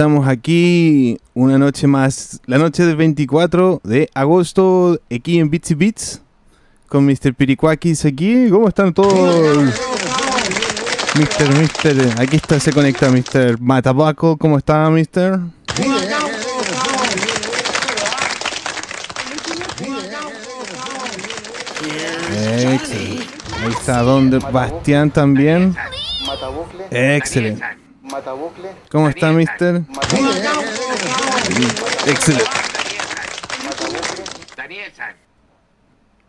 [0.00, 6.22] Estamos aquí una noche más, la noche del 24 de agosto, aquí en Bitsy Beats,
[6.88, 7.34] con Mr.
[7.34, 8.48] Piricuakis aquí.
[8.48, 9.56] ¿Cómo están todos?
[11.16, 11.50] Mr.
[11.54, 12.18] Mr.
[12.18, 13.60] Aquí está, se conecta Mr.
[13.60, 14.38] Matabaco.
[14.38, 15.38] ¿Cómo está, Mr.?
[22.32, 23.26] Excelente.
[23.62, 25.76] Ahí está Don Bastián también.
[26.90, 27.79] Excelente.
[28.90, 29.82] ¿Cómo está, Mister?
[32.06, 32.50] Excelente.
[34.56, 35.14] Daniel-san.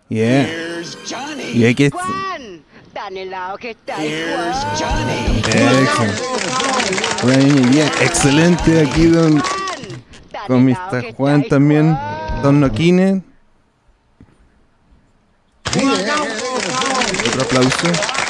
[0.10, 0.48] Yeah.
[1.54, 1.98] Y aquí está.
[1.98, 3.96] Juan, tan helado que está.
[4.04, 5.52] Excelente.
[7.24, 9.42] Bueno, yeah, Excelente aquí don,
[10.48, 11.06] con que Mr.
[11.06, 11.98] está Juan también.
[12.44, 13.24] Don Noquine.
[17.28, 18.21] Otro aplauso.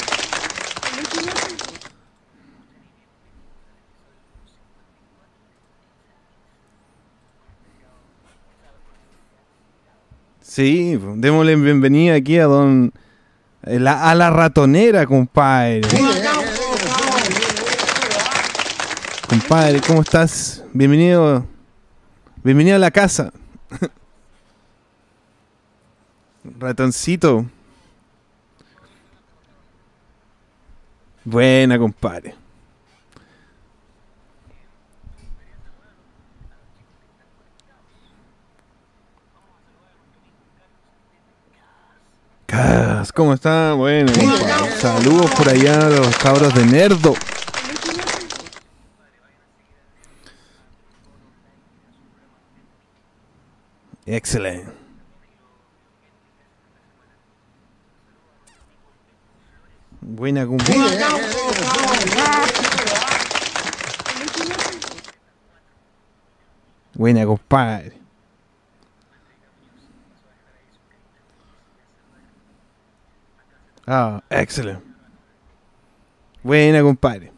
[10.56, 12.92] Sí, démosle bienvenida aquí a don
[13.64, 15.80] eh, la- a la ratonera, compadre.
[19.30, 20.62] Compadre, ¿cómo estás?
[20.74, 21.46] Bienvenido.
[22.44, 23.32] Bienvenido a la casa.
[26.60, 27.46] Ratoncito.
[31.24, 32.36] Buena, compadre.
[43.14, 43.74] ¿Cómo está?
[43.74, 44.12] Bueno.
[44.80, 47.14] Saludos por allá a los cabros de Nerdo.
[54.06, 54.72] Excelente.
[60.02, 60.74] Buena compadre.
[66.94, 68.01] Buena compadre.
[73.86, 74.84] Ah, excelente.
[76.44, 77.32] Buena compadre.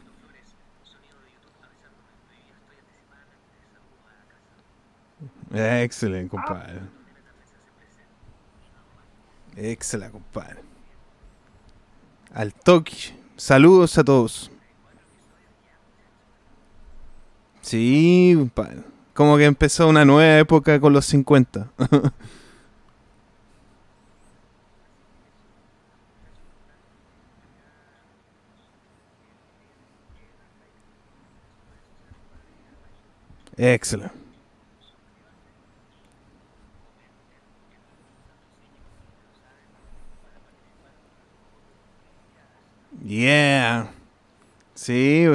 [5.53, 6.81] Excelente, compadre.
[9.55, 10.59] Excelente, compadre.
[12.33, 13.13] Al toque.
[13.35, 14.51] Saludos a todos.
[17.61, 18.83] Sí, compadre.
[19.13, 21.71] Como que empezó una nueva época con los 50.
[33.57, 34.23] Excelente.
[43.05, 43.91] Yeah.
[44.75, 45.27] Sí.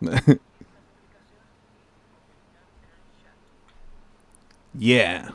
[4.78, 5.34] yeah.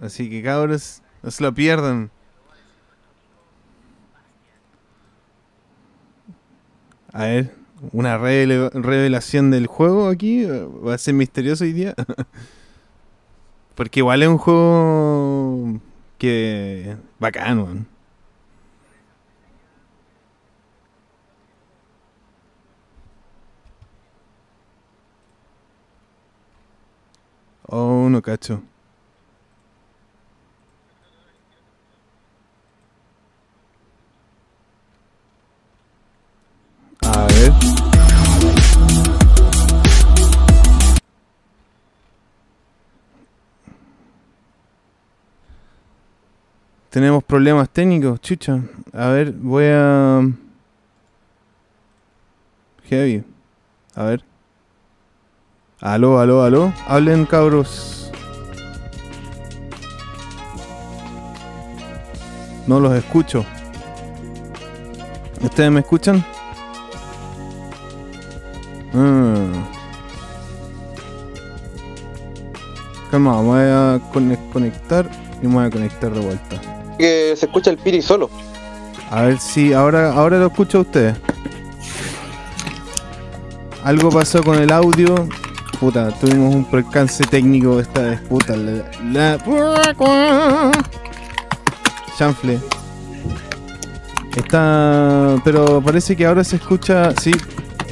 [0.00, 2.10] Así que cabros, no se lo pierdan.
[7.12, 7.59] A ver,
[7.92, 10.44] una revela- revelación del juego aquí.
[10.44, 11.94] eh, Va a ser misterioso hoy día.
[13.74, 15.80] Porque igual es un juego
[16.18, 17.64] que bacano.
[17.64, 17.86] weón.
[27.68, 28.62] Oh, no cacho.
[37.20, 37.52] A ver.
[46.88, 48.62] Tenemos problemas técnicos, chucha.
[48.94, 50.22] A ver, voy a...
[52.84, 53.22] Heavy.
[53.94, 54.24] A ver.
[55.78, 56.72] Aló, aló, aló.
[56.88, 58.10] Hablen, cabros.
[62.66, 63.44] No los escucho.
[65.42, 66.24] ¿Ustedes me escuchan?
[68.94, 69.46] Ah.
[73.10, 75.10] Calma, voy a conec- conectar
[75.42, 76.60] y me voy a conectar de vuelta.
[76.98, 78.30] que se escucha el piri solo.
[79.10, 81.16] A ver si ahora, ahora lo escucho a ustedes.
[83.82, 85.26] Algo pasó con el audio.
[85.80, 88.20] Puta, tuvimos un percance técnico esta vez.
[88.20, 88.84] Puta, la.
[89.10, 90.72] la...
[92.18, 92.60] Chanfle.
[94.36, 95.36] Está.
[95.42, 97.12] Pero parece que ahora se escucha.
[97.20, 97.32] Sí,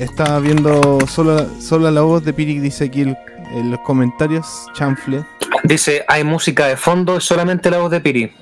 [0.00, 3.16] está viendo solo, solo la voz de Piri, dice aquí el-
[3.54, 4.46] en los comentarios.
[4.74, 5.24] Chanfle.
[5.64, 8.32] Dice, hay música de fondo, es solamente la voz de Piri.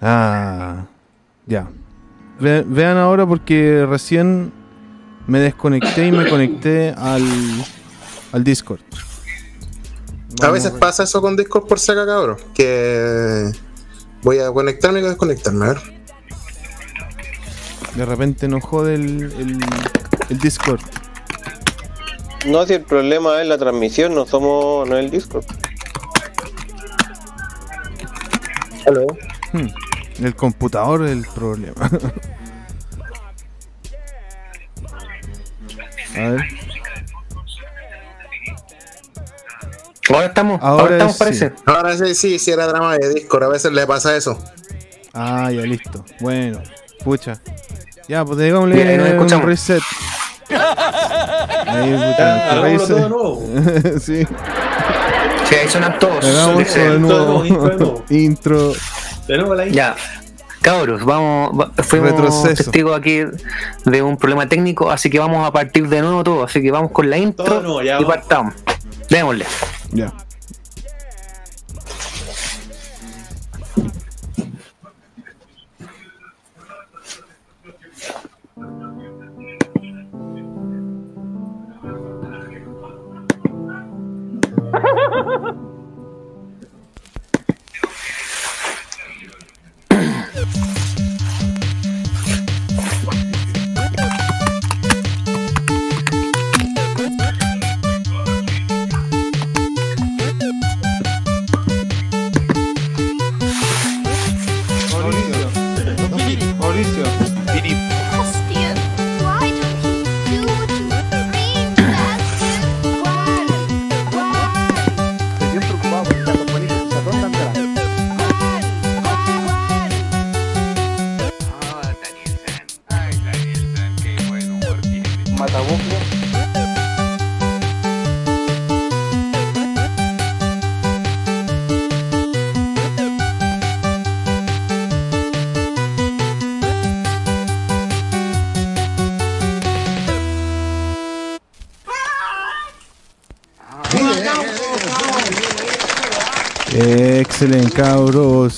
[0.00, 0.84] Ah,
[1.46, 1.68] ya.
[2.38, 4.52] Ve- vean ahora porque recién
[5.26, 7.24] me desconecté y me conecté al,
[8.32, 8.80] al Discord.
[10.42, 12.36] A veces pasa eso con Discord por saca, cabrón.
[12.54, 13.50] Que
[14.22, 15.78] voy a conectarme y desconectarme, a ver.
[17.94, 19.58] De repente nos jode el, el,
[20.30, 20.80] el Discord.
[22.46, 25.44] No, si el problema es la transmisión, no somos, no es el Discord.
[28.86, 29.06] Hello.
[29.52, 29.66] Hmm,
[30.24, 31.90] El computador es el problema.
[36.16, 36.40] A ver.
[40.08, 41.18] Ahora estamos, Ahora ahora, estamos, sí.
[41.18, 41.52] parece.
[41.66, 43.42] Ahora sí, sí, sí era drama de Discord.
[43.44, 44.38] A veces le pasa eso.
[45.12, 46.04] Ah, ya listo.
[46.20, 46.62] Bueno,
[47.04, 47.40] pucha.
[48.08, 49.46] Ya, pues digámosle ahí nos un escuchamos.
[49.46, 49.82] reset.
[51.66, 52.88] Ahí, hagámoslo reset.
[52.88, 53.42] todo de nuevo.
[54.00, 54.26] sí,
[55.48, 56.24] Sí, ahí suenan todos.
[56.24, 57.24] hagamos Dice, todo de nuevo.
[57.24, 58.04] Todo, intro de nuevo.
[58.10, 58.72] Intro.
[59.28, 59.76] De nuevo la intro.
[59.76, 59.96] Ya.
[60.62, 62.54] Cabros, vamos, va- fuimos Retroceso.
[62.64, 63.20] testigos aquí
[63.84, 66.44] de un problema técnico, así que vamos a partir de nuevo todo.
[66.44, 68.08] Así que vamos con la intro Todo de nuevo, ya y vamos.
[68.16, 68.54] partamos.
[69.08, 69.44] Démosle.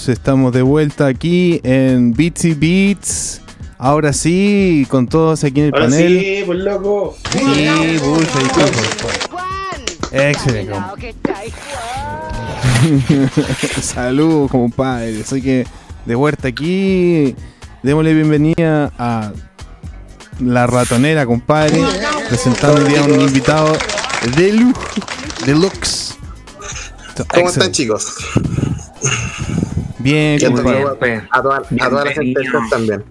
[0.08, 3.42] Estamos de vuelta aquí en Beatsy Beats.
[3.76, 6.20] Ahora sí, con todos aquí en el Ahora panel.
[6.20, 7.16] sí, pues loco.
[7.30, 7.98] Sí.
[10.10, 10.74] Excelente.
[13.82, 15.20] Saludos, compadre.
[15.20, 15.66] Así que
[16.06, 17.36] de vuelta aquí.
[17.82, 19.32] Démosle bienvenida a
[20.40, 21.82] la ratonera, compadre.
[22.28, 23.76] Presentando hoy día a un invitado
[24.36, 24.82] de lujo,
[25.44, 26.16] deluxe.
[27.34, 28.16] ¿Cómo están, chicos?
[30.08, 30.54] Bien, bien,
[30.98, 31.22] pues.
[31.30, 33.04] a toda, a toda la gente del chat también.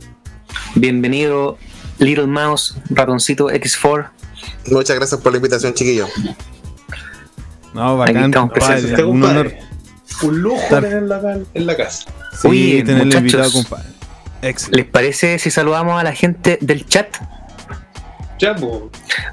[0.73, 1.59] Bienvenido,
[1.99, 4.09] Little Mouse, ratoncito X4.
[4.71, 6.09] Muchas gracias por la invitación, chiquillos.
[7.75, 8.79] No, bacán, compadre.
[8.79, 9.53] Este Un honor.
[10.23, 12.05] Un lujo Estar- tenerlo acá en- la casa.
[12.41, 13.21] Sí, Oye, tenerle muchachos.
[13.21, 13.89] invitado, compadre.
[14.41, 14.77] Excelente.
[14.77, 17.15] ¿Les parece si saludamos a la gente del chat?
[18.39, 18.71] Ya, pues.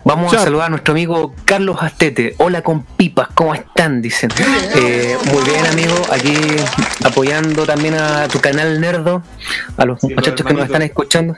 [0.05, 2.35] Vamos a saludar a nuestro amigo Carlos Astete.
[2.39, 4.01] Hola con pipas, ¿cómo están?
[4.01, 4.31] Dicen.
[4.77, 5.95] Eh, muy bien, amigo.
[6.11, 6.35] Aquí
[7.05, 9.23] apoyando también a tu canal Nerdo,
[9.77, 11.37] a los Sí, muchachos que nos están escuchando.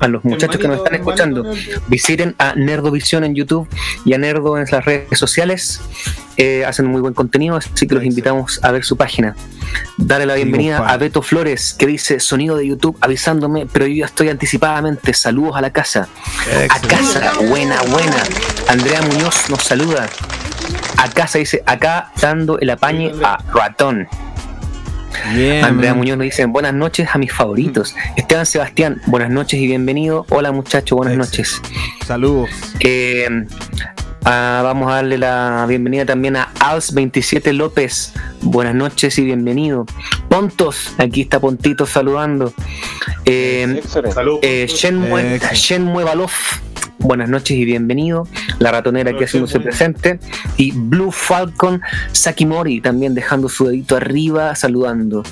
[0.00, 1.52] A los muchachos que nos están escuchando,
[1.88, 3.68] visiten a Nerdovisión en YouTube
[4.04, 5.80] y a Nerdo en las redes sociales.
[6.40, 9.34] Eh, hacen muy buen contenido, así que los invitamos a ver su página.
[9.96, 14.04] Darle la bienvenida a Beto Flores, que dice sonido de YouTube avisándome, pero yo ya
[14.04, 15.12] estoy anticipadamente.
[15.14, 16.08] Saludos a la casa.
[16.70, 18.22] A casa, buena, buena.
[18.68, 20.08] Andrea Muñoz nos saluda.
[20.96, 24.06] A casa dice, acá dando el apañe a ratón.
[25.34, 25.64] Bien.
[25.64, 27.96] Andrea Muñoz nos dice, buenas noches a mis favoritos.
[28.16, 30.24] Esteban Sebastián, buenas noches y bienvenido.
[30.28, 31.60] Hola muchachos, buenas noches.
[32.06, 32.48] Saludos.
[32.78, 33.28] Eh,
[34.28, 38.12] ah, vamos a darle la bienvenida también a Als27 López.
[38.42, 39.86] Buenas noches y bienvenido.
[40.28, 42.52] Pontos, aquí está Pontito saludando.
[43.24, 43.80] Eh,
[44.42, 45.54] eh, Shenmue, Excelente.
[45.54, 46.60] Shenmue Balof,
[46.98, 48.28] buenas noches y bienvenido.
[48.58, 50.20] La ratonera aquí Hola, haciéndose presente.
[50.56, 51.80] Y Blue Falcon
[52.12, 55.22] Sakimori también dejando su dedito arriba, saludando.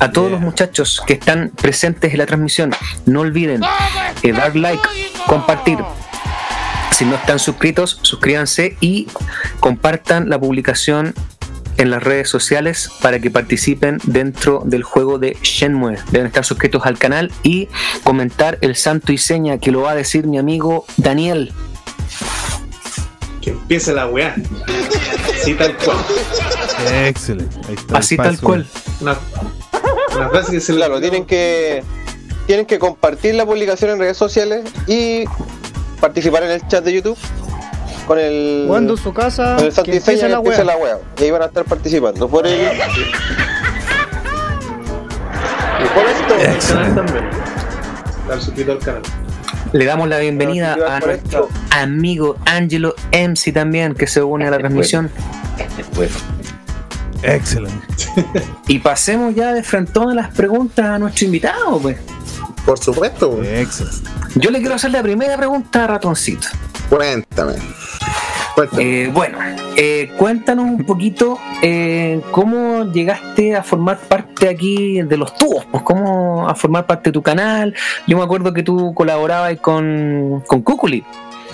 [0.00, 0.36] A todos Yeah.
[0.36, 2.70] los muchachos que están presentes en la transmisión,
[3.06, 3.62] no olviden
[4.22, 4.82] eh, dar like,
[5.26, 5.78] compartir.
[6.92, 9.06] Si no están suscritos, suscríbanse y
[9.60, 11.14] compartan la publicación
[11.78, 15.96] en las redes sociales para que participen dentro del juego de Shenmue.
[16.10, 17.68] Deben estar suscritos al canal y
[18.02, 21.52] comentar el santo y seña que lo va a decir mi amigo Daniel.
[23.40, 24.34] ¿Quién empieza la weá.
[25.40, 25.96] Así tal cual.
[27.06, 27.56] Excelente.
[27.92, 28.66] Así tal cual.
[29.00, 29.16] Una,
[30.16, 31.84] una frase que se Claro, tienen que
[32.46, 35.24] tienen que compartir la publicación en redes sociales y
[36.00, 37.18] participar en el chat de YouTube
[38.06, 40.98] con el Jugando en su casa, con el que empiece que la empiece la wea.
[41.18, 42.28] Y ahí van a estar participando.
[42.28, 42.54] Por el
[45.78, 47.24] y por esto el canal también.
[48.26, 49.02] Dar suscrito al canal.
[49.72, 54.58] Le damos la bienvenida a nuestro amigo Angelo MC también, que se une a la
[54.58, 55.10] transmisión.
[57.22, 57.86] Excelente.
[58.68, 61.98] Y pasemos ya de frente a las preguntas a nuestro invitado, pues.
[62.68, 63.42] Por supuesto.
[63.42, 64.10] Excelente.
[64.34, 66.48] Yo le quiero hacer la primera pregunta a Ratoncito.
[66.90, 67.54] cuéntame.
[68.78, 69.38] Eh, bueno,
[69.76, 75.82] eh, cuéntanos un poquito eh, cómo llegaste a formar parte aquí de los tubos, pues
[75.84, 77.74] cómo a formar parte de tu canal.
[78.06, 81.04] Yo me acuerdo que tú colaborabas con, con Cúculi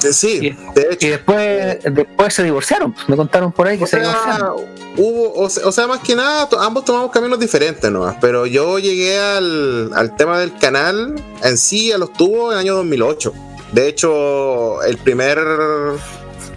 [0.02, 1.06] Eh, sí, y- de y hecho.
[1.08, 2.92] después, después se divorciaron.
[2.92, 4.56] pues, Me contaron por ahí que O se sea, divorciaron.
[4.96, 8.78] hubo, o, sea, o sea, más que nada, ambos tomamos caminos diferentes nomás, pero yo
[8.78, 13.32] llegué al, al tema del canal en sí, a los tubos, en el año 2008.
[13.73, 15.38] De hecho, el primer...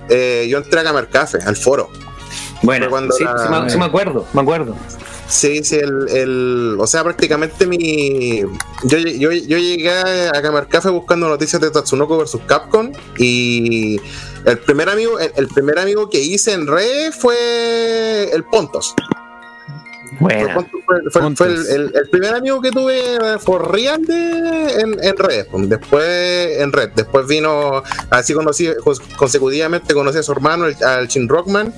[0.09, 1.89] eh, yo entré a Gamer Café, al foro.
[2.63, 4.75] Bueno, cuando sí, la- sí me, sí me acuerdo, me acuerdo.
[5.29, 8.39] Sí, sí, el, el- o sea, prácticamente mi...
[8.85, 13.99] Yo, yo, yo llegué a Gamer Café buscando noticias de Tatsunoko versus Capcom y
[14.45, 18.95] el primer amigo, el, el primer amigo que hice en red fue el Pontos.
[20.19, 21.37] Fue, Bueno, Pontos, fue- fue- Pontos.
[21.47, 25.47] fue el, el- el primer amigo que tuve for real de, en, en red.
[25.51, 25.69] pues.
[25.69, 26.89] Después en red.
[26.95, 31.73] Después vino, así conocí, cons- consecutivamente conocí a su hermano, el- al Chin Rockman.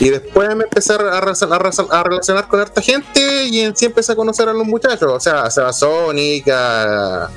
[0.00, 3.76] Y después me empecé a, relacion- a relacion- a relacionar con harta gente y en
[3.76, 5.10] sí empecé a conocer a los muchachos.
[5.12, 7.30] O sea, a Sonic, a,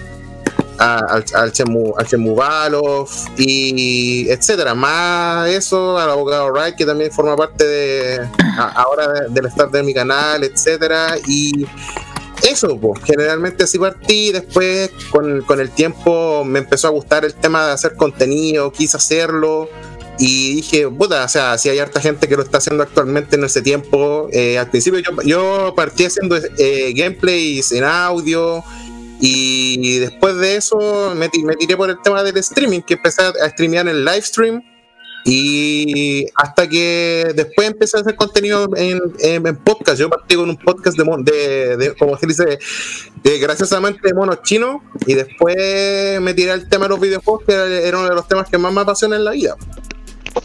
[0.79, 3.07] a- al, al Chemu, al Chemu Balov
[3.37, 4.73] y etcétera.
[4.73, 9.71] Más eso, al abogado Wright, que también forma parte de a- ahora de- del start
[9.71, 11.15] de mi canal, etcétera.
[11.27, 11.65] Y
[12.49, 14.31] eso, pues, generalmente así partí.
[14.31, 18.97] Después, con, con el tiempo, me empezó a gustar el tema de hacer contenido, quise
[18.97, 19.69] hacerlo.
[20.21, 23.43] Y dije, puta, o sea, si hay harta gente que lo está haciendo actualmente en
[23.45, 24.27] ese tiempo.
[24.33, 28.61] eh, al principio yo, yo partí haciendo eh, gameplays en audio.
[29.21, 33.21] Y después de eso me, ti- me tiré por el tema del streaming, que empecé
[33.21, 34.61] a streamear en live stream.
[35.25, 38.99] Y hasta que después empecé a hacer contenido en,
[39.57, 39.99] podcast.
[39.99, 42.57] Yo partí con un podcast de, de, de- como se dice,
[43.21, 44.77] de graciosamente de monos chinos.
[45.05, 48.27] Y después me tiré al tema de los videojuegos, que era, era uno de los
[48.27, 49.55] temas que más me apasiona en la vida.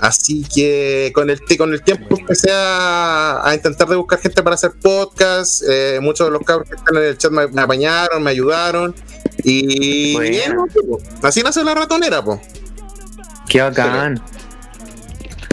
[0.01, 4.55] Así que con el, con el tiempo empecé a, a intentar de buscar gente para
[4.55, 5.63] hacer podcast.
[5.69, 8.95] eh, muchos de los cabros que están en el chat me, me apañaron, me ayudaron.
[9.43, 10.31] Y Bueno.
[10.31, 10.67] bien, ¿no?
[10.67, 11.01] po.
[11.27, 12.41] así nació la ratonera, pues.
[13.49, 14.23] qué bacán.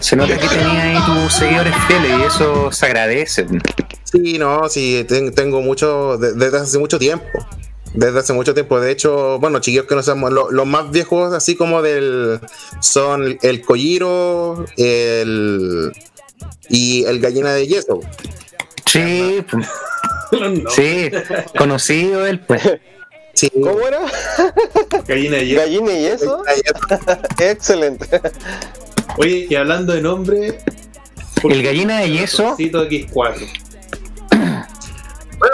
[0.02, 3.46] Se nota que tenía ahí tus seguidores fieles y eso se agradece.
[4.04, 7.26] Sí, no, sí, ten- tengo mucho, de- desde hace mucho tiempo.
[7.94, 8.80] Desde hace mucho tiempo.
[8.80, 12.40] De hecho, bueno, chiquillos que no sabemos, lo- los más viejos así como del
[12.80, 15.92] son el Kojiro, el
[16.70, 18.00] y el gallina de yeso.
[18.86, 19.44] Sí,
[20.32, 21.12] No, sí,
[21.58, 22.62] conocido él, pues.
[23.34, 24.00] Sí, ¿Cómo era?
[25.08, 25.62] Gallina de hierro.
[25.64, 26.44] Gallina y eso.
[27.40, 28.06] Excelente.
[29.18, 30.60] Oye, y hablando de nombre.
[31.44, 32.44] El gallina de yeso.
[32.44, 33.48] Ratoncito X4.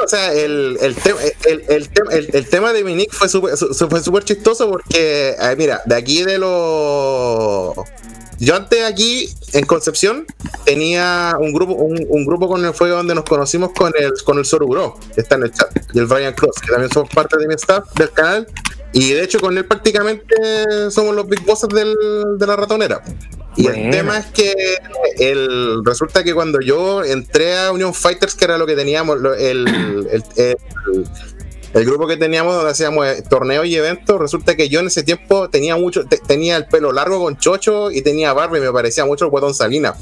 [0.04, 1.10] O sea, el, el, te-
[1.50, 1.89] el, el,
[2.34, 6.24] el- tema de mi nick fue súper fue súper chistoso porque, eh, mira, de aquí
[6.24, 7.74] de los...
[8.39, 10.25] Yo antes aquí, en Concepción,
[10.65, 14.38] tenía un grupo un, un grupo con el fue donde nos conocimos con el, con
[14.38, 17.38] el Sorugro, que está en el chat, y el Brian Cross, que también son parte
[17.38, 18.48] de mi staff del canal.
[18.94, 20.36] Y de hecho con él prácticamente
[20.91, 21.94] somos los big bosses del,
[22.38, 23.01] de la ratonera.
[23.56, 24.53] Y el tema es que
[25.17, 29.67] el, resulta que cuando yo entré a Union Fighters, que era lo que teníamos, el,
[30.12, 30.24] el-
[31.74, 35.03] el grupo que teníamos donde hacíamos eh, torneos y eventos, resulta que yo en ese
[35.03, 38.71] tiempo tenía mucho, te- tenía el pelo largo con chocho y tenía barba y me
[38.71, 39.93] parecía mucho el guatón Salina.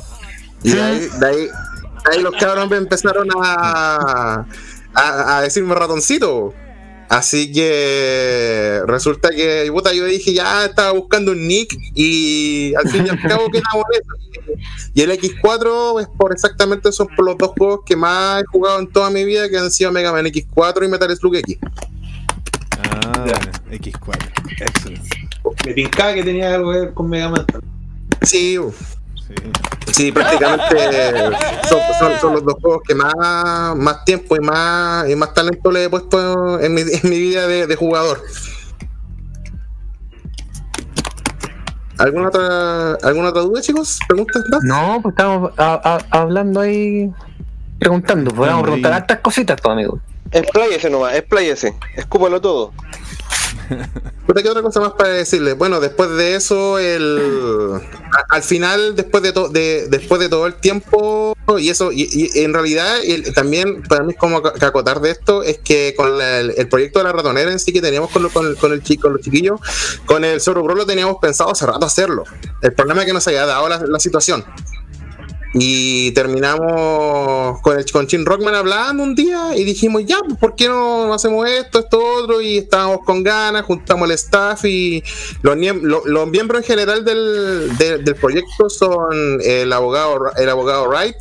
[0.63, 4.45] Y de ahí, de ahí, de ahí los cabrones empezaron a,
[4.93, 6.53] a, decirme ratoncito.
[7.07, 13.05] Así que resulta que puta, yo dije, ya estaba buscando un nick y al fin
[13.05, 14.34] y al cabo quedamos en eso.
[14.93, 18.79] Y el X4 es por exactamente son por los dos juegos que más he jugado
[18.79, 21.57] en toda mi vida, que han sido Mega Man X4 y Metal Slug X.
[22.83, 23.25] Ah,
[23.71, 24.61] X4.
[24.61, 25.29] Excelente.
[25.65, 27.45] Me pincaba que tenía algo que ver con Mega Man.
[28.21, 28.57] Sí,
[29.27, 29.33] Sí.
[29.91, 30.75] sí, prácticamente
[31.67, 35.71] son, son- son los dos juegos que más, más tiempo y más, y más talento
[35.71, 38.21] le he puesto en mi, en mi vida de, de jugador.
[41.97, 43.99] ¿Alguna otra, ¿Alguna otra duda, chicos?
[44.07, 44.63] ¿Preguntas más?
[44.63, 47.11] No, pues estamos a- a- hablando ahí,
[47.79, 48.31] preguntando.
[48.33, 49.99] Podemos preguntar hartas cositas, pues, amigo.
[50.31, 51.75] Expláyese nomás, expláyese.
[51.95, 52.73] Escúpalo todo.
[54.25, 55.53] Puta, ¿Qué otra cosa más para decirle?
[55.53, 57.79] Bueno, después de eso, el
[58.29, 62.39] al final, después de, to- de después de todo el tiempo, y eso, y, y
[62.43, 66.67] en realidad, el- también para mí como que acotar de esto, es que con el,
[66.67, 69.21] proyecto de la ratonera en sí que teníamos con, lo- con, con el chico, los
[69.21, 69.59] chiquillos,
[70.05, 72.23] con el Zorro Bro lo teníamos pensado hace rato hacerlo.
[72.61, 74.43] El problema es que nos había dado la situación.
[75.57, 80.53] Y terminamos con el con Chin Rockman hablando un día y dijimos, ya, pues, ¿por
[80.53, 82.41] qué no hacemos esto, esto, otro?
[82.41, 85.01] Y estábamos con ganas, juntamos el staff y
[85.43, 85.55] los,
[86.05, 91.15] los miembros en general del, de- del proyecto son el abogado, el abogado Wright,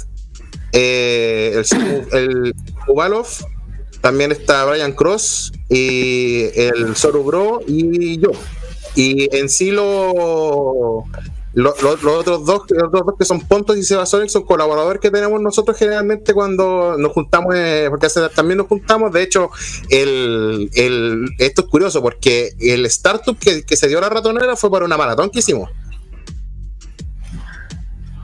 [0.72, 1.62] eh,
[2.12, 2.54] el, el
[2.88, 3.28] Ubalov,
[4.00, 8.32] también está Brian Cross y el Zoru Bro y yo.
[8.96, 11.04] Y en sí lo,
[11.54, 15.00] lo- lo- los otros dos, los otros dos que son Pontos y Sebasonic son colaboradores
[15.00, 19.12] que tenemos nosotros generalmente cuando nos juntamos, eh, porque también nos juntamos.
[19.12, 19.50] De hecho,
[19.90, 25.30] esto es curioso porque el startup que, se dio la ratonera fue para una maratón
[25.30, 25.70] que hicimos.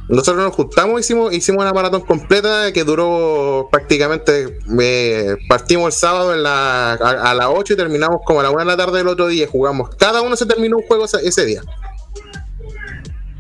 [0.09, 6.35] Nosotros nos juntamos, hicimos, hicimos una maratón completa que duró prácticamente, eh, partimos el sábado
[6.35, 9.07] en la- a, las 8 y terminamos como a la 1 de la tarde del
[9.07, 9.47] otro día.
[9.47, 11.62] Jugamos, cada uno se terminó un juego ese día.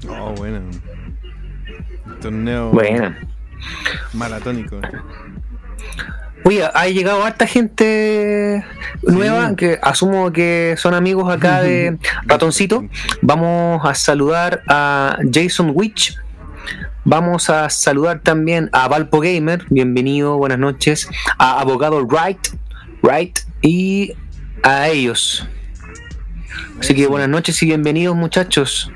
[0.08, 0.60] Oh, bueno.
[2.20, 3.14] Torneo Bueno.
[4.12, 4.80] maratónico.
[6.44, 8.64] Oye, ha llegado harta gente
[9.02, 12.84] nueva que asumo que son amigos acá de Ratoncito.
[13.20, 16.16] Vamos a saludar a Jason Witch.
[17.04, 19.64] Vamos a saludar también a Valpo Gamer.
[19.68, 21.08] Bienvenido, buenas noches.
[21.38, 22.38] A Abogado Wright,
[23.02, 24.14] Wright y
[24.62, 25.46] a ellos.
[26.78, 28.90] Así que buenas noches y bienvenidos, muchachos.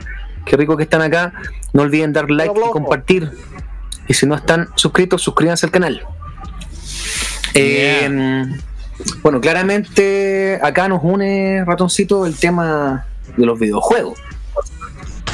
[0.45, 1.33] Qué rico que están acá.
[1.73, 3.31] No olviden dar like y compartir.
[4.09, 6.07] Y si no están suscritos, suscríbanse al canal.
[7.55, 8.45] Eh,
[9.23, 14.19] bueno, claramente acá nos une, ratoncito, el tema de los videojuegos.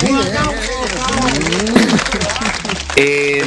[2.96, 3.42] Eh,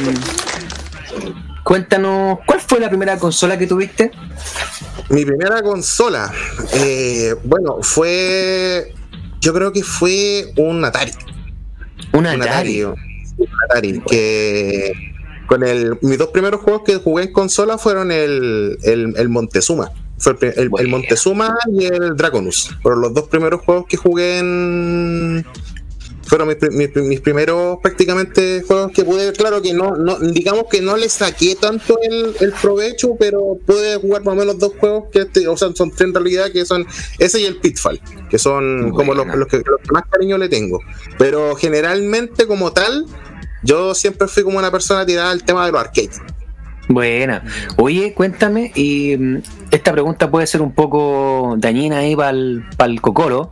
[1.62, 4.10] cuéntanos, ¿cuál fue la primera consola que tuviste?
[5.10, 6.32] Mi primera consola,
[6.72, 8.94] eh, bueno, fue.
[9.40, 11.12] Yo creo que fue un Atari.
[12.14, 12.84] Un Atari.
[12.84, 12.96] Un
[13.68, 14.00] Atari.
[14.06, 14.92] Que.
[15.46, 19.90] Con el, mis dos primeros juegos que jugué en consola fueron el, el, el Montezuma.
[20.16, 20.88] Fue el, el-.
[20.88, 22.74] Montezuma y el Dragonus.
[22.82, 25.44] Fueron los dos primeros juegos que jugué en.
[26.26, 29.32] Fueron mis, mis- mis primeros prácticamente juegos que pude.
[29.32, 33.96] Claro que no, no digamos que no le saqué tanto el, el provecho, pero pude
[33.96, 36.64] jugar más o menos dos juegos que este, o sea, son tres en realidad, que
[36.64, 36.86] son
[37.18, 40.48] ese y el Pitfall, que son como los, los que, los que más cariño le
[40.48, 40.80] tengo.
[41.18, 43.04] Pero generalmente, como tal,
[43.62, 46.20] yo siempre fui como una persona tirada al tema de los arcades.
[46.86, 47.42] Buena.
[47.78, 49.38] Oye, cuéntame, y mm,
[49.70, 53.50] esta pregunta puede ser un poco dañina ahí para el cocoro,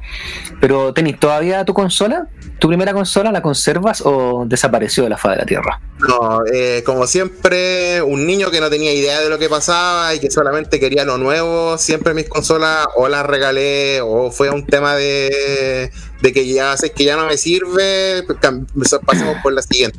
[0.60, 2.28] pero ¿tenés todavía tu consola?
[2.62, 5.80] ¿Tu primera consola la conservas o desapareció de la faz de la Tierra?
[6.08, 10.20] No, eh, como siempre, un niño que no tenía idea de lo que pasaba y
[10.20, 14.94] que solamente quería lo nuevo, siempre mis consolas o las regalé o fue un tema
[14.94, 18.64] de, de que ya sé que ya no me sirve, cam-
[19.04, 19.98] pasemos por la siguiente.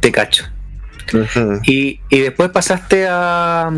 [0.00, 0.44] Te cacho.
[1.62, 3.70] Y, y después pasaste a,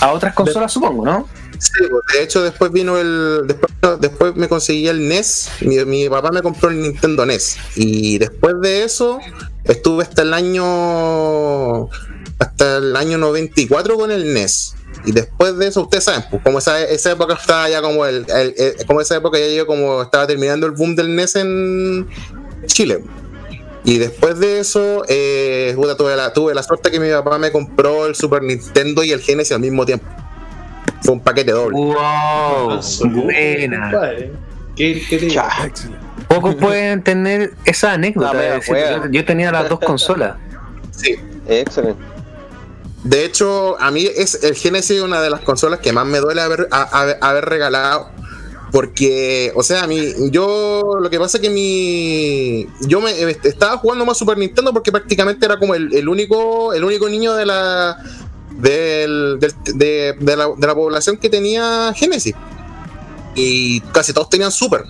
[0.00, 1.28] a otras consolas, supongo, ¿no?
[1.56, 6.30] Pues, de hecho después vino el después, después me conseguí el NES, mi, mi papá
[6.30, 9.20] me compró el Nintendo NES y después de eso
[9.64, 11.88] estuve hasta el año
[12.38, 14.74] hasta el año 94 con el NES.
[15.04, 18.26] Y después de eso, ustedes saben, pues como esa, esa época estaba ya como el,
[18.86, 22.08] como esa época ya yo como estaba terminando el boom del NES en
[22.66, 23.04] Chile.
[23.84, 28.06] Y después de eso, eh, tuve, la, tuve la suerte que mi papá me compró
[28.06, 30.06] el Super Nintendo y el Genesis al mismo tiempo.
[31.06, 31.76] Fue un paquete doble.
[31.76, 32.70] ¡Wow!
[32.72, 33.90] Absoluto, Buena.
[34.76, 35.40] ¿Qué, qué te.
[36.28, 38.36] Pocos pueden tener esa anécdota.
[38.36, 40.36] De yo, yo tenía las dos consolas.
[40.90, 41.16] Sí.
[41.48, 42.02] Excelente.
[43.04, 46.40] De hecho, a mí es el Genesis una de las consolas que más me duele
[46.40, 46.82] haber, a-
[47.22, 48.10] a- haber regalado.
[48.72, 53.12] Porque, o sea, a mí, yo, lo que pasa es que mi, yo me
[53.44, 57.34] estaba jugando más Super Nintendo porque prácticamente era como el, el único, el único niño
[57.36, 57.96] de la,
[58.56, 62.34] del, del- de, de la, de la población que tenía Genesis.
[63.34, 64.84] Y casi todos tenían Super.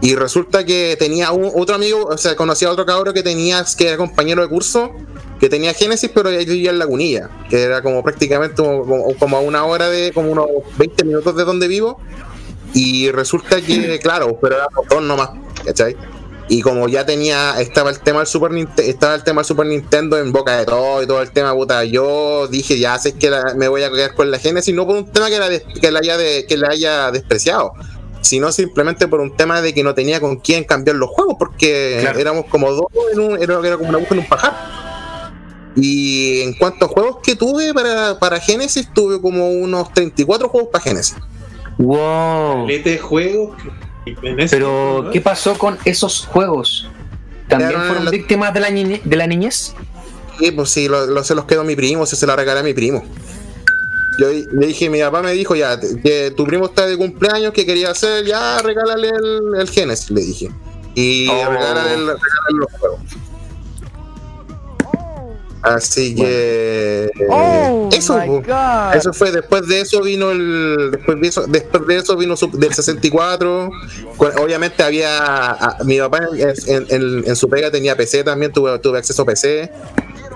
[0.00, 3.64] Y resulta que tenía un- otro amigo, o sea, conocía a otro cabro que tenía,
[3.76, 4.92] que era compañero de curso,
[5.40, 9.88] que tenía Genesis, pero vivía en Lagunilla, que era como prácticamente como, a una hora
[9.88, 10.46] de, como unos
[10.78, 12.00] 20 minutos de donde vivo.
[12.74, 15.30] Y resulta que, claro, pero éramos dos nomás,
[15.64, 15.96] ¿cachai?
[16.50, 19.66] Y como ya tenía, estaba el tema del Super Nintendo, estaba el tema del Super
[19.66, 23.28] Nintendo en boca de todo y todo el tema, puta, yo dije, ya sé que
[23.28, 25.90] la- me voy a quedar con la Genesis, no por un tema que la, que
[25.90, 27.72] la haya de- que la haya despreciado,
[28.22, 31.98] sino simplemente por un tema de que no tenía con quién cambiar los juegos, porque
[32.00, 32.18] Claro.
[32.18, 34.54] éramos como dos, en un, era, era como una aguja en un pajar.
[35.76, 40.70] Y en cuanto a juegos que tuve para, para Genesis, tuve como unos 34 juegos
[40.72, 41.14] para Genesis.
[41.76, 42.66] Wow.
[42.66, 42.98] Lete
[44.50, 45.10] Pero.
[45.12, 46.88] ¿qué pasó con esos juegos?
[47.48, 49.74] ¿También Quedaron en fueron la- víctimas de la, niñe- de la niñez?
[50.40, 52.60] Y pues sí, lo, lo- se los quedó a mi primo, se, se la regalé
[52.60, 53.04] a mi primo.
[54.18, 56.96] Yo di- le dije, mi papá me dijo, ya, te- que tu primo está de
[56.96, 58.24] cumpleaños, ¿qué quería hacer?
[58.26, 60.50] Ya, regálale el, el Genesis, le dije.
[60.94, 61.48] Y Oh.
[61.50, 62.18] regálale, el- regálale
[62.58, 63.00] los juegos.
[65.62, 67.10] Así que...
[67.28, 68.42] Oh eso, my po.
[68.46, 68.94] god.
[68.94, 70.90] Eso fue, después de eso vino el.
[70.92, 73.70] Después de eso, después de eso vino su- del 64.
[74.16, 75.18] Cu- Obviamente había.
[75.50, 79.22] a- mi papá en, en- en- en su pega tenía PC también, tuve, tuve acceso
[79.22, 79.70] a PC.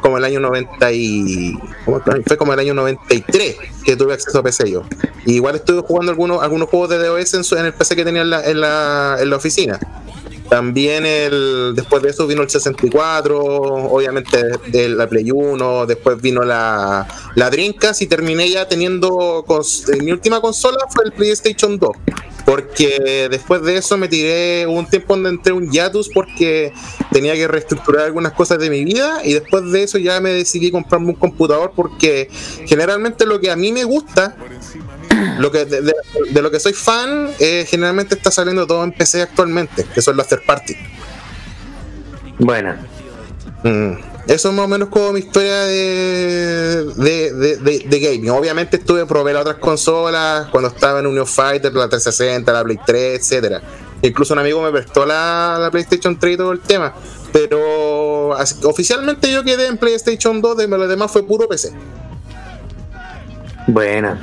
[0.00, 1.56] Como el año 90 y.
[1.85, 2.22] ¿cómo fue?
[2.26, 4.82] Fue como el año 93 que tuve acceso a PC yo.
[5.24, 8.04] Y igual estuve jugando algunos, algunos juegos de DOS en, su- en el PC que
[8.04, 9.78] tenía en la, en la, en la oficina.
[10.53, 16.43] También el, después de eso vino el 64, obviamente de la Play 1, después vino
[16.43, 17.51] la, la
[17.99, 19.47] y terminé ya teniendo,
[20.03, 21.91] mi última consola fue el PlayStation 2.
[22.44, 26.72] Porque después de eso me tiré un tiempo donde entré un hiatus porque
[27.12, 30.70] tenía que reestructurar algunas cosas de mi vida y después de eso ya me decidí
[30.70, 32.28] comprarme un computador porque
[32.66, 34.37] generalmente lo que a mí me gusta
[35.38, 35.94] lo que de, de-
[36.31, 40.16] de lo que soy fan eh, generalmente está saliendo todo en PC actualmente que son
[40.16, 40.74] las third party
[42.38, 42.74] Bueno,
[43.64, 43.92] Mm.
[44.26, 48.30] Eso es más o menos como mi historia de, de, de, de- de gaming.
[48.30, 52.78] Obviamente estuve probé las otras consolas cuando estaba en Union Fighter la 360 la Play
[52.85, 53.61] 3 etcétera.
[54.02, 56.94] Incluso un amigo me prestó la, la PlayStation 3 y todo el tema.
[57.32, 61.72] Pero así- oficialmente yo quedé en PlayStation 2 de lo demás fue puro PC
[63.66, 64.18] buena.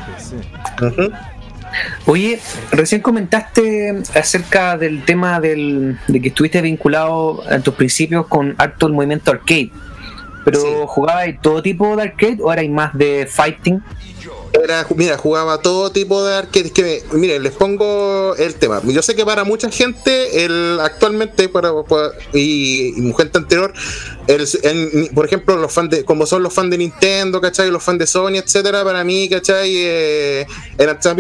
[2.08, 2.40] Oye,
[2.72, 8.88] recién comentaste acerca del tema del, de que estuviste vinculado en tus principios con harto
[8.88, 9.72] el movimiento arcade.
[10.46, 10.68] Pero Sí.
[10.88, 13.84] ¿jugabais todo tipo de arcade o erais más de fighting?
[14.64, 16.66] Era, mira, jugaba todo tipo de arcade.
[16.68, 18.82] Es que, miren, les pongo el tema.
[18.84, 23.72] Yo sé que para mucha gente, el actualmente, para, para- y, y gente anterior,
[24.28, 27.70] el, el- por ejemplo, los fans de, como son los fans de Nintendo, ¿cachai?
[27.70, 29.72] Los fans de Sony, etcétera, para mí, ¿cachai?
[29.76, 30.48] Eh,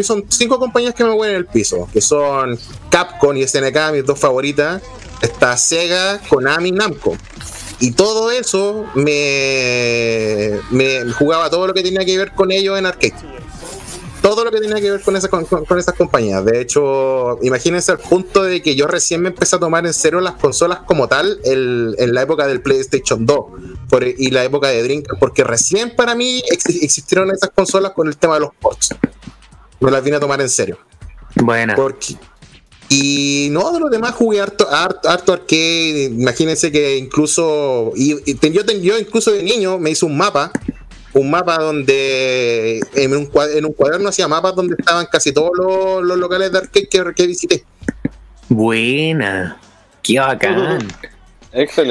[0.01, 2.57] son cinco compañías que me mueven el piso, que son
[2.89, 4.81] Capcom y SNK, mis dos favoritas.
[5.21, 7.17] Está Sega, Konami, Namco.
[7.81, 12.85] Y todo eso me, me jugaba todo lo que tenía que ver con ellos en
[12.85, 13.13] arcade.
[14.21, 16.43] Todo lo que tenía que ver con, esa, con, con esas compañías.
[16.43, 20.19] De hecho, imagínense al punto de que yo recién me empecé a tomar en serio
[20.19, 23.45] las consolas como tal el- en la época del PlayStation 2
[23.89, 28.09] por- y la época de Dreamcast, porque recién para mí ex- existieron esas consolas con
[28.09, 28.93] el tema de los ports.
[29.79, 30.77] Me las vine a tomar en serio.
[31.35, 31.75] Buena.
[31.75, 32.17] Porque,
[32.89, 36.05] y no, de los demás jugué harto, harto, harto arcade.
[36.05, 37.91] Imagínense que incluso.
[37.95, 40.51] Y, y ten- yo, yo incluso de niño me hice un mapa.
[41.13, 42.79] Un mapa donde.
[42.95, 46.57] En un, en un cuaderno hacía mapas donde estaban casi todos los, los locales de
[46.57, 47.63] arcade que, que visité.
[48.47, 49.59] Buena.
[50.01, 50.87] Qué bacán.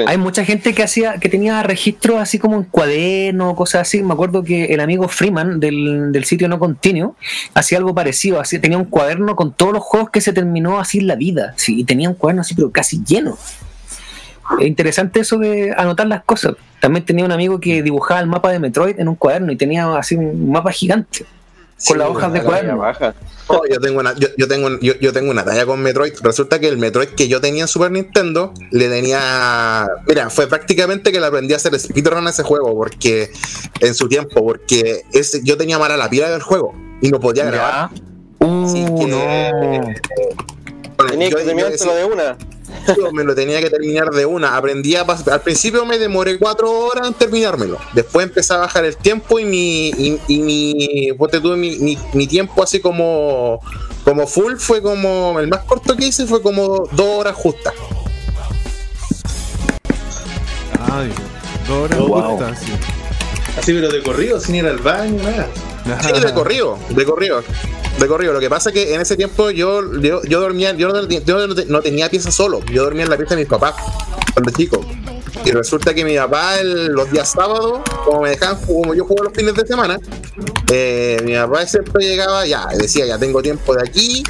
[0.07, 4.01] Hay mucha gente que hacía, que tenía registros así como en cuaderno, cosas así.
[4.01, 7.15] Me acuerdo que el amigo Freeman del, del sitio no continuo
[7.53, 8.39] hacía algo parecido.
[8.39, 11.53] Así, tenía un cuaderno con todos los juegos que se terminó así en la vida.
[11.57, 13.37] Sí, y tenía un cuaderno así, pero casi lleno.
[14.59, 16.55] Es interesante eso de anotar las cosas.
[16.79, 19.93] También tenía un amigo que dibujaba el mapa de Metroid en un cuaderno y tenía
[19.97, 21.25] así un mapa gigante
[21.87, 22.77] con las hojas de cuaderno.
[22.77, 23.13] baja.
[23.47, 26.13] Oh, yo tengo una, yo, yo tengo yo, yo tengo una talla con Metroid.
[26.21, 29.87] Resulta que el Metroid que yo tenía en Super Nintendo le tenía.
[30.07, 32.75] Mira, fue prácticamente que le aprendí a hacer speedrun a ese juego.
[32.75, 33.31] Porque
[33.79, 37.45] en su tiempo, porque ese, yo tenía mala la pila del juego y no podía
[37.45, 37.89] grabar.
[38.39, 39.19] Uh, Así que- no.
[40.97, 42.37] Bueno, Tenía yo- que de una.
[42.97, 44.55] Yo me lo tenía que terminar de una.
[44.57, 47.77] Aprendí a pas- al principio me demoré cuatro horas en terminármelo.
[47.93, 51.09] Después empecé a bajar el tiempo y mi y, y mi,
[51.41, 53.59] tú, mi, mi, mi tiempo así como
[54.03, 57.73] como full fue como el más corto que hice fue como dos horas justas.
[60.91, 61.09] Ay,
[61.67, 62.21] dos horas Wow.
[62.37, 62.71] justas, sí.
[63.57, 65.47] Así, pero de corrido, sin ir al baño, nada.
[66.01, 67.43] Sí, de corrido, de corrido.
[67.99, 68.33] De corrido.
[68.33, 71.47] Lo que pasa es que en ese tiempo yo, yo, yo dormía, yo, no- yo
[71.47, 72.59] no tenía pieza solo.
[72.71, 73.75] Yo dormía en la pieza de mis papás
[74.33, 74.85] cuando chico.
[75.45, 79.33] Y resulta que mi papá los días sábados, como me dejaban, como yo juego los
[79.33, 79.97] fines de semana,
[80.71, 84.23] eh, mi papá siempre llegaba, ya, decía, ya tengo tiempo de aquí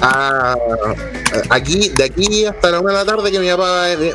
[0.00, 0.54] a,
[1.50, 3.62] aquí, de aquí hasta la una de la tarde que mi papá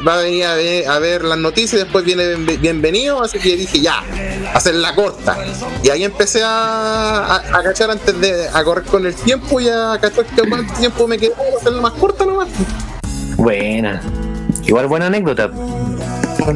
[0.05, 3.37] va, a- venir a ver, a ver las noticias y después viene bien- bienvenido, así
[3.39, 4.03] que dije ya,
[4.53, 5.37] hacer la corta.
[5.83, 9.97] Y ahí empecé a, a, cachar antes de a correr con el tiempo y a
[10.01, 12.47] cachar que cuánto tiempo me quedó hacerla más corta nomás.
[13.35, 14.01] Buena.
[14.65, 15.51] Igual buena anécdota.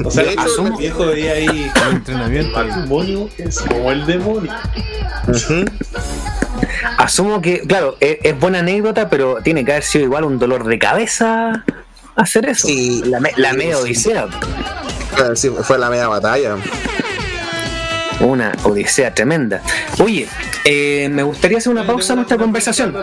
[0.05, 2.59] O sea, De hecho, el viejo veía ahí El entrenamiento.
[2.61, 4.51] el matrimonio es como el demonio.
[6.97, 10.65] Asumo que, claro, es, es buena anécdota, pero tiene que haber sido igual un dolor
[10.65, 11.63] de cabeza
[12.15, 12.67] hacer eso.
[12.67, 13.03] Sí.
[13.05, 13.83] La, me- la media Sí.
[13.83, 14.27] odisea.
[15.35, 16.55] Sí, fue la media batalla.
[18.19, 19.61] Una odisea tremenda.
[19.99, 20.27] Oye,
[20.65, 22.95] eh, me gustaría hacer una pausa en nuestra conversación.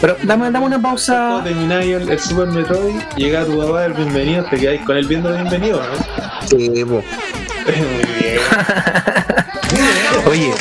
[0.00, 1.40] Pero dame, dame una pausa.
[1.44, 5.28] termináis el, el Super Metroid, llega tu papá el bienvenido, te quedáis con él viendo
[5.30, 6.46] el bienvenido, ¿no?
[6.48, 6.68] Sí.
[6.68, 6.84] Muy
[8.20, 8.40] bien.
[10.26, 10.52] Oye,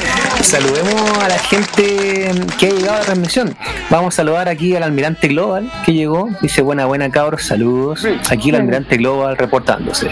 [0.44, 3.56] saludemos a la gente que ha llegado a la transmisión.
[3.90, 6.30] Vamos a saludar aquí al almirante Global que llegó.
[6.42, 8.06] Dice buena, buena cabros, saludos.
[8.30, 10.10] Aquí el almirante Global reportándose.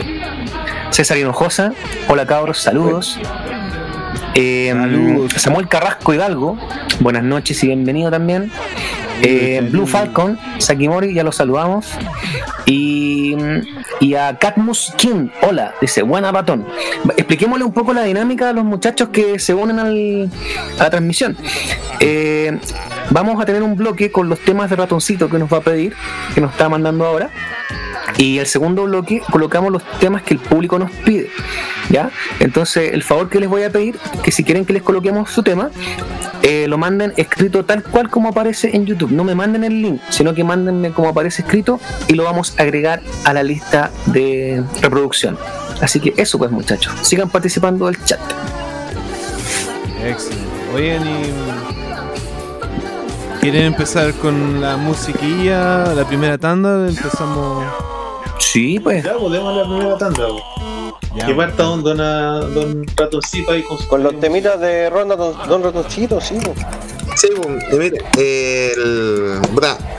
[0.92, 1.74] César Hinojosa,
[2.08, 3.20] hola cabros, saludos.
[4.36, 5.34] Eh, Saludos.
[5.38, 6.58] Samuel Carrasco Hidalgo,
[7.00, 8.52] buenas noches y bienvenido también.
[9.22, 11.88] Eh, Blue Falcon, Sakimori, ya lo saludamos.
[12.66, 13.36] Y,
[14.00, 16.66] y a Catmus King, hola, dice, buena ratón.
[17.18, 20.30] Expliquémosle un poco la dinámica a los muchachos que se unen al-
[20.80, 21.36] a la transmisión.
[22.00, 22.58] Eh,
[23.10, 25.94] vamos a tener un bloque con los temas de ratoncito que nos va a pedir,
[26.34, 27.30] que nos está mandando ahora.
[28.18, 31.30] Y el segundo bloque colocamos los temas que el público nos pide.
[31.90, 32.12] ¿Ya?
[32.40, 35.42] Entonces, el favor que les voy a pedir, que si quieren que les coloquemos su
[35.44, 35.72] tema,
[36.42, 39.12] eh, lo manden escrito tal cual como aparece en YouTube.
[39.12, 42.64] No me manden el link, sino que mándenme como aparece escrito y lo vamos a
[42.64, 45.38] agregar a la lista de reproducción.
[45.82, 48.20] Así que eso pues muchachos, sigan participando del chat.
[50.04, 51.69] Excelente.
[53.42, 56.88] ¿Quieren empezar con la musiquilla, la primera tanda?
[56.88, 57.66] Empezamos.
[58.40, 59.04] Sí, pues.
[59.04, 60.24] Ya, podemos la primera tanda.
[61.16, 63.88] Ya, Que parta don, dona- don Ratoncito ahí con su.
[63.88, 66.36] Con los temitas de Ronda Don, Don Ratoncito, sí.
[66.44, 66.54] po.
[67.20, 67.50] Sí, po.
[67.72, 69.40] Y mire, el,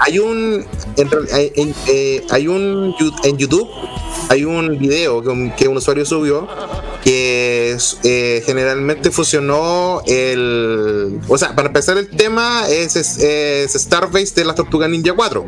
[0.01, 0.65] hay un
[0.97, 1.09] en,
[1.55, 3.69] en- eh, hay un en YouTube
[4.31, 6.49] hay un video que un, usuario subió
[7.03, 13.75] que eh, generalmente fusionó el o sea para empezar el tema es, es, es
[14.35, 15.47] de las Tortugas Ninja 4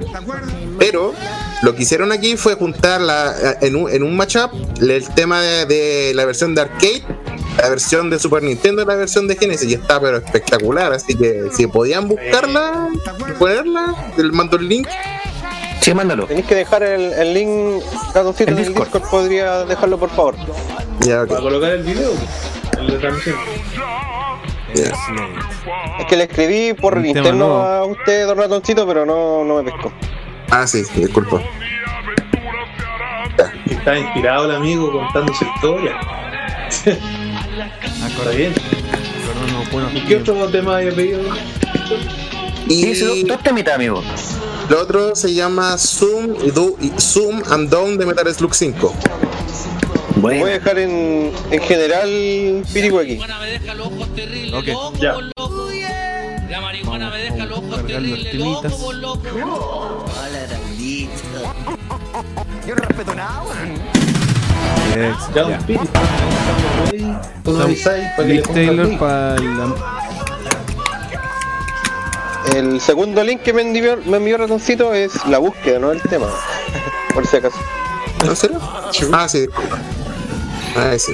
[0.79, 1.15] pero
[1.63, 5.67] lo que hicieron aquí fue juntar la, en, un, en un matchup el tema de,
[5.67, 7.03] de la versión de arcade
[7.59, 11.17] la versión de Super Nintendo y la versión de Genesis y está pero espectacular así
[11.17, 12.89] que si podían buscarla
[13.29, 14.89] y ponerla les mando el link
[15.81, 16.27] Sí, mándalo.
[16.27, 17.83] Tenéis que dejar el, el link,
[18.15, 18.87] Ratoncito, El en el Discord.
[18.93, 19.11] Discord.
[19.11, 20.37] ¿Podría dejarlo, por favor?
[21.01, 22.13] ya ok Para colocar el video,
[22.79, 23.37] en la transmisión.
[24.75, 29.93] Es que le escribí por interno a usted, Don Ratoncito, pero no, no me pescó.
[30.53, 31.41] Ah sí disculpa
[33.67, 35.99] está inspirado el amigo contando su historia.
[36.87, 38.53] Está bien.
[39.73, 41.21] Bueno, ¿Y qué otro tema había pedido?
[42.69, 44.03] y Sí, dos temitas, amigo.
[44.69, 48.95] lo otro se llama Zoom y Do- y Zoom and Down de Metal Slug 5
[50.17, 53.19] Voy a Bueno, dejar en, en general Pirihuequi.
[54.55, 54.67] Ok,
[55.01, 55.17] Ya.
[56.53, 58.73] La marihuana me deja los ojos cargar los terribles temitas.
[58.73, 60.05] loco, loco.
[64.95, 65.33] excelente.
[65.35, 65.59] Ya, un Ya.
[65.67, 65.81] pin.
[67.43, 68.99] Tú nos avisáis para el Taylor link.
[69.01, 69.75] para la.
[72.55, 76.27] El segundo link que me envió, me envió Ratoncito es la búsqueda, no el tema.
[77.15, 77.57] Por si acaso.
[78.27, 78.61] ¿En serio?
[79.15, 79.79] ah sí disculpa
[80.77, 81.13] ah sí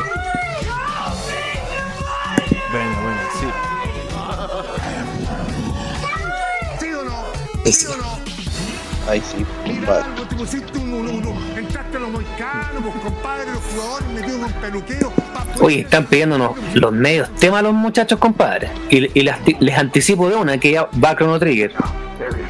[9.09, 10.04] Ahí sí, compadre.
[10.28, 11.09] te pusiste un,
[11.57, 15.11] entraste a los moicanos, pues compadre, los jugadores un peluqueo.
[15.11, 18.70] pa- Oye, están pidiéndonos los medios temas a los muchachos, compadre.
[18.90, 21.72] Y, y les, les anticipo de una que ya va Chrono Trigger.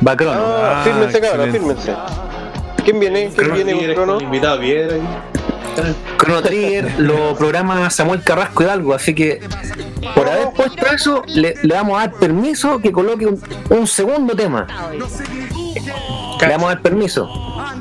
[0.07, 0.33] Va Chrono.
[0.41, 1.93] Ah, Ah, fírmense, cabrón, fírmense.
[2.85, 3.31] ¿Quién viene?
[3.37, 4.21] ¿Quién viene con Crono?
[4.21, 4.97] invitado Piedra.
[6.19, 9.41] Chrono Trigger lo programa Samuel Carrasco Hidalgo, así que
[10.15, 14.35] por haber puesto eso, le, le vamos a dar permiso que coloque un, un segundo
[14.35, 14.67] tema.
[14.93, 17.29] Le vamos a dar permiso.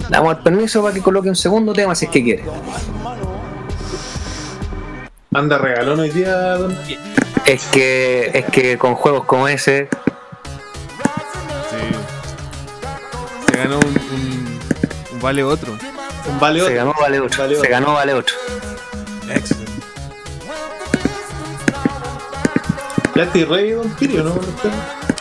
[0.09, 2.43] Le vamos a dar permiso para que coloque un segundo tema si es que quiere.
[5.33, 6.75] Anda regalón hoy día, don.
[7.45, 9.87] Es que, es que con juegos como ese,
[11.69, 11.77] Sí.
[13.51, 14.59] Se ganó un, un-
[15.13, 15.73] un vale otro.
[16.29, 17.37] Un vale Se ganó, vale otro.
[17.43, 17.71] Vale Se otro.
[17.71, 18.35] ganó, vale otro.
[19.29, 19.66] Excelente.
[23.17, 24.39] Ya estoy rey, Don Kirio, ¿no?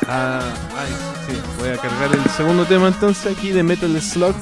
[0.06, 0.42] Ah,
[0.76, 0.92] ay,
[1.26, 4.35] sí, voy a cargar el segundo tema entonces aquí de Metal Slug.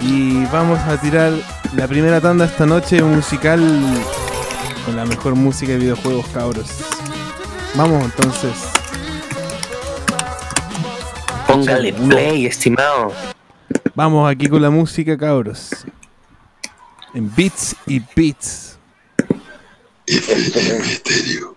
[0.00, 1.34] Y vamos a tirar
[1.76, 3.60] la primera tanda esta noche musical
[4.86, 6.70] con la mejor música de videojuegos, cabros.
[7.74, 8.56] Vamos entonces.
[11.48, 13.12] Póngale play, estimado.
[13.94, 15.84] Vamos aquí con la música, cabros.
[17.12, 18.71] En Beats y Beats.
[20.06, 21.51] Thank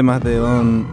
[0.00, 0.86] temas de Don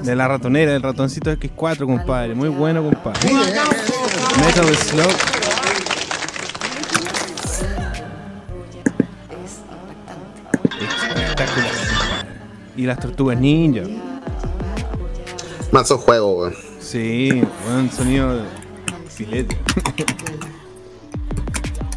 [0.00, 2.36] de la ratonera, del ratoncito X4, compadre.
[2.36, 3.32] Muy bueno, compadre.
[3.32, 5.08] Metal Slug.
[10.80, 12.28] Espectacular, compadre.
[12.76, 13.82] Y las tortugas ninja.
[15.72, 16.54] Manso juego, weón.
[16.78, 18.44] Sí, buen sonido de
[19.08, 19.58] filete.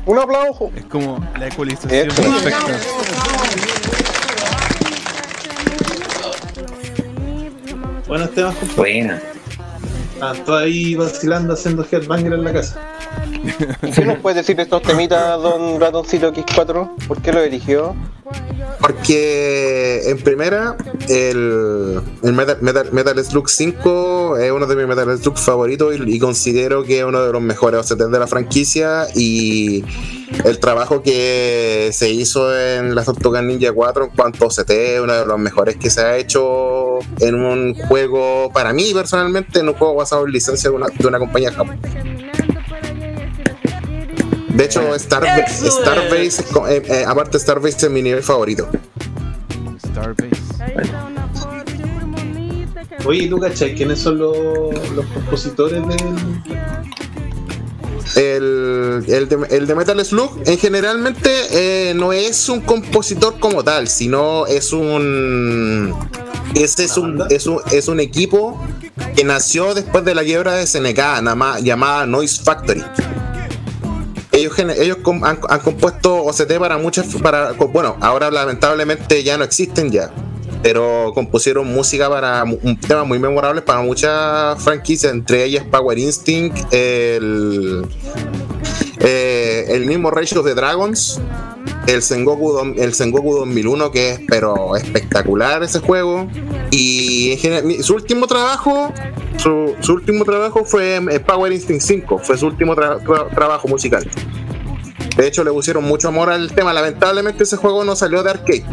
[0.07, 0.71] Un aplauso.
[0.75, 2.79] Es como la ecualización perfecta.
[8.07, 8.77] Buenos temas, compadre.
[8.77, 9.21] Buena.
[10.13, 12.81] Estaban todos ahí vacilando haciendo headbanger en la casa.
[13.93, 17.07] ¿Qué nos puedes decir de estos temitas, don Ratoncito X4?
[17.07, 17.95] ¿Por qué lo eligió?
[18.79, 20.77] Porque en primera,
[21.09, 26.15] el, el Metal, Metal, Metal Slug 5 es uno de mis Metal Slug favoritos y,
[26.15, 29.07] y considero que es uno de los mejores OCT de la franquicia.
[29.15, 29.83] Y
[30.45, 34.99] el trabajo que se hizo en las Tortugas Ninja 4 en cuanto a OCT es
[35.01, 36.86] uno de los mejores que se ha hecho
[37.19, 41.07] en un juego, para mí personalmente, en un juego basado en licencia de una, de
[41.07, 41.87] una compañía japonesa.
[44.49, 48.67] De hecho, Star, Starbase, co- eh, eh, aparte Starbase es mi nivel favorito.
[49.85, 50.29] Starbase.
[53.05, 54.35] Oye, ¿y ¿tú cachai quiénes son los,
[54.95, 55.97] los compositores del.
[58.15, 63.63] El, el, de, el de Metal Slug en generalmente eh, no es un compositor como
[63.63, 65.93] tal, sino es un
[66.55, 68.59] este es un, es un es un equipo
[69.15, 70.99] que nació después de la quiebra de SNK
[71.61, 72.83] llamada Noise Factory.
[74.31, 74.53] Ellos,
[75.23, 77.07] han, compuesto OCT para muchas
[77.73, 80.11] bueno ahora lamentablemente ya no existen ya
[80.61, 86.71] pero compusieron música para un tema muy memorables para muchas franquicias entre ellas Power Instinct
[86.71, 87.87] el
[88.99, 91.19] eh, el mismo Rage of the Dragons
[91.87, 96.27] el Sengoku, el Sengoku 2001 que es pero espectacular ese juego.
[96.71, 97.37] Y
[97.81, 98.93] su último trabajo
[99.37, 104.09] su, último trabajo fue eh, Power Instinct 5 fue su último tra- tra- trabajo musical.
[105.15, 106.73] De hecho le pusieron mucho amor al tema.
[106.73, 108.65] Lamentablemente ese juego no salió de arcade.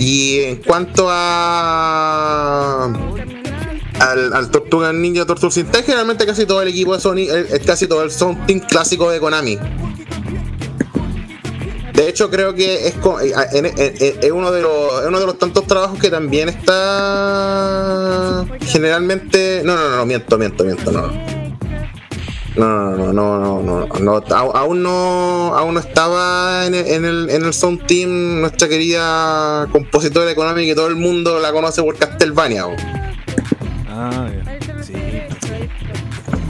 [0.00, 2.84] Y en cuanto a
[4.00, 7.86] al, Tortuga Ninja Tortuga Instinct, generalmente casi todo el equipo de Sony, eh, eh, casi
[7.88, 9.58] todo el Sound Team clásico de Konami.
[11.98, 15.66] De hecho, creo que es, eh, es uno, de los, es uno de los tantos
[15.66, 19.62] trabajos que también está generalmente.
[19.64, 21.08] No, no, no, no, miento, miento, miento, no.
[22.54, 24.24] No, no, no, no, no, no,
[24.54, 29.66] aún no, aún no estaba en el, en el, en el Sound Team nuestra querida
[29.72, 32.66] compositora económica que todo el mundo la conoce por Castlevania.
[32.66, 32.76] bo.
[33.88, 34.28] Ah,
[34.82, 34.92] sí.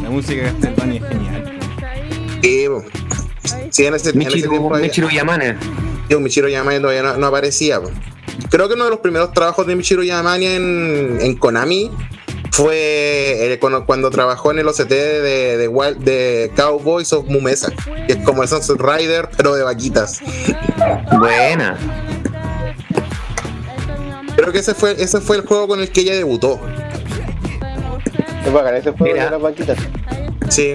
[0.03, 1.59] La música de Castlevania es genial.
[2.43, 2.67] Sí.
[3.71, 5.57] Sí, en ese, en ese Michiru, tiempo Michiru Yamane.
[6.09, 7.81] Tío, Michiro Yamane todavía no, no aparecía.
[7.81, 7.91] po.
[8.51, 11.91] Creo que uno de los primeros trabajos de Michiro Yamane en, en Konami
[12.53, 17.71] fue eh, cuando, cuando trabajó en el OCT de, de, Wild- de Cowboys of Mumesa,
[18.07, 20.21] que es como el Sunset Rider, pero de vaquitas.
[21.19, 21.77] Buena.
[24.37, 26.61] Creo que ese fue, ese fue el juego con el que ella debutó.
[28.47, 29.25] Es bacán ese juego Mira.
[29.27, 29.79] de las vaquitas.
[30.49, 30.75] Sí.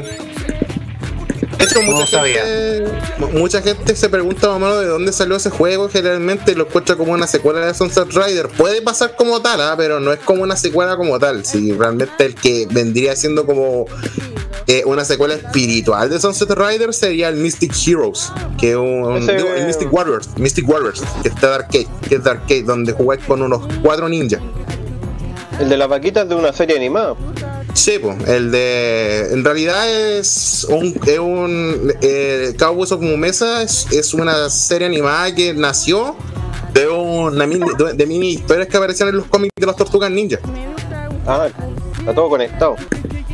[1.63, 2.83] Hecho, mucha, No gente,
[3.19, 5.89] mu- mucha gente se pregunta más o menos de dónde salió ese juego.
[5.89, 8.47] Generalmente lo encuentra como una secuela de Sunset Rider.
[8.49, 9.75] Puede pasar como tal, ¿ah?
[9.77, 11.45] pero no es como una secuela como tal.
[11.45, 13.85] Si realmente el que vendría siendo como
[14.67, 19.35] eh, una secuela espiritual de Sunset Rider sería el Mystic Heroes, que es un, Ese-
[19.35, 22.93] digo, el Mystic Warriors, Mystic Warriors, que está de arcade, que es de arcade, donde
[22.93, 24.41] jugáis con unos cuatro ninjas.
[25.59, 27.15] El de las vaquitas de una serie animada.
[27.73, 29.29] Sí, po, el de.
[29.31, 30.99] En realidad es un.
[31.05, 36.15] Es un eh, Cowboys of Mumesa es, es una serie animada que nació
[36.73, 40.11] de una mini, de, de mini historias que aparecían en los cómics de las tortugas
[40.11, 40.37] ninja.
[41.25, 41.47] Ah,
[41.99, 42.75] está todo conectado.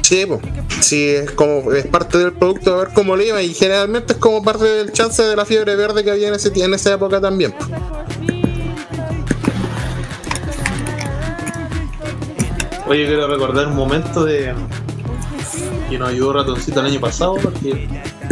[0.02, 0.40] Sí, po.
[0.80, 1.72] sí, es como.
[1.74, 4.94] Es parte del producto de ver cómo le iba y generalmente es como parte del
[4.94, 7.52] chance de la fiebre verde que había en, ese, en esa época también.
[7.52, 7.66] po.
[12.90, 14.52] Oye, quiero recordar un momento de
[15.92, 17.88] que nos ayudó Ratoncito el año pasado, porque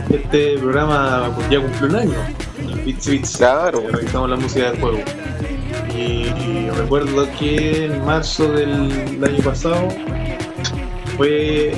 [0.09, 2.15] este programa ya cumplió un año.
[2.83, 3.37] Bits Bits.
[3.37, 3.83] Claro.
[3.91, 4.97] revisamos la música del juego.
[5.95, 9.89] Y recuerdo que en marzo del año pasado
[11.17, 11.73] fue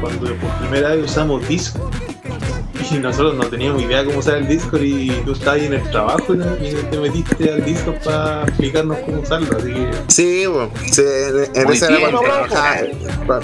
[0.00, 2.05] cuando por primera vez usamos Discord.
[2.96, 5.90] Y nosotros no teníamos idea cómo usar el Discord y tú estabas ahí en el
[5.90, 9.56] trabajo y, no- y te metiste al Discord para explicarnos cómo usarlo.
[9.58, 10.70] Así que Sí, po.
[10.90, 11.36] Sí, en,
[11.68, 12.76] en era cuando trabajaba,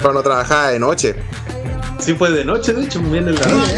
[0.01, 1.15] cuando trabajaba de noche.
[1.99, 3.73] sí fue de noche, de hecho, muy bien en la noche.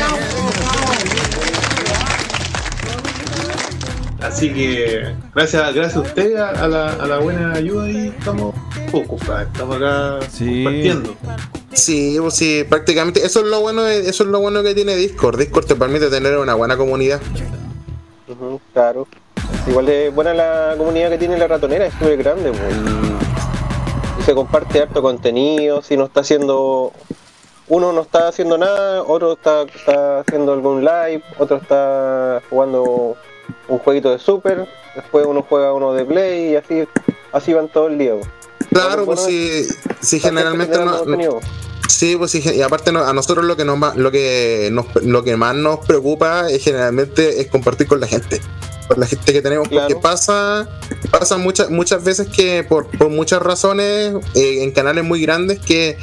[4.21, 8.55] Así que gracias, gracias a usted, a, a la, a la buena ayuda y estamos
[8.91, 10.63] poco, estamos acá Sí.
[10.63, 11.15] compartiendo.
[11.75, 15.37] Sí, pues sí, prácticamente eso es lo bueno, eso es lo bueno que tiene Discord.
[15.37, 17.21] Discord te permite tener una buena comunidad.
[18.73, 19.07] Claro.
[19.67, 22.75] Igual de buena la comunidad que tiene la ratonera, es súper grande, pues,
[24.19, 26.93] y, se comparte harto contenido, si no está haciendo,
[27.67, 33.15] uno no está haciendo nada, otro está, está haciendo algún live, otro está jugando
[33.67, 36.87] un jueguito de super, después uno juega uno de play y así,
[37.31, 38.15] así van todo el día.
[38.15, 38.27] pues.
[38.69, 41.39] Claro, Bueno, pues sí Está generalmente no.
[41.87, 45.23] Sí, pues sí, y aparte no- a nosotros lo que nos lo que nos, lo
[45.23, 48.41] que más nos preocupa es generalmente es compartir con la gente,
[48.87, 50.01] con la gente que tenemos, porque Claro.
[50.01, 50.69] pasa
[51.11, 55.97] pasa muchas muchas veces que por, por muchas razones eh, en canales muy grandes que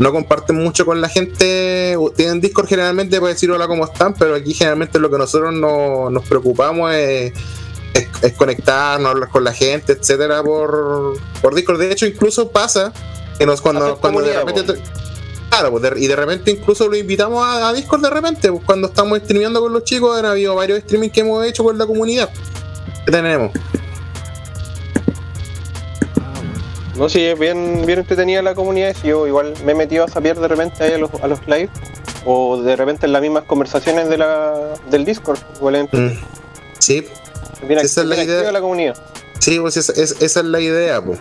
[0.00, 4.34] no comparten mucho con la gente, tienen Discord generalmente para decir hola cómo están, pero
[4.34, 7.32] aquí generalmente lo que nosotros no- nos preocupamos es
[7.94, 11.78] es, es conectarnos, hablar con la gente, etcétera, por, por Discord.
[11.80, 12.92] De hecho, incluso pasa
[13.38, 14.74] que nos cuando, cuando de repente.
[15.50, 18.62] Claro, pues, de- y de repente incluso lo invitamos a, a Discord de repente, pues,
[18.64, 21.86] cuando estamos streameando con los chicos, han habido varios streamings que hemos hecho con la
[21.86, 22.28] comunidad
[23.04, 23.52] que tenemos.
[26.96, 28.94] No, sí, es bien, bien entretenida la comunidad.
[29.00, 31.40] sí, Yo igual me he metido a saber de repente ahí a los, a los
[31.46, 31.70] live
[32.26, 35.38] o de repente en las mismas conversaciones de la, del Discord.
[35.56, 36.08] Igual es Mm.
[36.80, 37.06] Sí,
[37.66, 38.50] bien, esa es la idea.
[38.52, 38.96] la comunidad.
[39.38, 41.18] sí, pues esa, es- esa es la idea, pues.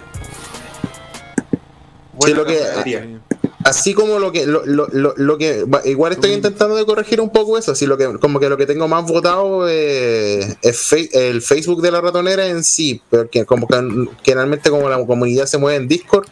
[2.13, 3.19] Buena lo que-.
[3.67, 7.29] Así como lo que lo, lo, lo, lo que igual estoy intentando de corregir un
[7.29, 11.41] poco eso así lo que como que lo que tengo más votado eh, es el
[11.41, 13.75] Facebook de la ratonera en sí porque como que
[14.23, 16.27] generalmente como la comunidad se mueve en Discord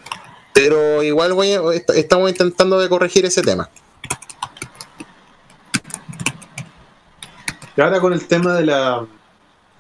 [0.54, 1.62] pero igual voy a-
[1.96, 3.70] estamos intentando de corregir ese tema.
[7.76, 9.06] Y ahora con el tema de la,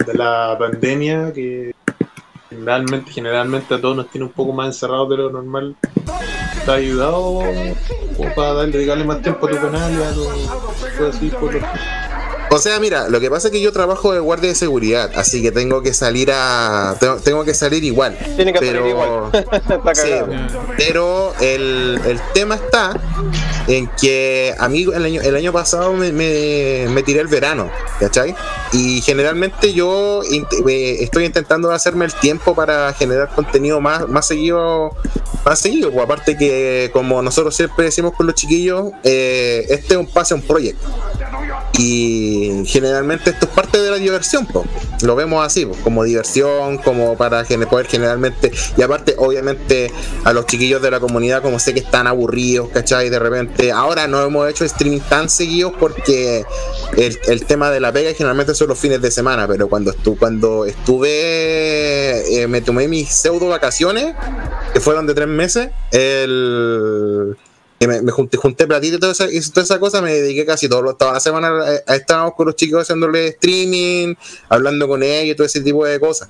[0.05, 1.73] de la pandemia, que
[2.49, 5.77] generalmente, generalmente a todos nos tiene un poco más encerrados de lo normal,
[6.65, 7.39] ¿te ha ayudado
[8.17, 11.61] como para darle, dedicarle más tiempo a tu canal y a tu, así por lo-
[12.51, 15.41] o sea mira lo que pasa es que yo trabajo de guardia de seguridad así
[15.41, 19.29] que tengo que salir a tengo, tengo que salir igual Tiene que pero salir igual.
[19.53, 20.27] Está Sí, cagado.
[20.77, 22.93] pero el, el tema está
[23.67, 28.35] en que a mí el año, el año pasado me, me- tiré el verano, ¿cachai?
[28.73, 34.91] Y generalmente yo eh, estoy intentando hacerme el tiempo para generar contenido más, más seguido,
[35.45, 35.91] más seguido.
[36.01, 40.41] aparte que como nosotros siempre decimos con los chiquillos, eh, este es un pase, un
[40.41, 40.87] proyecto.
[41.77, 44.63] Y generalmente esto es parte de la diversión, po.
[45.01, 49.91] lo vemos así, po, como diversión, como para poder generalmente, y aparte, obviamente,
[50.23, 53.09] a los chiquillos de la comunidad, como sé que están aburridos, ¿cachai?
[53.09, 56.45] De repente, ahora no hemos hecho streaming tan seguidos porque
[56.95, 60.17] el, el tema de la pega generalmente son los fines de semana, pero cuando, estu
[60.17, 64.15] cuando estuve, eh, me tomé mis pseudo vacaciones,
[64.73, 67.35] que fueron de tres meses, el
[67.79, 71.19] me, me junté, junté platito y toda esa, cosa, me dediqué casi todo, toda la
[71.19, 74.15] semana a, a estábamos con los chicos haciéndole streaming,
[74.49, 76.29] hablando con ellos todo ese tipo de cosas.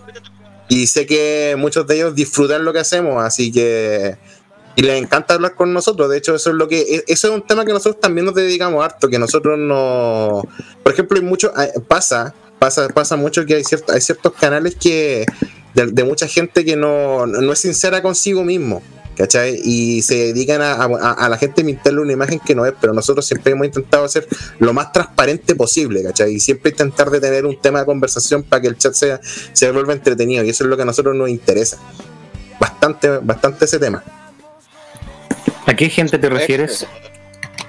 [0.67, 4.17] Y sé que muchos de ellos disfrutan lo que hacemos, así que
[4.75, 6.09] y les encanta hablar con nosotros.
[6.09, 8.35] De hecho, eso es lo que e- eso es un tema que nosotros también nos
[8.35, 10.41] dedicamos harto, que nosotros no,
[10.83, 11.53] por ejemplo, hay mucho
[11.87, 15.25] pasa pasa pasa mucho que hay ciertos hay ciertos canales que
[15.73, 18.81] de, de mucha gente que no, no es sincera consigo mismo.
[19.17, 19.61] ¿Cachai?
[19.63, 22.93] Y se dedican a, a- a la gente mintarle una imagen que no es, pero
[22.93, 24.27] nosotros siempre hemos intentado ser
[24.59, 26.33] lo más transparente posible, ¿cachai?
[26.33, 29.21] Y siempre intentar de tener un tema de conversación para que el chat sea,
[29.53, 31.77] se vuelva entretenido, y eso es lo que a nosotros nos interesa.
[32.59, 34.03] Bastante, bastante ese tema.
[35.65, 36.85] ¿A qué gente te refieres?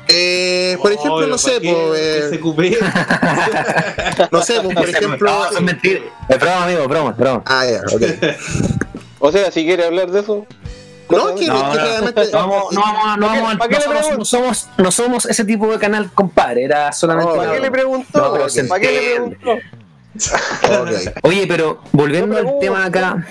[0.08, 2.40] Eh, por ejemplo, no sé, pues, eh,
[4.30, 5.30] no sé, pues, por ejemplo.
[5.30, 6.00] No, es mentira.
[6.28, 7.42] Es broma, amigo, broma, broma.
[7.46, 8.02] Ah, ya, ok.
[9.18, 10.46] O sea, si quiere hablar de eso.
[11.08, 12.22] No, que, No, que no, realmente.
[12.32, 14.18] no vamos, no vamos, no ¿Para qué- vamos, para qué no le somos, pregunto?
[14.18, 16.64] no somos, no somos ese tipo de canal, compadre.
[16.64, 17.30] Era solamente.
[17.30, 18.18] Oh, una ¿Para qué le preguntó?
[18.18, 19.50] No, ¿Para qué le preguntó?
[21.22, 23.26] Oye, pero volviendo No al tema acá,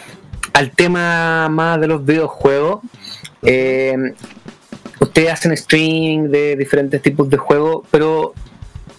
[0.53, 2.81] al tema más de los videojuegos,
[3.41, 3.95] eh,
[4.99, 8.33] ustedes hacen streaming de diferentes tipos de juegos, pero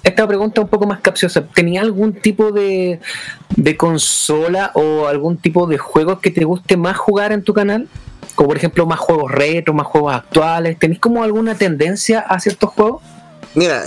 [0.02, 1.46] esta pregunta es un poco más capciosa.
[1.46, 3.00] ¿Tenía algún tipo de,
[3.56, 7.88] de consola o algún tipo de juegos que te guste más jugar en tu canal?
[8.36, 10.78] Como por ejemplo más juegos retro, más juegos actuales.
[10.78, 13.02] ¿Tenéis como alguna tendencia a ciertos juegos?
[13.56, 13.84] Mira,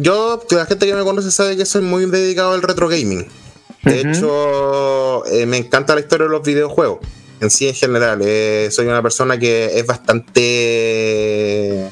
[0.00, 3.26] yo, la gente que me conoce sabe que soy muy dedicado al retro gaming.
[3.84, 7.00] De hecho, eh, me encanta la historia de los videojuegos.
[7.40, 8.20] En sí, en general.
[8.22, 11.90] Eh, soy una persona que es bastante.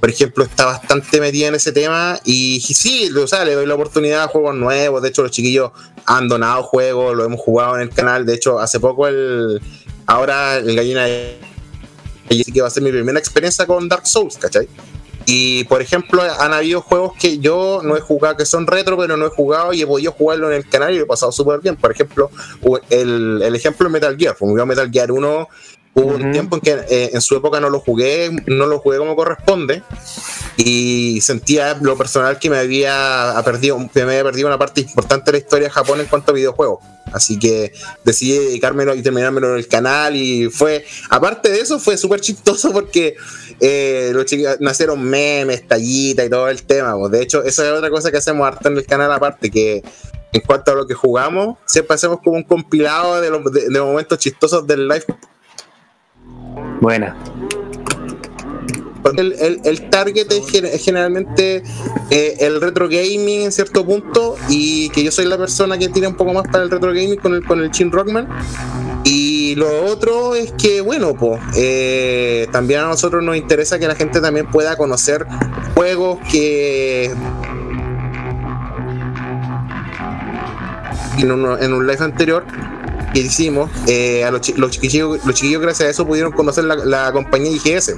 [0.00, 3.74] por ejemplo, está bastante metida en ese tema y sí, o sea, le doy la
[3.74, 5.02] oportunidad a juegos nuevos.
[5.02, 5.72] De hecho, los chiquillos
[6.04, 8.24] han donado juegos, lo hemos jugado en el canal.
[8.24, 9.60] De hecho, hace poco el
[10.06, 11.38] ahora el gallina de-
[12.30, 14.68] así que va a ser mi primera experiencia con Dark Souls, ¿cachai?
[15.28, 19.16] Y por ejemplo, han habido juegos que yo no he jugado, que son retro, pero
[19.16, 21.74] no he jugado y he podido jugarlo en el canal y he pasado súper bien.
[21.74, 22.30] Por ejemplo,
[22.90, 25.48] el, el ejemplo de Metal Gear, como yo Metal Gear 1,
[25.96, 28.98] hubo un tiempo en que eh, en su época no lo jugué, no lo jugué
[28.98, 29.82] como corresponde
[30.58, 35.26] y sentía lo personal que me había perdido, que me había perdido una parte importante
[35.26, 36.80] de la historia de Japón en cuanto a videojuegos.
[37.12, 37.72] Así que
[38.04, 42.72] decidí dedicármelo y terminármelo en el canal y fue, aparte de eso, fue súper chistoso
[42.72, 43.16] porque
[43.60, 46.94] eh, los chiquillos nacieron memes, tallitas y todo el tema.
[46.98, 47.12] pues.
[47.12, 49.82] De hecho, esa es otra cosa que hacemos harto en el canal aparte, que
[50.32, 54.18] en cuanto a lo que jugamos, siempre hacemos como un compilado de los, de, momentos
[54.18, 55.04] chistosos del live
[56.80, 57.16] Buena.
[59.16, 61.62] El, el- el target es generalmente
[62.10, 66.08] eh, el retro gaming en cierto punto y que yo soy la persona que tira
[66.08, 68.26] un poco más para el retro gaming con el, con el Chin Rockman.
[69.04, 71.40] Y lo otro es que, bueno, pues
[72.50, 75.24] también a nosotros nos interesa que la gente también pueda conocer
[75.76, 77.12] juegos que
[81.18, 82.44] en un, en un live anterior
[83.14, 86.74] que hicimos, eh, a los, los chiquillos, los chiquillos gracias a eso pudieron conocer la,
[86.76, 87.94] la compañía IGS,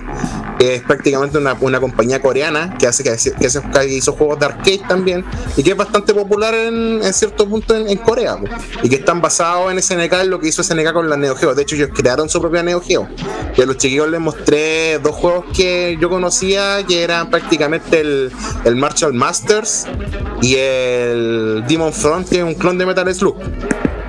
[0.58, 4.12] que es prácticamente una, una compañía coreana que hace que, hace- que hace- que hizo
[4.12, 5.24] juegos de arcade también
[5.56, 8.36] y que es bastante popular en, en cierto punto en, en Corea
[8.82, 11.54] y que están basados en SNK lo que hizo SNK con la Neo Geo.
[11.54, 13.08] De hecho, ellos crearon su propia Neo Geo.
[13.56, 18.30] Y a los chiquillos les mostré dos juegos que yo conocía que eran prácticamente el,
[18.64, 19.86] el Marshall Masters
[20.42, 23.36] y el Demon Front, que es un clon de Metal Slug.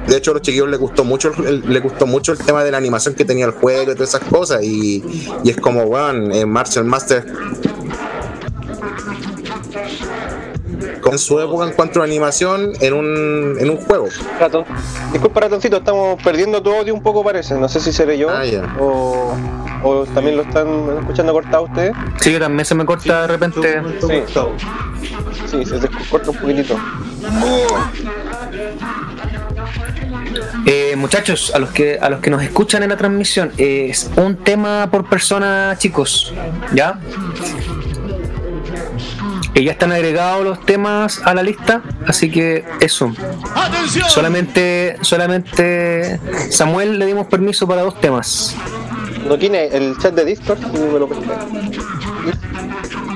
[0.09, 2.71] De hecho, a los chiquillos les gustó mucho el, le gustó mucho el tema de
[2.71, 4.63] la animación que tenía el juego y todas esas cosas.
[4.63, 5.03] Y,
[5.43, 7.25] y es como, weón, en Marshall Master.
[11.01, 14.07] Con su época en cuanto a animación en un, en un juego.
[14.39, 14.65] Ratón.
[15.11, 17.55] Disculpa, ratoncito, estamos perdiendo tu audio un poco, parece.
[17.55, 18.43] No sé si seré yo Ah,
[18.79, 19.33] o,
[19.83, 20.67] o también lo están
[20.99, 21.93] escuchando cortado ustedes.
[22.19, 23.81] Sí, también se me corta de repente.
[24.01, 24.23] Sí,
[25.47, 26.75] sí, se te corta un poquitito.
[30.65, 34.09] Eh, muchachos, a los que a los que nos escuchan en la transmisión, eh, es
[34.15, 36.33] un tema por persona, chicos,
[36.73, 36.99] ¿ya?
[39.55, 43.11] Eh, ya están agregados los temas a la lista, así que eso.
[44.07, 46.19] Solamente, solamente
[46.51, 48.55] Samuel le dimos permiso para dos temas.
[49.27, 50.59] ¿No tiene el chat de Discord?
[50.71, 51.09] Me lo.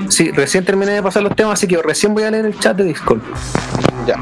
[0.08, 2.76] Sí, recién terminé de pasar los temas, así que recién voy a leer el chat
[2.76, 3.20] de Discord.
[4.06, 4.16] Ya.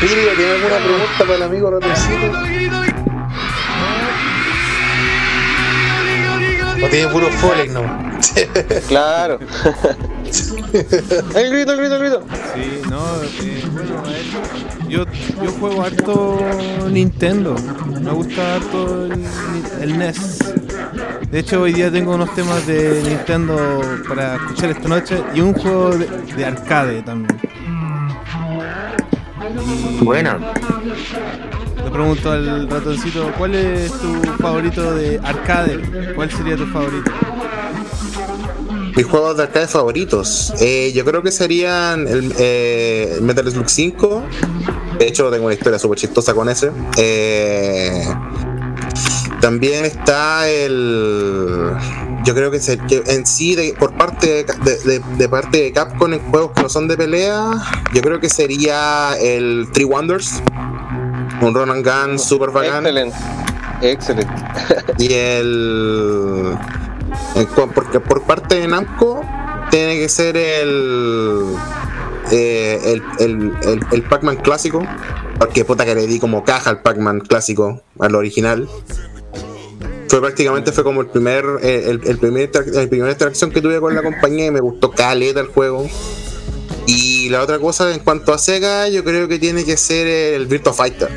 [0.00, 2.32] Pirio, ¿tiene alguna pregunta para el amigo Ratoncito?
[6.82, 7.82] O tiene puro Folek, no.
[8.88, 9.38] Claro.
[11.34, 12.22] el grito, el grito, el grito.
[12.54, 14.24] Sí, no, eh, bueno, a ver,
[14.88, 15.04] yo,
[15.44, 16.38] yo juego harto
[16.90, 17.54] Nintendo.
[18.00, 19.24] Me gusta harto el,
[19.82, 20.38] el NES.
[21.30, 25.52] De hecho, hoy día tengo unos temas de Nintendo para escuchar esta noche y un
[25.52, 27.38] juego de, de arcade también.
[30.00, 30.38] Buena.
[31.84, 36.12] Le pregunto al ratoncito, ¿cuál es tu favorito de arcade?
[36.14, 37.10] ¿Cuál sería tu favorito?
[38.96, 40.52] Mis juegos de arcade favoritos.
[40.60, 44.22] Eh, yo creo que serían el eh, Metal Slug 5.
[44.98, 46.70] De hecho, tengo una historia súper chistosa con ese.
[46.96, 48.04] Eh,
[49.40, 51.70] también está el.
[52.24, 55.72] Yo creo que, se- que en sí, de- por parte de, de- de parte de
[55.72, 57.50] Capcom en juegos que no son de pelea,
[57.94, 60.42] yo creo que sería el Three Wonders.
[61.40, 62.84] Un run and gun super bacán.
[62.86, 63.16] Excelente.
[63.82, 64.32] Excelente.
[64.98, 66.56] Y el.
[67.74, 69.22] porque por parte de Namco
[69.70, 71.54] tiene que ser el.
[72.30, 74.82] eh, el, el, el, el Pac-Man clásico.
[75.38, 78.68] Porque puta que le di como caja al Pac-Man clásico, al original.
[80.10, 83.62] Fue prácticamente fue como el primer, eh, el, el primer inter- la primera interacción que
[83.62, 85.88] tuve con la compañía y me gustó caleta el juego.
[86.86, 90.46] Y la otra cosa en cuanto a Sega, yo creo que tiene que ser el
[90.48, 91.08] Virtua Fighter.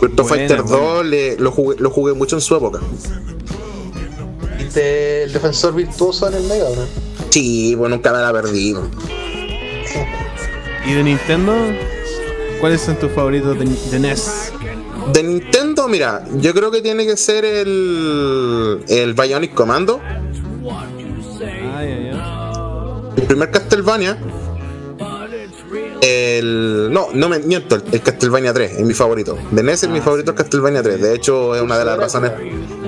[0.00, 0.86] Virtua Buena, Fighter buena.
[0.86, 2.78] 2 le- lo, jugué, lo jugué mucho en su época.
[4.58, 6.86] ¿Viste el defensor virtuoso en el Mega, ¿no?
[7.30, 8.76] Sí, pues nunca me la perdí.
[10.86, 11.54] ¿Y de Nintendo?
[12.60, 14.52] ¿Cuáles son tus favoritos de, de NES?
[15.10, 20.00] De Nintendo, mira, yo creo que tiene que ser el, el Bionic Commando,
[23.16, 24.18] el primer Castlevania.
[26.02, 29.38] El, no, no me miento, el, el Castlevania 3 es mi favorito.
[29.50, 31.00] De NES es mi favorito el Castlevania 3.
[31.00, 32.32] De hecho, es una de las razones.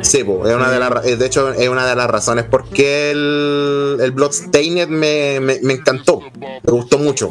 [0.02, 3.12] Sí, po, es una de las, de hecho, es una de las razones por qué
[3.12, 6.20] el, el Bloodstained me, me, me encantó.
[6.38, 7.30] Me gustó mucho.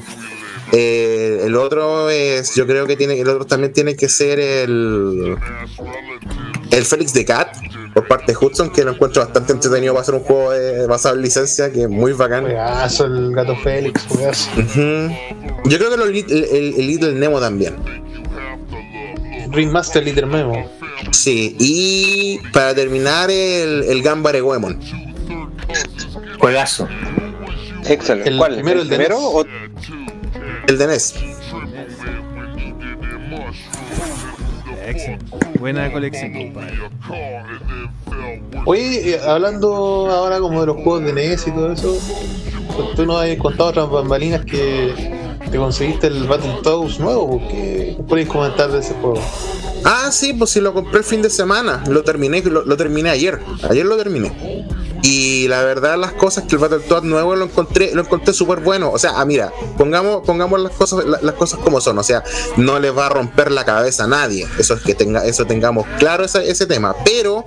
[0.76, 5.36] Eh, el otro es, yo creo que tiene, el otro también tiene que ser el,
[6.72, 7.56] el Félix de Cat
[7.94, 9.94] por parte de Hudson, que lo encuentro bastante entretenido.
[9.94, 12.46] Va a ser un juego de- basado en licencia que es muy bacán.
[12.46, 14.50] Juegazo el gato Félix, juegazo.
[14.58, 15.14] Ujú.
[15.66, 17.76] Yo creo que lo- el, el- el Little Nemo también.
[19.52, 20.68] Ringmaster Little Memo.
[21.12, 24.80] Sí, y para terminar, el, el Gambare Goemon.
[26.40, 26.88] Juegazo.
[27.86, 28.30] Excelente.
[28.30, 28.56] El ¿Cuál?
[28.56, 29.28] primero, ¿El el primero NES.
[29.28, 29.46] o
[30.68, 31.16] El de NES.
[34.86, 35.26] Excelente.
[35.60, 36.78] Buena colección, compadre.
[38.66, 41.98] Oye, eh, hablando ahora como de los juegos de NES y todo eso,
[42.96, 44.94] tú nos has contado otras bambalinas que
[45.50, 49.22] te conseguiste el Battletoads nuevo, ¿por ¿qué podéis comentar de ese juego?
[49.86, 51.84] Ah, sí, pues sí, lo compré el fin de semana.
[51.90, 53.40] Lo terminé, lo, lo terminé ayer.
[53.70, 54.66] Ayer lo terminé.
[55.06, 58.90] Y la verdad, las cosas que el Battletoads nuevo lo encontré, lo encontré súper bueno.
[58.90, 61.98] O sea, ah, mira, pongamos, pongamos las cosas, la- las cosas como son.
[62.00, 62.24] O sea,
[62.56, 64.48] no le va a romper la cabeza a nadie.
[64.58, 66.96] Eso es que tenga, eso tengamos claro ese, ese tema.
[67.04, 67.44] Pero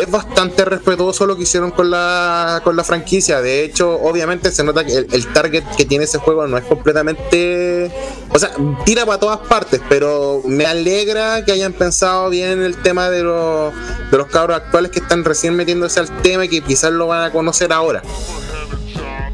[0.00, 3.40] es bastante respetuoso lo que hicieron con la, con la franquicia.
[3.40, 6.64] De hecho, obviamente se nota que el, el target que tiene ese juego no es
[6.64, 7.92] completamente.
[8.34, 8.50] O sea,
[8.84, 13.72] tira para todas partes, pero me alegra que hayan pensado bien el tema de los,
[14.10, 17.24] de los cabros actuales que están recién metiéndose al tema y que quizás lo van
[17.24, 18.02] a conocer ahora.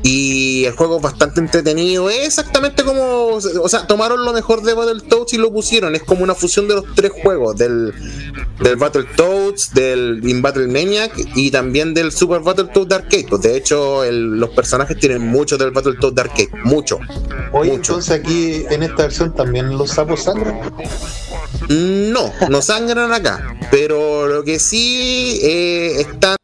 [0.06, 2.10] Y el juego es bastante entretenido.
[2.10, 3.28] Es exactamente como.
[3.62, 5.94] O sea, tomaron lo mejor de Battletoads y lo pusieron.
[5.94, 7.94] Es como una fusión de los tres juegos: del,
[8.60, 13.26] del Battletoads, del In Battle Maniac y también del Super Battletoads de Arcade.
[13.30, 16.50] Pues de hecho, el- los personajes tienen mucho del Battletoads de Arcade.
[16.64, 16.98] Mucho.
[17.52, 17.92] Oye, Mucho.
[17.94, 20.60] entonces aquí en esta versión también los sapos sangran.
[21.68, 23.56] No, no sangran acá.
[23.70, 26.36] Pero lo que sí eh, están,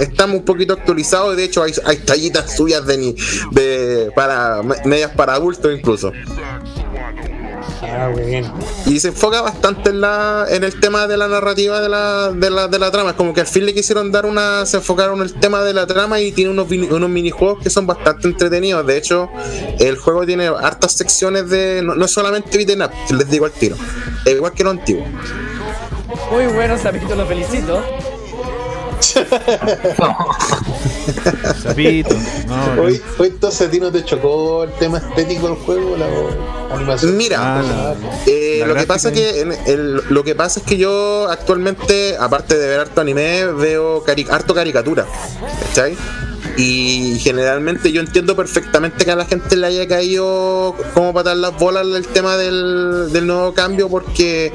[0.00, 1.36] están un poquito actualizados.
[1.36, 3.14] De hecho, hay, hay tallitas suyas de,
[3.52, 6.12] de para medias para adultos incluso.
[7.96, 8.52] Ah, bueno.
[8.84, 12.50] Y se enfoca bastante en la en el tema de la narrativa de la, de
[12.50, 13.10] la, de la trama.
[13.10, 14.66] Es como que al fin le quisieron dar una.
[14.66, 17.86] Se enfocaron en el tema de la trama y tiene unos, unos minijuegos que son
[17.86, 18.86] bastante entretenidos.
[18.86, 19.30] De hecho,
[19.78, 21.80] el juego tiene hartas secciones de.
[21.82, 23.76] No, no es solamente beat'em up, les digo al tiro.
[24.24, 25.04] Es igual que lo antiguo.
[26.30, 27.82] Muy bueno, Sapito, lo felicito.
[31.62, 32.14] Sapito.
[32.46, 36.06] No, Oye, oye, entonces a ti no te chocó el tema estético del juego, la
[36.74, 37.16] animación.
[37.16, 37.94] Mira, Ah, la-
[38.26, 41.28] Eh, La lo que pasa es que en el- lo que pasa es que yo
[41.30, 45.06] actualmente, aparte de ver harto anime, veo cari- harto caricatura.
[45.68, 45.96] ¿Cachai?
[46.56, 51.52] Y generalmente yo entiendo perfectamente que a la gente le haya caído como patar las
[51.58, 54.52] bolas el tema del, del nuevo cambio porque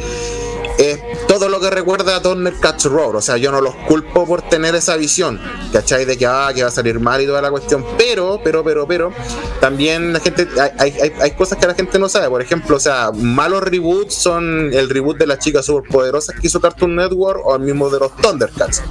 [0.77, 3.15] es todo lo que recuerda a Turner Catch Roar.
[3.15, 5.39] O sea, yo no los culpo por tener esa visión,
[5.71, 6.05] ¿cachai?
[6.05, 7.85] De que, ah, que va a salir mal y toda la cuestión.
[7.97, 9.11] Pero, pero, pero, pero,
[9.59, 12.29] también la gente, hay, hay, hay- cosas que la gente no sabe.
[12.29, 16.59] Por ejemplo, o sea, malos reboots son el reboot de las chicas superpoderosas que hizo
[16.61, 18.81] Cartoon Network o el mismo de los Thundercats.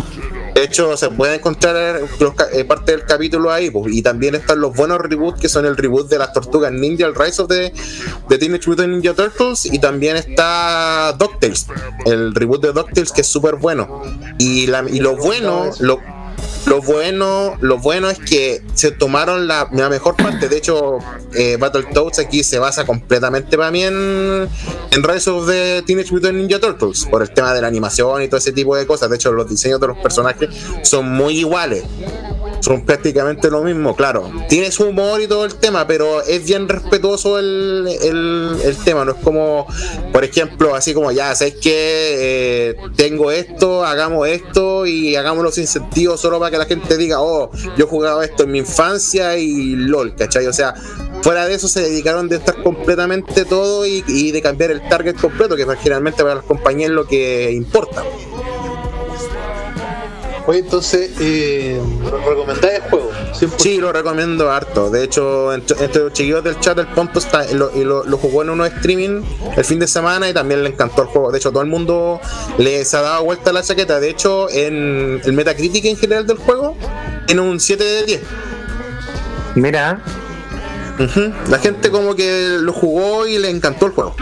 [0.55, 4.35] De hecho, se puede encontrar los ca- eh, parte del capítulo ahí, pues, y también
[4.35, 7.49] están los buenos reboots que son el reboot de las Tortugas Ninja, el Rise of
[7.49, 7.73] the,
[8.29, 11.67] the Teenage Mutant Ninja Turtles, y también está DuckTales,
[12.07, 14.03] el reboot de DuckTales que es súper bueno.
[14.39, 16.01] Y, lo bueno, lo,
[16.67, 20.49] lo bueno, lo bueno es que se tomaron la, la mejor parte.
[20.49, 20.99] De hecho,
[21.35, 24.49] eh, Battletoads aquí se basa completamente para mí en,
[24.91, 28.29] en Rise of the Teenage Mutant Ninja Turtles, por el tema de la animación y
[28.29, 29.11] todo ese tipo de cosas.
[29.11, 30.49] De hecho, los diseños de los personajes
[30.83, 31.85] son muy iguales.
[32.61, 34.31] Son prácticamente lo mismo, claro.
[34.49, 39.05] Tiene su humor y todo el tema, pero es bien respetuoso el, el- el tema.
[39.05, 39.67] No es como,
[40.13, 46.17] por ejemplo, así como ya, ¿sabes que tengo esto, hagamos esto y hagámoslo sin sentido
[46.17, 50.15] solo para que la gente diga, oh, yo jugaba esto en mi infancia y LOL,
[50.15, 50.47] ¿cachai?
[50.47, 50.75] O sea,
[51.23, 55.17] fuera de eso se dedicaron de estar completamente todo y, y de cambiar el target
[55.17, 58.03] completo, que generalmente para las compañías lo que importa.
[60.47, 61.81] Oye, entonces, eh,
[62.29, 63.11] ¿recomendáis el juego?
[63.59, 64.91] Sí, lo recomiendo harto.
[64.91, 68.19] De hecho, entre, entre los chiquillos del chat, el Ponto está, lo, y lo, lo
[68.19, 69.23] jugó en uno streaming
[69.57, 71.31] el fin de semana y también le encantó el juego.
[71.31, 72.21] De hecho, todo el mundo
[72.59, 74.01] les ha dado vuelta la chaqueta.
[74.01, 76.77] De hecho, en el Metacritic en general del juego,
[77.27, 78.21] tiene un 7 de 10.
[79.57, 80.03] Mira,
[81.01, 81.33] Ujú.
[81.49, 84.15] La gente como que lo jugó y le encantó el juego.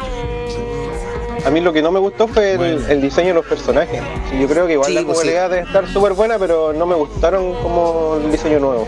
[1.49, 4.03] A mí lo que no me gustó fue el, el diseño de los personajes.
[4.31, 5.29] Sí, yo creo que igual Sí, la pues sí.
[5.29, 8.87] jugabilidad debe estar súper buena, pero no me gustaron como el diseño nuevo.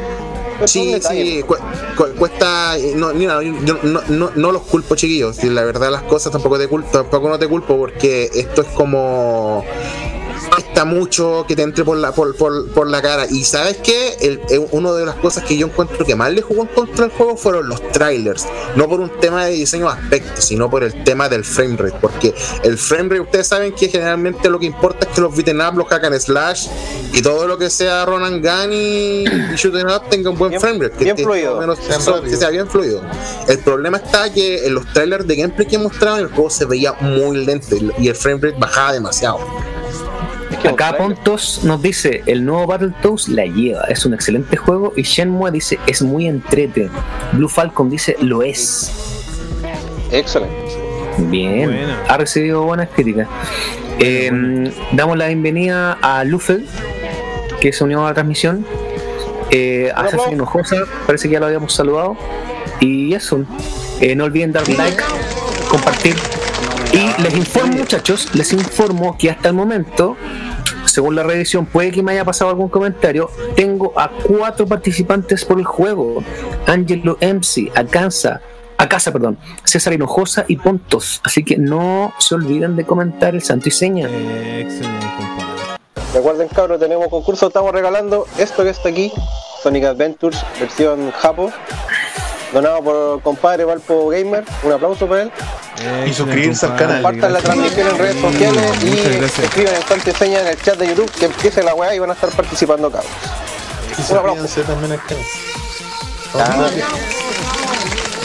[0.67, 1.57] Sí, sí, cu-
[1.97, 2.77] cu- cuesta.
[2.95, 5.43] No, mira, yo no, no, no los culpo, chiquillos.
[5.43, 9.65] La verdad, las cosas tampoco te culpo, tampoco no te culpo, porque esto es como.
[10.61, 13.25] Cuesta mucho que te entre por la, por, por, por la cara.
[13.31, 14.15] Y sabes qué?
[14.21, 17.07] El, el- una de las cosas que yo encuentro que más le jugó en contra
[17.07, 18.47] del juego fueron los trailers.
[18.77, 21.97] No por un tema de diseño de aspecto, sino por el tema del frame rate.
[21.99, 25.61] Porque el frame rate, ustedes saben que generalmente lo que importa es que los beaten
[25.63, 26.67] up, los hack and slash
[27.15, 30.53] y todo lo que sea run and gun y, y shooting up tenga un buen
[30.61, 30.97] frame rate.
[30.99, 31.59] Que bien esté fluido.
[31.59, 33.01] menos- so- que sea bien fluido.
[33.49, 36.93] El problema está que en los trailers de gameplay que mostraban el juego se veía
[37.01, 39.39] muy lento y- y el frame rate bajaba demasiado.
[40.69, 45.51] Acá Pontos nos dice, el nuevo Battletoads la lleva, es un excelente juego y Shenmue
[45.51, 46.91] dice, es muy entrete.
[47.33, 48.93] Blue Falcon dice, lo es.
[50.11, 50.55] Excelente.
[51.19, 53.29] Bien, ha recibido buenas críticas.
[53.99, 56.67] Eh, Damos la bienvenida a Lufel,
[57.61, 58.65] que se unió a la transmisión.
[59.51, 62.17] Eh, a César Hinojosa, parece que ya lo habíamos saludado.
[62.81, 63.45] Y eso,
[64.01, 65.03] eh, no olviden dar like,
[65.69, 66.17] compartir.
[66.93, 70.17] Y les informo, muchachos, les informo que hasta el momento,
[70.91, 73.31] según la revisión, puede que me haya pasado algún comentario.
[73.55, 76.23] Tengo a cuatro participantes por el juego:
[76.67, 78.41] Angelo MC, Acansa,
[78.77, 81.21] Acasa, perdón, César Hinojosa y Pontos.
[81.25, 84.09] Así que no se olviden de comentar el santo y seña.
[84.09, 85.07] Excelente.
[86.13, 89.13] Recuerden, cabros, tenemos concurso, estamos regalando esto que está aquí,
[89.63, 91.53] Sonic Adventures, versión Japo,
[92.53, 95.33] donado por compadre Valpo Gamer, un aplauso para él.
[95.77, 97.03] Excelente, suscribirse al canal.
[97.03, 100.89] Compartan la transmisión en redes sociales y escriban en tanto seña en el chat de
[100.89, 103.11] YouTube que empiece la weá y van a estar participando cabros.
[103.99, 104.61] Y Un aplauso.
[104.63, 105.25] también al canal.
[106.35, 106.71] Ah,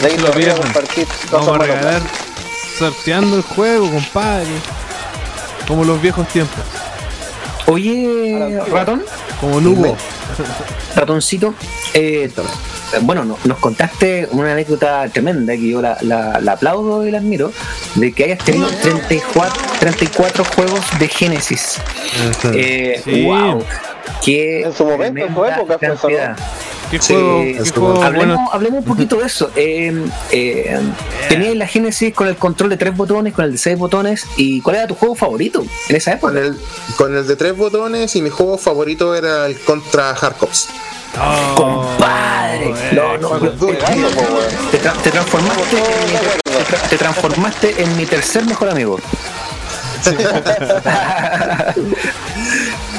[0.01, 1.07] de ahí lo voy a compartir.
[1.31, 2.01] Vamos a regalar
[2.77, 4.47] sorteando el juego, compadre.
[5.67, 6.63] Como los viejos tiempos.
[7.67, 9.03] Oye, ratón,
[9.39, 9.97] Como Nubo.
[10.95, 11.53] ratoncito,
[11.93, 12.29] eh,
[13.01, 17.17] bueno, no- nos contaste una anécdota tremenda que yo la, la- la aplaudo y la
[17.17, 17.51] admiro,
[17.95, 21.77] de que hayas tenido 34, 34 juegos de Genesis.
[22.53, 23.23] Eh, Sí.
[23.25, 23.63] wow,
[24.23, 26.37] qué En su momento, en su época, fue eso, cantidad.
[26.91, 27.41] ¿Qué Sí, juego?
[27.41, 28.49] es ¿Qué como- juego Hablemos, bueno?
[28.53, 29.49] hablemos un poquito de eso.
[29.55, 30.79] Eh, eh,
[31.29, 34.25] tenías la Genesis con el control de tres botones, con el de seis botones.
[34.37, 36.33] ¿Y cuál era tu juego favorito en esa época?
[36.33, 36.57] Con el,
[36.95, 40.67] con el de tres botones y mi juego favorito era el contra Hardcops.
[41.17, 43.77] Oh, Compadre, no, no, po, weón.
[44.69, 48.99] te, te transformaste en mi, te tra- te transformaste en mi tercer mejor amigo.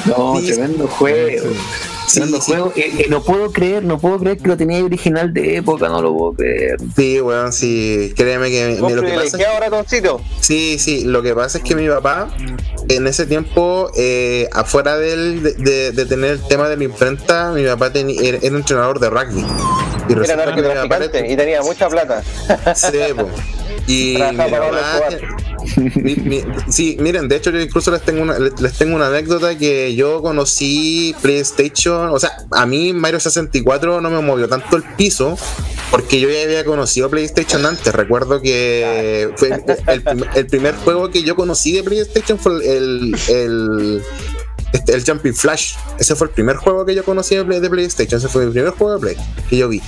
[0.05, 1.43] no, Sí, tremendo juego.
[2.07, 2.33] Sí, sí.
[2.39, 2.71] juego.
[2.77, 6.01] Eh, eh, no puedo creer, no puedo creer que lo tenía original de época, no
[6.01, 6.77] lo puedo creer.
[6.95, 10.21] Sí, weón, sí, créeme que Vos lo que pasa es privilegiado, ratoncito.
[10.39, 12.29] Sí, sí, lo que pasa es que mi papá
[12.87, 17.51] en ese tiempo, eh, afuera del- de, de- de tener el tema de la imprenta,
[17.51, 19.45] mi papá teni- era, era entrenador de rugby.
[20.07, 22.23] Y Era que y tenía mucha plata.
[22.73, 22.87] Sí,
[23.17, 23.27] po.
[23.85, 25.09] Y Trabajaba mi papá-.
[26.69, 30.21] Sí, miren, de hecho yo incluso les tengo una les tengo una anécdota que yo
[30.21, 35.37] conocí PlayStation, o sea, a mí Mario 64 no me movió tanto el piso
[35.91, 37.93] porque yo ya había conocido PlayStation antes.
[37.93, 39.49] Recuerdo que fue
[39.87, 40.03] el,
[40.35, 44.01] el primer juego que yo conocí de PlayStation fue el, el,
[44.73, 45.75] este, el Jumping Flash.
[45.99, 48.19] Ese fue el primer juego que yo conocí de, Play- de PlayStation.
[48.19, 49.17] Ese fue el primer juego de Play
[49.49, 49.81] que yo vi.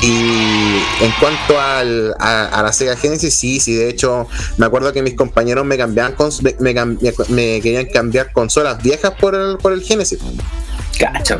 [0.00, 5.02] Y en cuanto al, a, la Sega Genesis, sí, sí, de hecho, me acuerdo que
[5.02, 6.14] mis compañeros me cambiaban
[6.60, 6.74] me-
[7.30, 10.20] me querían cambiar consolas viejas por el, por el Genesis.
[10.98, 11.38] Cacha.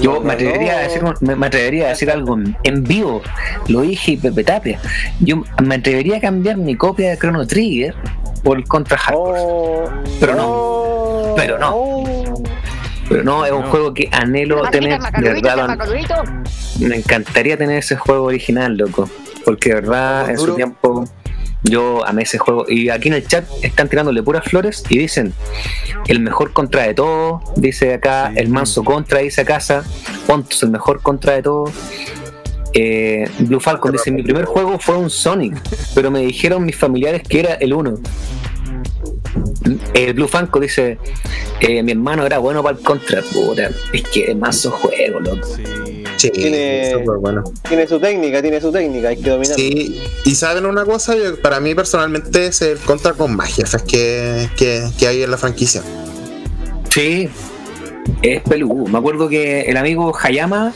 [0.00, 3.22] Yo me atrevería, a decir, me, me atrevería a decir algo en- vivo.
[3.68, 4.80] Lo dije y Pepe Tapia.
[5.20, 7.94] Yo me atrevería a cambiar mi copia de Chrono Trigger
[8.42, 9.40] por el Contra Hardcore.
[9.42, 9.84] Oh,
[10.20, 10.44] Pero no.
[10.46, 11.70] oh, Pero no.
[11.74, 12.42] oh.
[13.08, 14.98] Pero no, es un juego que anhelo tener.
[15.00, 15.76] De verdad,
[16.80, 19.08] me encantaría tener ese juego original, loco.
[19.44, 20.56] Porque de verdad, en su Duro.
[20.56, 21.04] tiempo,
[21.64, 22.66] yo amé ese juego.
[22.68, 25.32] Y aquí en el chat están tirándole puras flores y dicen:
[26.06, 29.84] el mejor contra de todos, dice acá, el manso contra, dice a casa,
[30.26, 31.70] Pontus, el mejor contra de todos.
[32.74, 35.56] Eh, Blue Falcon dice: Mi primer juego fue un Sonic,
[35.94, 37.94] pero me dijeron mis familiares que era el 1.
[39.94, 40.98] El Blue Falcon dice:
[41.60, 43.70] eh, Mi hermano era bueno para el contra, puta.
[43.92, 45.46] Es que es manso juego, loco.
[45.46, 45.93] Sí.
[46.32, 47.44] Sí, Tiene- súper bueno.
[47.68, 49.56] Tiene su técnica, tiene su técnica, hay que dominar.
[49.56, 53.82] Sí, y saben una cosa, Yo- para mí personalmente es el contra con más jefes
[53.82, 55.82] que, que, que hay en la franquicia.
[56.90, 57.28] Sí,
[58.22, 58.86] es peludo.
[58.86, 60.72] Me acuerdo que el amigo Hayama,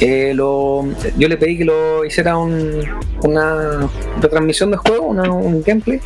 [0.00, 0.84] eh, lo,
[1.16, 2.82] yo le pedí que lo hiciera un-
[3.22, 3.88] una
[4.20, 6.00] retransmisión de juego, una- un gameplay,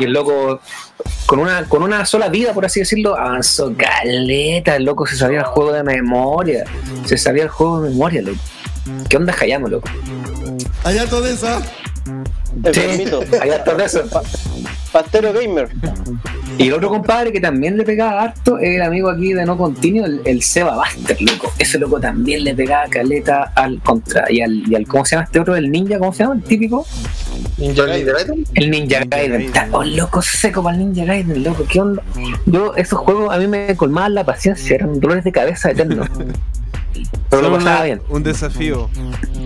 [0.00, 0.60] Y el loco,
[1.26, 4.74] con una, con una sola vida, por así decirlo, avanzó caleta.
[4.76, 6.64] El loco se sabía el juego de memoria.
[7.04, 8.38] Se sabía el juego de memoria, loco.
[9.08, 9.88] ¿Qué onda Hayamo, loco?
[10.82, 11.62] Harto de esa.
[12.72, 13.04] Sí,
[13.40, 14.02] hay harto de eso.
[14.92, 15.68] Pastero Gamer.
[16.56, 19.58] Y el otro compadre que también le pegaba harto es el amigo aquí de No
[19.58, 21.52] Continuo, el, el Seba Buster, loco.
[21.58, 24.30] Ese loco también le pegaba caleta al contra.
[24.30, 25.56] Y al, y al ¿cómo se llama este otro?
[25.56, 26.36] El ninja, ¿cómo se llama?
[26.36, 26.86] El típico.
[27.58, 28.46] Ninja Gaiden.
[28.54, 29.42] El Ninja Gaiden.
[29.42, 31.64] Está oh, loco seco para el Ninja Gaiden, loco.
[31.68, 32.02] ¿Qué onda?
[32.46, 36.08] Yo, esos juegos a mí me colmaban la paciencia, eran dolores de cabeza eternos.
[37.30, 38.00] Pero lo pasaba bien.
[38.08, 38.88] un desafío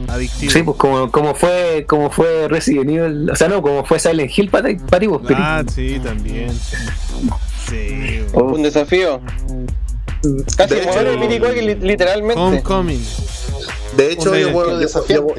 [0.08, 0.52] adictivo.
[0.52, 4.30] Sí, pues como, como fue como fue Resident Evil, o sea, no, como fue Silent
[4.36, 5.34] Hill para ti, para ti, vos, Piri.
[5.36, 6.50] Ah, sí, también.
[7.68, 8.22] Sí.
[8.32, 9.20] Oh, Un desafío.
[10.56, 12.40] Casi De hecho, muere literalmente.
[12.40, 13.04] Homecoming.
[13.96, 15.34] De hecho, yo puedo, yo-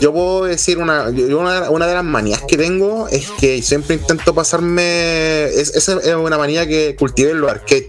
[0.00, 3.96] yo puedo decir una, yo- una, una de las manías que tengo es que siempre
[3.96, 5.44] intento pasarme.
[5.46, 7.86] Es, esa es una manía que cultivé en los arcades.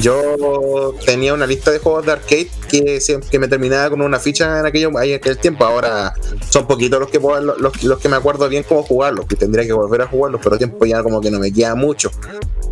[0.00, 4.18] Yo tenía una lista de juegos de arcade que, siempre- que me terminaba con una
[4.18, 5.64] ficha en aquello, en aquel tiempo.
[5.64, 6.14] Ahora
[6.48, 9.66] son poquitos los que puedo- los, los que me acuerdo bien cómo jugarlos, que tendría
[9.66, 12.10] que volver a jugarlos, pero tiempo ya como que no me queda mucho.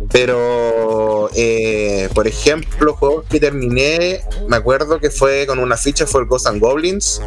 [0.09, 6.21] Pero, eh, por ejemplo, juegos que terminé, me acuerdo que fue con una ficha, fue
[6.21, 7.21] el Ghost and Goblins.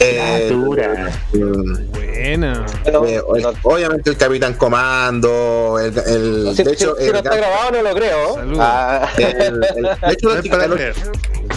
[0.00, 1.10] Eh, dura.
[1.32, 2.66] Buena.
[2.84, 7.18] Bueno, eh, obviamente el Capitán Comando, el, el- si, de hecho, si- si el no
[7.18, 8.36] está grabado no lo creo.
[8.60, 10.80] Ah, el- el- de hecho, los a, los,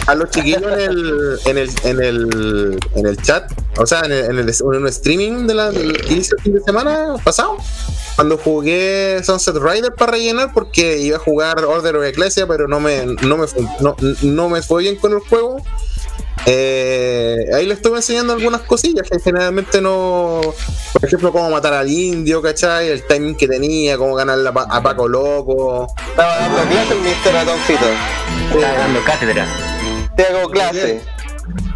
[0.06, 4.12] a los chiquillos en el, en el, en el, en el chat, o sea, en,
[4.12, 7.14] el, en, el- en un streaming de la, del- que hice el fin de semana
[7.24, 7.56] pasado,
[8.18, 12.80] cuando jugué Sunset Rider para rellenar, porque iba a jugar Order of Ecclesia, pero no
[12.80, 15.62] me, no me, fu- no, no me fue bien con el juego.
[16.46, 20.40] Eh, ahí le estuve enseñando algunas cosillas que generalmente no.
[20.92, 22.88] Por ejemplo, cómo matar al indio, ¿cachai?
[22.88, 25.86] El timing que tenía, cómo ganar a, Pa- a Paco Loco.
[26.10, 27.32] estaba dando clase el Mr.
[27.34, 27.86] Ratoncito.
[28.54, 29.46] Está dando cátedra.
[30.16, 31.02] Te hago clase.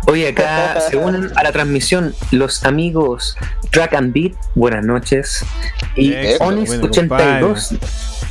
[0.07, 3.37] Oye, acá se unen a la transmisión los amigos
[3.71, 5.45] Track and Beat, buenas noches.
[5.97, 7.79] Y Eso, bueno, Onis82,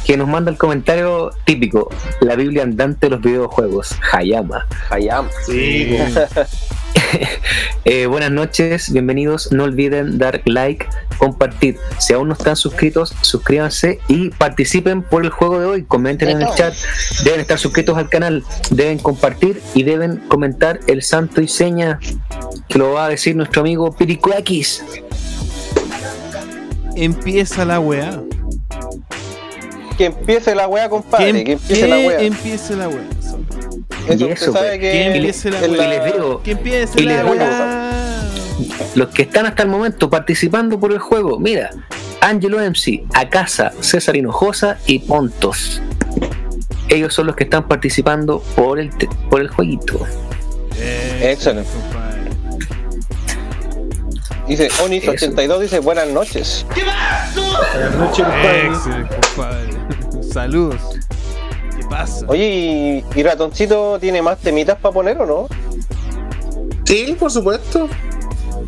[0.06, 4.68] que nos manda el comentario típico: La Biblia andante de los videojuegos, Hayama.
[4.90, 5.28] Hayam.
[5.46, 5.98] Sí,
[7.84, 9.52] Eh, buenas noches, bienvenidos.
[9.52, 10.86] No olviden dar like,
[11.18, 11.78] compartir.
[11.98, 15.84] Si aún no están suscritos, suscríbanse y participen por el juego de hoy.
[15.84, 16.76] Comenten en el chat.
[17.24, 22.00] Deben estar suscritos al canal, deben compartir y deben comentar el santo y seña
[22.70, 24.84] que lo va a decir nuestro amigo Piricuakis.
[26.96, 28.22] Empieza la weá.
[29.98, 31.44] Que empiece la wea, compadre.
[31.44, 32.22] Que, empiece la wea.
[32.22, 33.21] empiece la weá.
[34.08, 35.10] Eso y eso, sabe pues, que
[35.50, 35.68] la.
[35.68, 38.32] Y les digo, Que empiece Y les la digo, weá.
[38.96, 41.70] los que están hasta el momento participando por el juego, mira,
[42.22, 45.82] Angelo MC, Acasa, César Hinojosa y Pontos.
[46.90, 48.90] Ellos son los que están participando por el,
[49.30, 50.06] por el jueguito.
[51.22, 51.70] Excelente.
[51.72, 52.22] compadre.
[54.48, 56.66] Dice Onis82 dice buenas noches.
[56.76, 58.68] buenas noches, compadre.
[58.68, 60.24] Excelente, compadre.
[60.34, 60.82] Saludos.
[62.28, 65.48] Oye, ¿y, y Ratoncito tiene más temitas para poner o no?
[66.86, 67.88] Sí, por supuesto.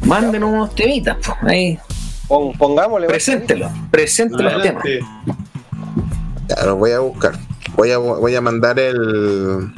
[0.05, 1.79] Mándenos unos temitas, po, ahí.
[2.27, 3.07] Pon- pongámosle.
[3.07, 4.81] Preséntelo, preséntelo el tema.
[6.65, 7.33] Lo voy a buscar.
[7.75, 9.71] Voy a, voy a mandar el.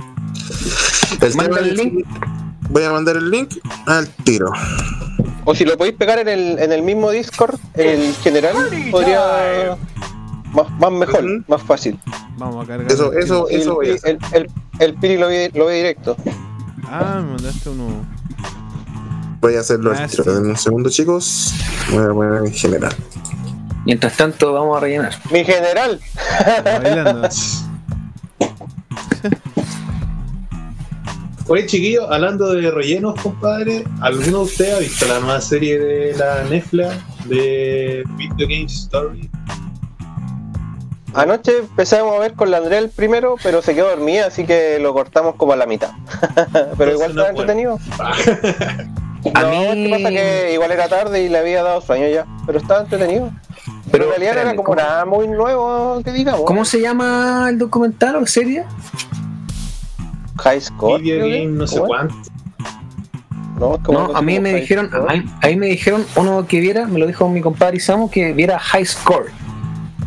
[1.21, 2.05] el Manda el link.
[2.69, 4.51] Voy a mandar el link al tiro.
[5.45, 8.55] O si lo podéis pegar en el, en el mismo Discord, el general,
[8.91, 9.77] podría.
[10.55, 11.99] Más, más mejor, más fácil.
[12.37, 12.91] Vamos a cargar.
[12.91, 14.17] Eso, el eso, El, eso voy a Piri- hacer.
[14.33, 14.49] el, el,
[14.79, 16.15] el Piri lo ve, lo ve directo.
[16.87, 18.05] Ah, me mandaste uno.
[19.41, 20.21] Voy a hacerlo Ah, sí.
[20.25, 21.53] Denme un segundo, chicos.
[21.91, 22.95] Voy a poner en general.
[23.85, 25.13] Mientras tanto, vamos a rellenar.
[25.31, 25.99] Mi general.
[26.63, 27.27] Bailando.
[31.47, 36.15] Oye, chiquillos, hablando de rellenos, compadre, ¿alguno de ustedes ha visto la nueva serie de
[36.17, 36.89] la Netflix
[37.29, 39.29] de Video Game Story?
[41.16, 44.80] Anoche empezamos a ver con la Andrea el primero, pero se quedó dormida, así que
[44.80, 45.91] lo cortamos como a la mitad.
[46.78, 47.80] pero igual estaba entretenido.
[49.34, 52.07] A no, mí- es que pasa que igual era tarde y le había dado sueño
[52.07, 53.32] ya, pero estaba entretenido.
[53.66, 56.41] Pero Pero, en realidad era como ¿cómo- nada muy nuevo que digamos.
[56.41, 58.66] ¿Cómo se llama el documental o serie?
[60.38, 61.01] High Score.
[61.01, 62.13] Video Game no sé cuánto.
[63.57, 63.80] No,
[64.13, 67.07] a mí me dijeron, a mí, a mí me dijeron uno que viera, me lo
[67.07, 69.28] dijo mi compadre Isamu, que viera High Score,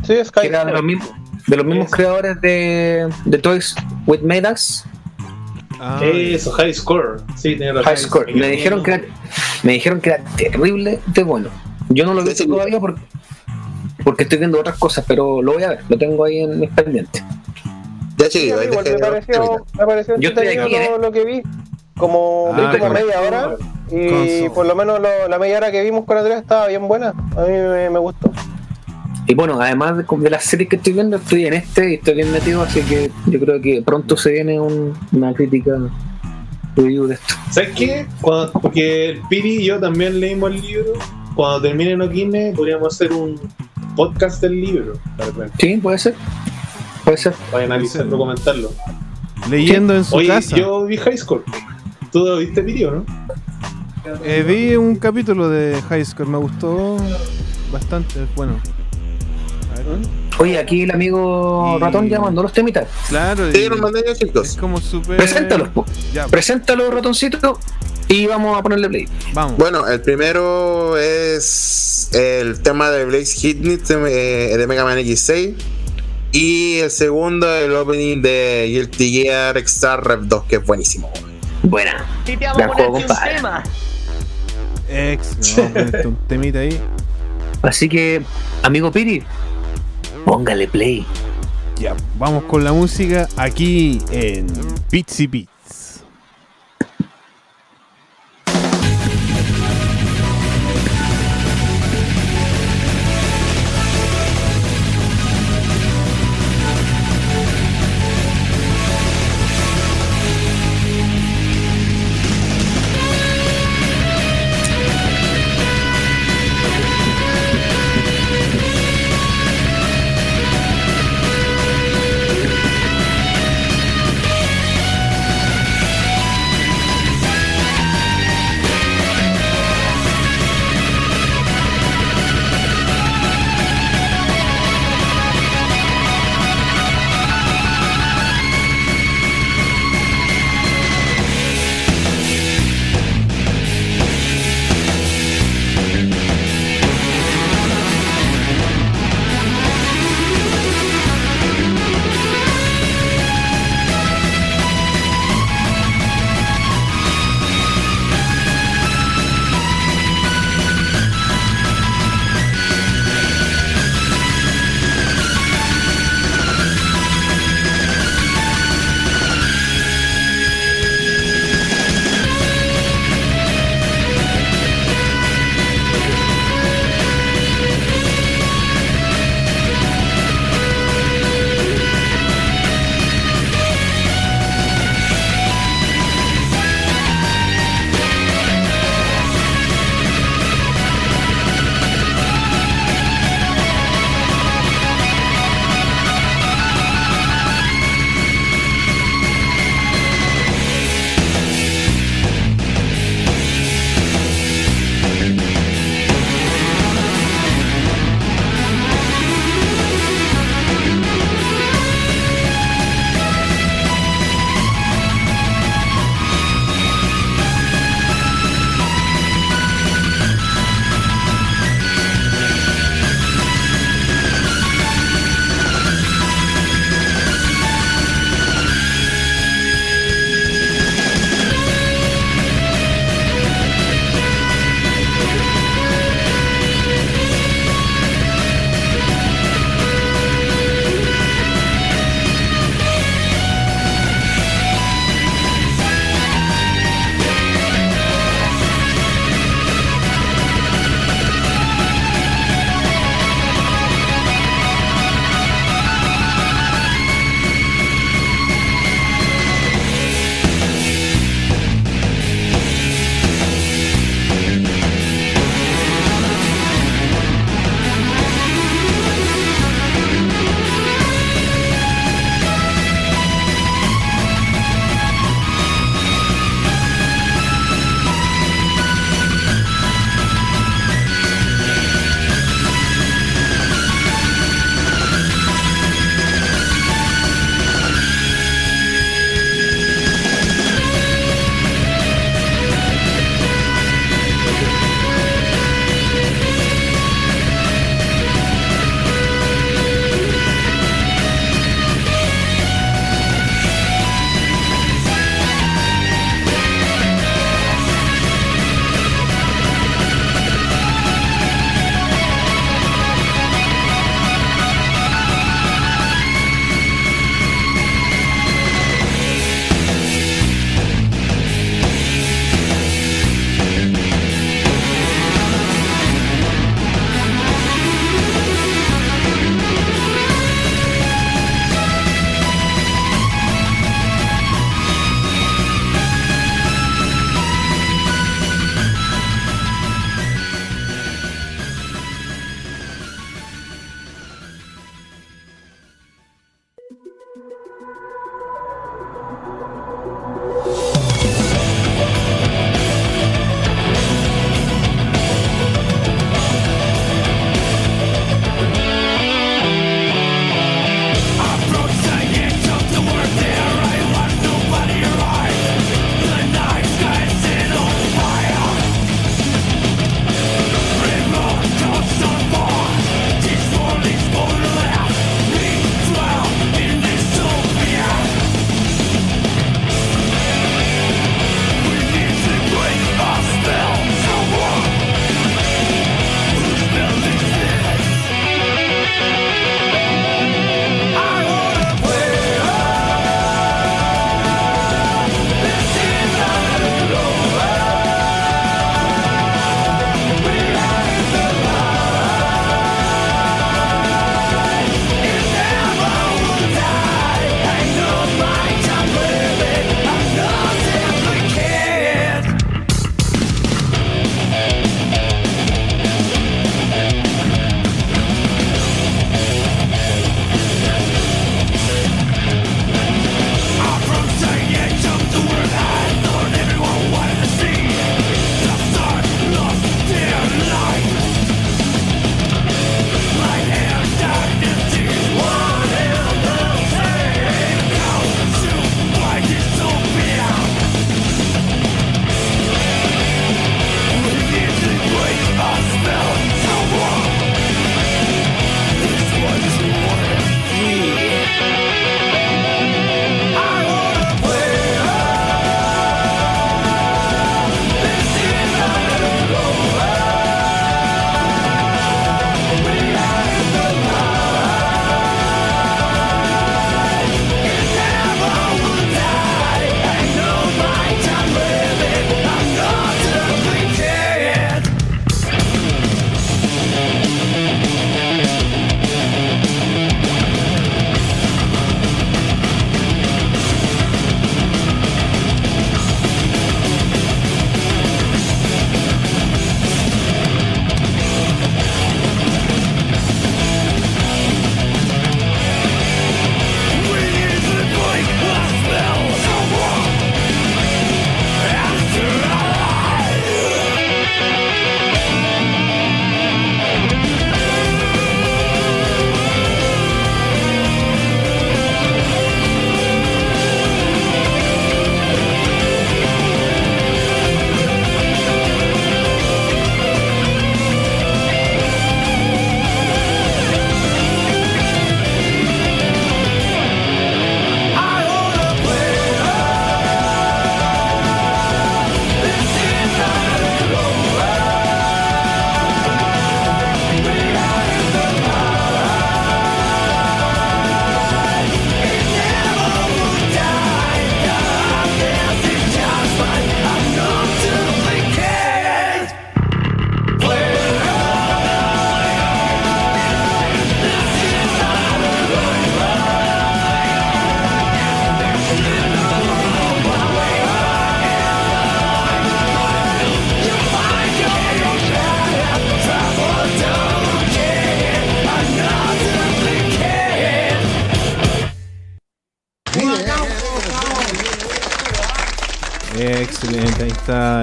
[0.08, 1.10] Sí, que de los mismos,
[1.46, 1.96] de los mismos Eso.
[1.96, 3.74] creadores de, de Toys
[4.06, 4.84] with Medas,
[5.80, 7.20] Ah, Eso, High Score.
[7.36, 7.56] Sí.
[7.56, 8.34] High Score.
[8.34, 9.04] Me dijeron que era,
[9.62, 11.50] me dijeron que era terrible de bueno.
[11.90, 13.00] Yo no lo he visto Sí, todavía porque,
[14.02, 16.70] porque estoy viendo otras cosas, pero lo voy a ver, lo tengo ahí en mis
[16.70, 17.22] pendientes.
[18.16, 20.90] Ya Sí, igual me pareció, me pareció Yo estoy aquí, lo, ¿eh?
[21.00, 21.42] lo que vi.
[21.96, 23.56] Como, vi Ah, como con- media hora
[23.92, 27.10] y por lo menos lo- la media hora que vimos con Andrea estaba bien buena.
[27.36, 28.32] A mí me, me gustó.
[29.30, 32.14] Y bueno, además de, de las series que estoy viendo, estoy en este y estoy
[32.14, 35.72] bien metido, así que yo creo que pronto se viene un- una crítica
[36.74, 37.34] review de esto.
[37.50, 38.06] ¿Sabes qué?
[38.22, 40.92] Cuando, porque el Piri y yo también leímos el libro.
[41.34, 43.38] Cuando termine Noquine, podríamos hacer un
[43.96, 44.94] podcast del libro.
[45.18, 46.14] de repente, Sí, puede ser.
[47.04, 47.34] Puede ser.
[47.52, 48.70] Para analizarlo, comentarlo.
[49.50, 50.56] Leyendo en su Oye, casa.
[50.56, 51.42] yo vi High Score.
[52.10, 53.04] ¿Tú lo viste, Piri, o no?
[54.24, 56.96] Eh, vi un capítulo de High Score, me gustó
[57.70, 58.54] bastante, bueno.
[59.88, 59.98] Ver.
[60.38, 62.86] Oye, aquí el amigo Y- Ratón ya mandó los temitas.
[63.08, 64.48] Claro, Sí, y los mandé yo, chicos.
[64.50, 65.16] es como súper...
[65.16, 65.84] Preséntalos, po.
[66.12, 67.58] Ya, Preséntalo, ratoncito,
[68.08, 69.08] y vamos a ponerle play.
[69.34, 69.56] vamos.
[69.58, 75.54] Bueno, el primero es el tema de Blaze Hitnit de, de Mega Man X6.
[76.30, 81.10] Y el segundo, el opening de Guilty Gear Star Rev 2, que es buenísimo.
[81.62, 82.04] Buena.
[82.26, 82.76] Y te vamos
[83.10, 83.62] a tema.
[84.88, 85.56] Ex,
[86.04, 86.78] un temita ahí.
[87.62, 88.22] Así que,
[88.62, 89.22] amigo Piri,
[90.28, 91.06] póngale play.
[91.80, 94.46] Ya, vamos con la música aquí en
[94.90, 95.57] Bitsy Beats.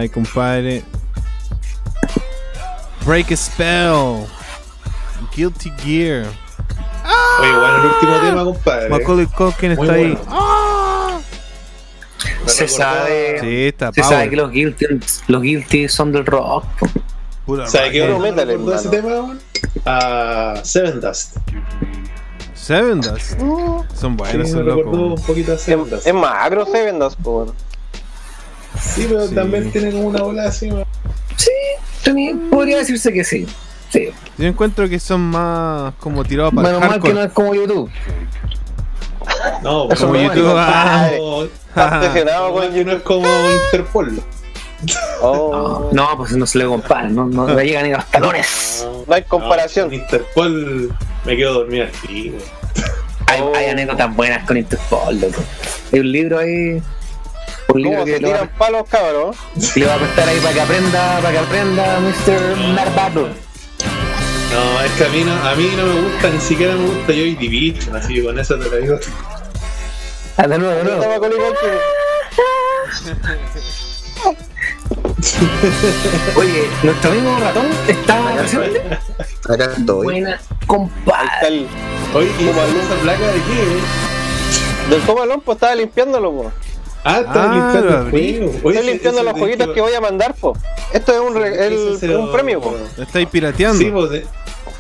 [0.06, 0.84] Ahí compadre.
[3.08, 4.28] Break a Spell.
[5.36, 6.26] Guilty Gear.
[7.40, 8.90] Oye, bueno, el último tema, compadre.
[8.90, 10.14] Macaulay Culkin Muy está ahí.
[10.28, 11.22] bueno.
[12.46, 14.14] Se sabe, Sí, está se power.
[14.16, 14.86] sabe que los guilty,
[15.28, 16.66] los guilty son del rock.
[17.48, 19.40] Pura ¿Sabes qué Puro me metal, recordó ese tema, hermano.
[19.86, 21.38] A Seven Dust.
[22.54, 23.40] Seven Dust.
[23.40, 25.22] Son Sí, buenos, me son un locos.
[25.22, 26.08] poquito a Seven Es, Dust.
[26.08, 27.56] es más agro Seven Dust, po, weón.
[28.96, 29.36] Sí, pero Sí.
[29.36, 30.70] también tiene como una ola así.
[31.36, 31.52] Sí,
[32.04, 33.46] también podría decirse que sí.
[33.90, 34.10] Sí.
[34.38, 37.54] Yo encuentro que son más como tirados para Menos el mal que no es como
[37.56, 37.90] YouTube.
[39.64, 40.54] No, Como no, YouTube.
[40.58, 41.10] ah.
[41.76, 43.28] obsesionado con que no es como
[43.66, 44.22] Interpol.
[45.22, 48.86] Oh, No, pues no se le compara, no, no le llegan ni los talones.
[49.08, 49.90] no hay comparación.
[49.90, 50.96] Con Interpol
[51.26, 52.44] me quedo dormido al fin, weón.
[53.28, 55.42] Hay, hay anécdotas buenas con Interpol, loco.
[55.92, 56.82] Hay un libro ahí.
[57.70, 59.32] Un libro ¿Cómo que le va, tiran palos, cabrón?
[59.76, 62.58] le va a prestar ahí para que aprenda, para que aprenda Mr.
[62.74, 63.28] Narvato.
[64.54, 67.08] No, es que a mí no, a mí no me gusta, ni siquiera me gusta
[67.12, 68.98] Joy Division, así que con eso te lo digo.
[70.38, 71.02] De nuevo, de nuevo.
[71.02, 73.26] Está Macaulay Culkin.
[76.36, 78.82] Oye, nuestro amigo ratón está presente.
[79.50, 80.04] Acá estoy.
[80.06, 81.66] Buena compadre.
[82.14, 83.62] Oye, ¿y Como esa placa de qué?
[83.64, 84.90] eh?
[84.90, 86.52] Del Comalón, pues estaba limpiándolo, po.
[87.08, 88.18] Ah, está Ah, limpiando
[88.58, 90.58] Estoy limpiando los jueguitos que voy a mandar, po.
[90.92, 92.76] Esto es un, re- ese el- se lo- un premio, po.
[92.98, 93.78] Lo estáis pirateando.
[93.78, 94.26] Sí, de-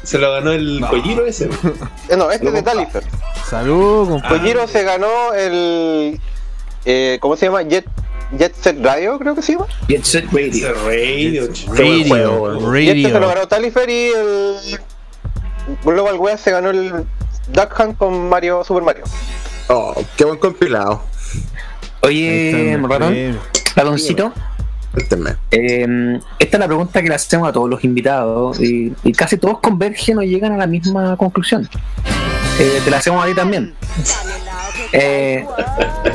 [0.03, 1.45] se lo ganó el Kojiro ese.
[2.09, 3.03] Eh, No, este es de Talifer.
[3.49, 4.37] Salud, compadre.
[4.39, 6.19] Kojiro se ganó el.
[6.85, 7.61] Eh, ¿Cómo se llama?
[7.63, 7.85] Jet,
[8.37, 9.67] Jet Set Radio, creo que se llama.
[9.87, 10.73] Jet Set Radio.
[10.73, 11.49] radio,
[12.59, 12.79] Radio.
[12.81, 14.57] Y este se lo ganó Talifer y el.
[15.83, 16.91] Global West se ganó el
[17.49, 19.03] Duck Hunt con Mario Super Mario.
[19.69, 21.01] Oh, qué buen compilado.
[22.05, 23.39] Oye, ratón,
[23.75, 24.33] ratoncito.
[25.51, 29.37] Eh, esta es la pregunta que le hacemos a todos los invitados y, y casi
[29.37, 31.67] todos convergen o llegan a la misma conclusión.
[32.59, 33.73] Eh, te la hacemos a ti también.
[34.93, 35.45] Eh,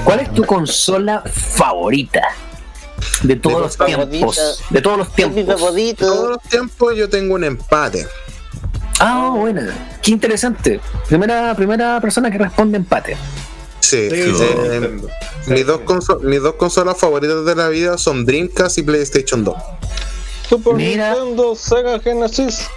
[0.04, 2.22] ¿Cuál es tu consola favorita
[3.22, 4.08] de todos los Favorita.
[4.08, 4.64] tiempos?
[4.70, 5.44] De todos los tiempos.
[5.44, 6.28] Todos favorito.
[6.30, 8.06] los tiempos yo tengo un empate.
[8.98, 9.68] Ah, buena.
[10.02, 10.80] Qué interesante.
[11.08, 13.16] Primera, primera persona que responde empate.
[13.90, 15.08] Sí, Sí, eh, sí, Nintendo.
[15.48, 19.56] mis, dos conso- mis dos consolas favoritas de la vida son Dreamcast y PlayStation 2.
[20.48, 21.14] Super Mira.
[21.14, 22.68] Nintendo, Sega Genesis.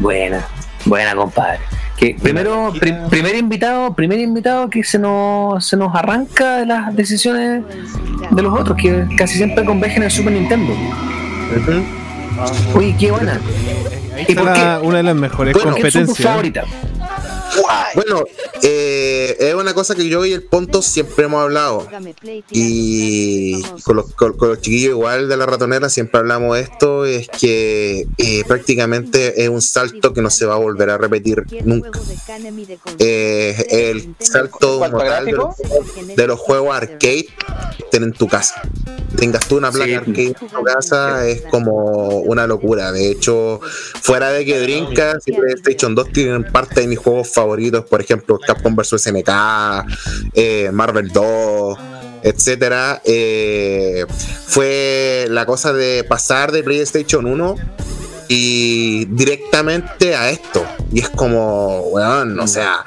[0.00, 0.44] Buena,
[0.84, 1.60] buena compadre.
[1.96, 6.94] Que primero, pri- primer invitado, primer invitado que se nos, se nos arranca de las
[6.94, 7.62] decisiones
[8.30, 10.74] de los otros, que casi siempre convergen en Super Nintendo.
[12.74, 13.40] Uy, qué buena.
[14.14, 14.78] Ahí ¿Y por qué?
[14.82, 16.66] una de las mejores Bueno, ¿Qué son tus competencias.
[17.94, 18.24] Bueno,
[18.62, 21.86] eh, es una cosa que yo y el Ponto siempre hemos hablado.
[22.50, 27.04] Y con los, con, con los chiquillos igual de la ratonera siempre hablamos de esto,
[27.04, 31.44] es que eh, prácticamente es un salto que no se va a volver a repetir
[31.64, 31.98] nunca.
[32.98, 36.14] Eh, el salto ¿Cuánto mortal de los, gráfico?
[36.16, 37.26] de los juegos arcade
[37.90, 38.60] ten en tu casa.
[39.16, 39.94] Tengas tú una placa Sí.
[39.94, 42.92] arcade en tu casa es como una locura.
[42.92, 43.60] De hecho,
[44.02, 47.45] fuera de que Dreamcast y PlayStation 2 tienen parte de mis juegos favoritos,
[47.84, 49.30] por ejemplo, Capcom vs SNK,
[50.34, 51.78] eh, Marvel 2,
[52.22, 54.04] etcétera, eh,
[54.46, 57.56] fue la cosa de pasar de PlayStation 1
[58.28, 60.64] y directamente a esto.
[60.92, 62.84] Y es como, weón, o sea,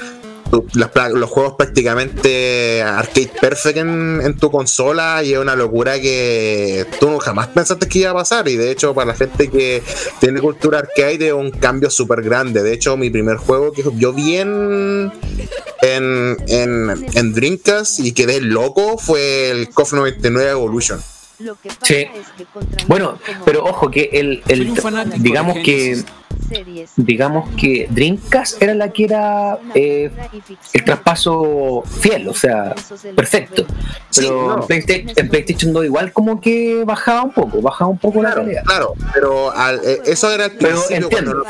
[0.51, 7.09] los juegos prácticamente arcade perfect en, en tu consola y es una locura que tú
[7.09, 8.47] no jamás pensaste que iba a pasar.
[8.47, 9.81] Y de hecho, para la gente que
[10.19, 12.63] tiene cultura arcade, es un cambio súper grande.
[12.63, 15.11] De hecho, mi primer juego que yo vi en,
[15.81, 20.99] en, en, en Dreamcast y quedé loco fue el KOF 99 Evolution.
[21.83, 22.05] Sí.
[22.87, 24.73] Bueno, pero ojo que el, el
[25.19, 26.05] digamos que Genesis.
[26.95, 30.11] Digamos que Dreamcast era la que era eh,
[30.73, 32.75] el traspaso fiel, o sea,
[33.15, 33.65] perfecto.
[34.09, 34.61] Sí, Pero no.
[34.61, 38.29] en, PlayStation, en PlayStation 2 igual como que bajaba un poco, bajaba un poco la
[38.29, 38.63] Claro, calidad.
[38.63, 41.09] claro, pero al- eh, eso era Pero entiendo.
[41.09, 41.43] cuando no,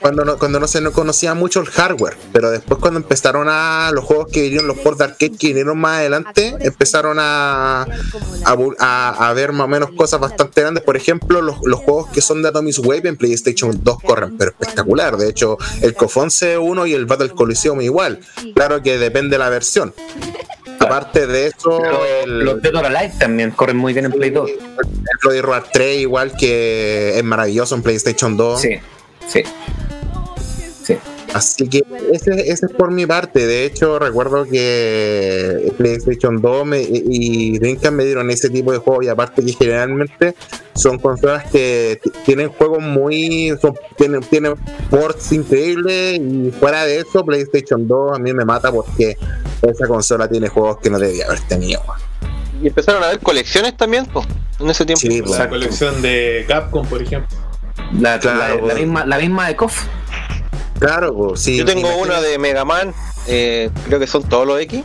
[0.00, 3.90] cuando no, cuando no se no conocía mucho el hardware, pero después cuando empezaron a
[3.92, 8.56] los juegos que vinieron, los ports de arcade que vinieron más adelante, empezaron a, a,
[8.78, 10.82] a- a ver más o menos cosas bastante grandes.
[10.84, 14.50] Por ejemplo, los, los juegos que son de Atomic Wave en PlayStation 2 corren, pero
[14.52, 15.16] espectacular.
[15.16, 18.20] De hecho, el KOF 11 1 y el Battle Coliseum igual.
[18.54, 19.94] Claro que depende de la versión.
[20.78, 24.30] Aparte de eso, Los, el, los Dead or Alive también corren muy bien en Play
[24.30, 24.50] 2.
[24.50, 24.58] el
[25.22, 28.60] Bloody Roar 3 igual que es maravilloso en PlayStation 2.
[28.60, 28.78] Sí,
[29.28, 29.42] sí.
[31.30, 31.36] Sí.
[31.36, 31.82] Así que
[32.12, 33.46] ese, ese es por mi parte.
[33.46, 39.04] De hecho, recuerdo que PlayStation 2 me- y Dreamcast me dieron ese tipo de juegos.
[39.04, 40.34] Y aparte que generalmente
[40.74, 43.52] son consolas que tienen juegos muy...
[43.60, 44.54] son- tienen, tienen
[44.90, 46.18] ports increíbles.
[46.20, 49.16] Y fuera de eso, PlayStation 2 a mí me mata porque
[49.62, 51.80] esa consola tiene juegos que no debía haber tenido.
[52.62, 54.26] Y empezaron a ver colecciones también, pues,
[54.58, 55.00] en ese tiempo.
[55.00, 57.36] Sí, La colección de Capcom, por ejemplo.
[57.98, 58.74] La, Claro, la- la bueno.
[58.80, 59.82] misma, la misma de KOF.
[60.80, 61.56] Claro, pues, sí.
[61.58, 62.08] Yo tengo imagínate.
[62.10, 62.92] una de Mega Man,
[63.28, 64.82] eh, creo que son todos los X.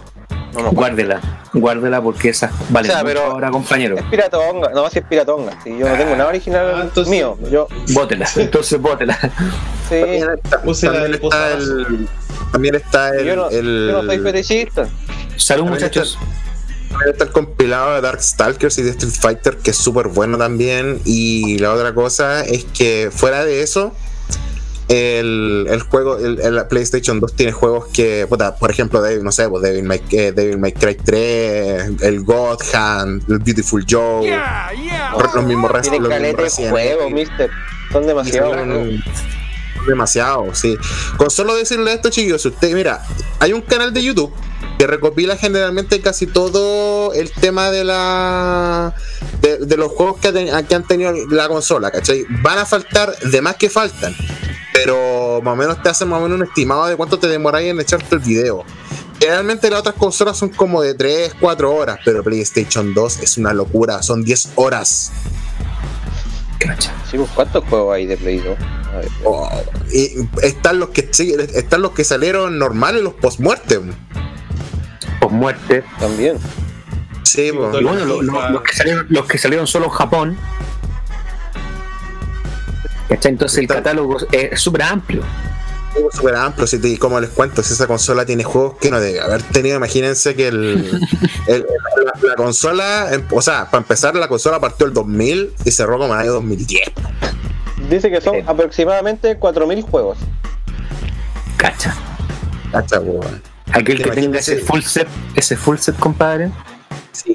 [0.53, 0.71] No.
[0.71, 1.19] Guárdela,
[1.53, 3.97] guárdela porque esas valen O sea, mucho pero- ahora, compañero.
[3.97, 5.61] Es piratonga, no, si es piratonga.
[5.63, 7.37] Si yo no tengo nada original Ah, entonces- mío.
[7.51, 9.17] Yo, Bótela, entonces bótela.
[9.89, 9.95] sí,
[10.79, 12.07] También está, el.
[12.53, 13.25] También está el.
[13.25, 14.87] yo, no, el- yo no soy fetichista.
[15.35, 16.17] Salud, También muchachos.
[16.89, 21.01] También Está el compilado de Darkstalkers y de Street Fighter, que es súper bueno también.
[21.03, 23.91] Y la otra cosa es que fuera de eso,
[24.87, 29.31] el, el juego, el, el PlayStation 2 tiene juegos que, puta, por ejemplo, Devil, no
[29.31, 34.29] sé, pues Devil May, eh, Devil May Cry 3, el God Hand, el Beautiful Joe,
[35.33, 37.49] los mismos Res- Tienen los mismos caleta de juegos, mister.
[37.91, 38.55] Son demasiados.
[38.55, 39.03] Son
[39.87, 40.75] Demasiado, sí.
[41.17, 43.03] Con solo decirle esto, chicos, si usted, mira,
[43.39, 44.33] hay un canal de YouTube
[44.79, 48.93] que recopila generalmente casi todo el tema de la
[49.41, 52.25] de, de los juegos que, ten- que han tenido la consola, ¿cachai?
[52.41, 54.15] Van a faltar de más que faltan,
[54.83, 57.69] pero más o menos te hacen más o menos un estimado de cuánto te demoráis
[57.71, 58.63] en echarte el video.
[59.19, 63.53] Generalmente las otras consolas son como de 3, 4 horas, pero PlayStation 2 es una
[63.53, 65.11] locura, son 10 horas.
[67.09, 68.57] Sí, pues, ¿cuántos juegos hay de Play 2?
[68.93, 69.07] A ver.
[69.23, 69.49] Oh,
[69.91, 70.11] y
[70.41, 73.79] están los que sí, están los que salieron normales los post muerte
[75.21, 75.83] Por muerte.
[75.99, 76.37] También.
[77.23, 77.71] sí, po.
[77.79, 80.37] Y bueno, lo- lo- los, que salieron, los que salieron solo en Japón.
[83.09, 83.31] ¿Cachai?
[83.33, 85.21] Entonces el catálogo es súper amplio.
[86.11, 89.21] súper amplio, si te- como les cuento, si esa consola tiene juegos que no debe
[89.21, 90.99] haber tenido, imagínense que el,
[91.47, 91.65] el-
[92.03, 95.97] la, la consola, em- o sea, para empezar, la consola partió el 2000 y cerró
[95.97, 96.81] como en el año 2010.
[97.89, 100.17] Dice que son aproximadamente 4.000 juegos.
[101.57, 101.95] Cacha.
[102.71, 103.41] Cacha, weón.
[103.71, 106.49] Aquel que tenga ese full set, ese full set, compadre.
[107.15, 107.33] Sí,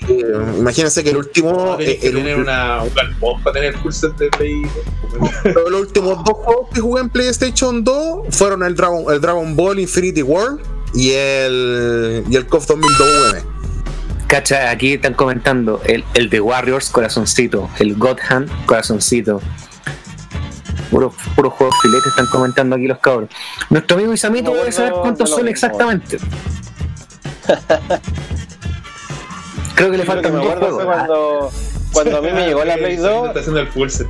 [0.58, 3.92] imagínense que el último, Tienes eh, que el tener una, un galpón para tener full
[3.92, 4.62] set de Play.
[5.70, 9.78] los últimos dos juegos que jugué en PlayStation 2 fueron el Dragon, el Dragon Ball
[9.80, 10.60] Infinity World
[10.94, 13.60] y el, y el KOF 2002 UM.
[14.26, 17.68] Cacha, aquí están comentando el, el de Warriors, corazoncito.
[17.78, 19.40] El God Hand, corazoncito.
[20.90, 23.28] Puros puro juegos filetes están comentando aquí los cabros.
[23.70, 25.50] Nuestro amigo Isamito No, debe saber cuántos no son mismo.
[25.50, 26.18] exactamente.
[29.80, 30.84] Creo que le faltan dos juegos.
[30.84, 31.50] cuando,
[31.92, 34.06] cuando a mí me llegó la Play 2, Está haciendo el full set.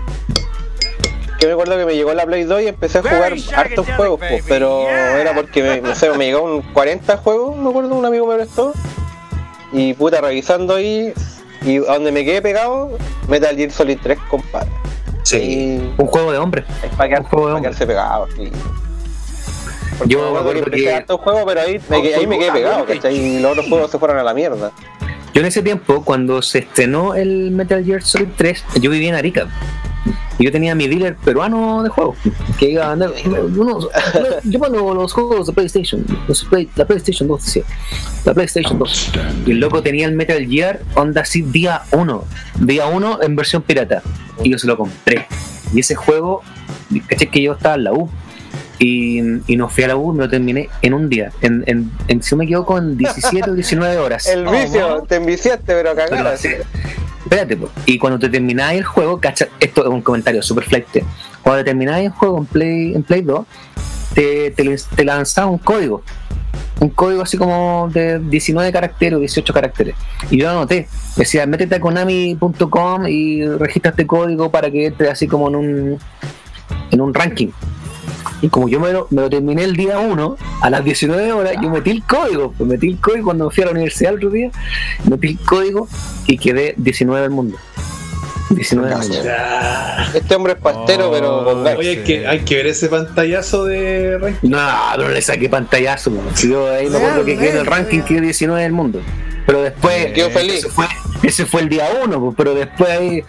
[1.39, 4.19] que me acuerdo que me llegó la Play 2 y empecé a jugar hartos juegos,
[4.19, 8.05] pues, pero era porque me, no sé, me llegó un 40 juegos, me acuerdo, un
[8.05, 8.73] amigo me prestó.
[9.73, 11.13] Y puta, revisando ahí,
[11.63, 12.91] y a donde me quedé pegado,
[13.29, 14.69] Metal Gear Solid 3, compadre.
[15.23, 15.37] Sí.
[15.37, 16.65] Y Un juego de hombre.
[16.83, 17.71] es para quedar- Un juego de para hombre.
[17.71, 18.51] quedarse pegado, sí.
[19.99, 22.51] Porque Yo me acuerdo que empecé que- hartos juegos, pero ahí me, ahí me quedé
[22.53, 23.15] pegado, ¿cachai?
[23.17, 24.73] Y los otros juegos se fueron a la mierda.
[25.33, 29.15] Yo en ese tiempo, cuando se estrenó el Metal Gear Solid 3, yo vivía en
[29.15, 29.49] Arica.
[30.39, 32.17] Y yo tenía mi dealer peruano de juegos.
[32.59, 33.13] Que iba a andar.
[33.27, 33.89] unos-
[34.45, 36.05] yo mando los juegos de PlayStation.
[36.27, 37.63] los Play- la PlayStation 2, decía.
[38.25, 39.11] La PlayStation 2.
[39.47, 42.25] Y el loco tenía el Metal Gear Onda así día 1.
[42.61, 44.03] Día 1 en versión pirata.
[44.43, 45.27] Y yo se lo compré.
[45.75, 46.43] Y ese juego,
[47.07, 48.09] caché que yo estaba en la U.
[48.83, 51.31] Y, y no fui a la U, me lo terminé en un día.
[51.43, 54.27] En, en, en si no me equivoco, en 17 o 19 horas.
[54.27, 56.63] El vicio, te enviciaste, pero cagaste.
[57.23, 57.69] Espérate, po.
[57.85, 60.87] y cuando te termináis el juego, cacha, esto es un comentario super flight.
[61.43, 63.47] Cuando te termináis el juego en Play, en Play 2,
[64.15, 66.03] te, te, te lanzaba un código.
[66.81, 69.95] Un código así como de 19 caracteres o 18 caracteres.
[70.31, 70.89] Y yo lo anoté.
[71.17, 75.99] Decía, métete a konami.com y registra este código para que entre así como en un,
[76.91, 77.49] en un ranking.
[78.43, 81.55] Y como yo me lo, me lo terminé el día 1, a las 19 horas,
[81.63, 82.53] yo metí el código.
[82.57, 84.51] Pues metí el código cuando me fui a la universidad el otro día.
[85.09, 85.89] Metí el código
[86.27, 87.57] y quedé 19 del mundo.
[88.51, 89.17] 19 del mundo.
[90.15, 91.67] Este hombre es pastero, pero con.
[91.67, 94.51] Oye, hay que, hay que ver ese pantallazo de ranking.
[94.51, 96.13] No, no le saqué pantallazo.
[96.35, 99.01] Si yo ahí me acuerdo que quedé en el ranking, quedé 19 del mundo.
[99.47, 100.13] Pero después.
[100.13, 100.59] Quedó feliz.
[100.59, 100.87] Ese fue,
[101.23, 103.25] ese fue el día 1, pero después ahí.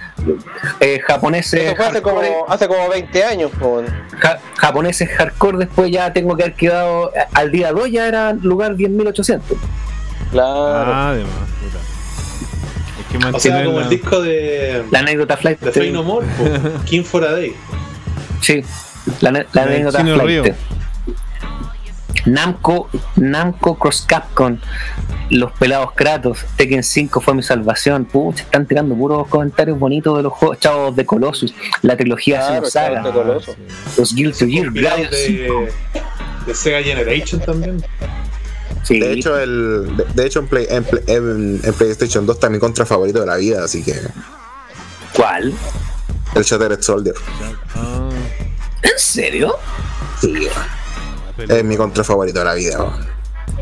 [0.80, 1.62] Eh, japoneses.
[1.62, 3.52] Eso fue hace como, hace como 20 años,
[4.20, 7.12] ja- japoneses hardcore, después ya tengo que haber quedado.
[7.34, 9.42] Al día 2 ya era lugar 10.800.
[10.32, 10.92] Claro.
[10.94, 11.78] Ah, además, puta.
[13.00, 15.60] Es que O sea, como la- el disco de, La anécdota flight.
[15.60, 16.26] de Fey No More.
[16.86, 17.54] King for a Day.
[18.42, 18.64] Sí,
[19.20, 20.22] la, la anécdota flight.
[20.22, 20.44] Río.
[22.26, 24.58] Namco, Namco Cross Capcom,
[25.30, 28.06] los pelados Kratos, Tekken 5 fue mi salvación.
[28.06, 32.56] Pucha, están tirando puros comentarios bonitos de los juegos, chavos de Colossus, la trilogía Claro,
[32.56, 33.56] Xenosaga, chavos de Colossus.
[33.98, 35.54] los Guilty Gear, Gladius 5.
[35.54, 35.72] de,
[36.48, 37.84] de Sega Generation también.
[38.84, 42.36] Sí, De hecho, el, de, de hecho en, Play- en Play- en- en PlayStation 2
[42.36, 43.94] está mi contra favorito de la vida, así que
[45.16, 45.54] ¿cuál?
[46.36, 47.16] el Shattered Soldier.
[48.84, 49.56] ¿En serio?
[50.20, 50.48] Sí,
[51.50, 52.78] es mi contra favorito de la vida.
[52.80, 53.22] weón.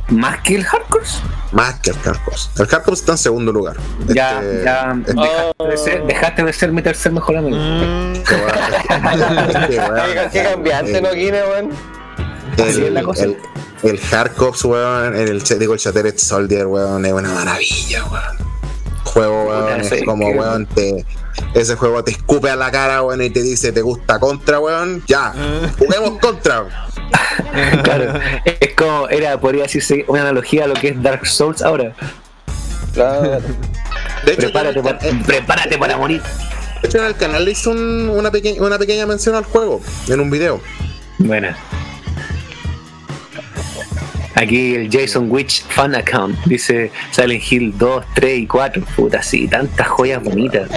[0.09, 1.05] ¿Más que el Hardcore?
[1.51, 2.37] Más que el Hardcore.
[2.57, 3.77] El Hardcore está en segundo lugar.
[4.07, 7.57] Ya, Este- ya este- dejaste, de ser, dejaste de ser mi tercer mejor amigo.
[7.57, 11.69] weón- este weón- Qué, qué cambiante, ¿no, Guine, weón?
[12.53, 13.23] Así es la el, cosa.
[13.25, 13.37] el,
[13.83, 18.49] el Hardcops, weón, en el, digo, el Shattered Soldier, weón, es una maravilla, weón.
[19.03, 21.05] Juego, weón, es como, que- weón, te,
[21.53, 25.03] ese juego te escupe a la cara, weón, y te dice, ¿te gusta Contra, weón?
[25.07, 25.33] Ya,
[25.77, 26.88] juguemos Contra.
[27.83, 31.93] Claro, es como, era, podría decirse, una analogía a lo que es Dark Souls ahora.
[32.93, 33.41] Claro.
[34.25, 36.21] De hecho, Prepárate, para, prepárate para morir.
[36.81, 40.29] de hecho, en el canal un- una, pequeña, una pequeña mención al juego, en un
[40.29, 40.61] video.
[41.17, 41.57] Buena.
[44.41, 48.83] Aquí el Jason Witch fan account dice Silent Hill 2, 3 y 4.
[48.95, 50.69] Puta, sí, tantas joyas bonitas.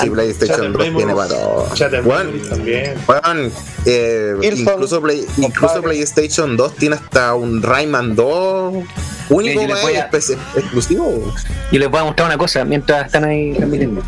[0.00, 1.68] Sí, PlayStation 2 tiene para todo.
[2.00, 2.94] Memories también.
[3.08, 3.52] weón,
[3.86, 5.82] eh, incluso, Play- incluso.
[5.82, 8.84] PlayStation 2 tiene hasta un Rayman 2
[9.30, 11.32] único Eh, yo a- exclusivo.
[11.72, 14.00] Y les voy a mostrar una cosa mientras están ahí transmitiendo.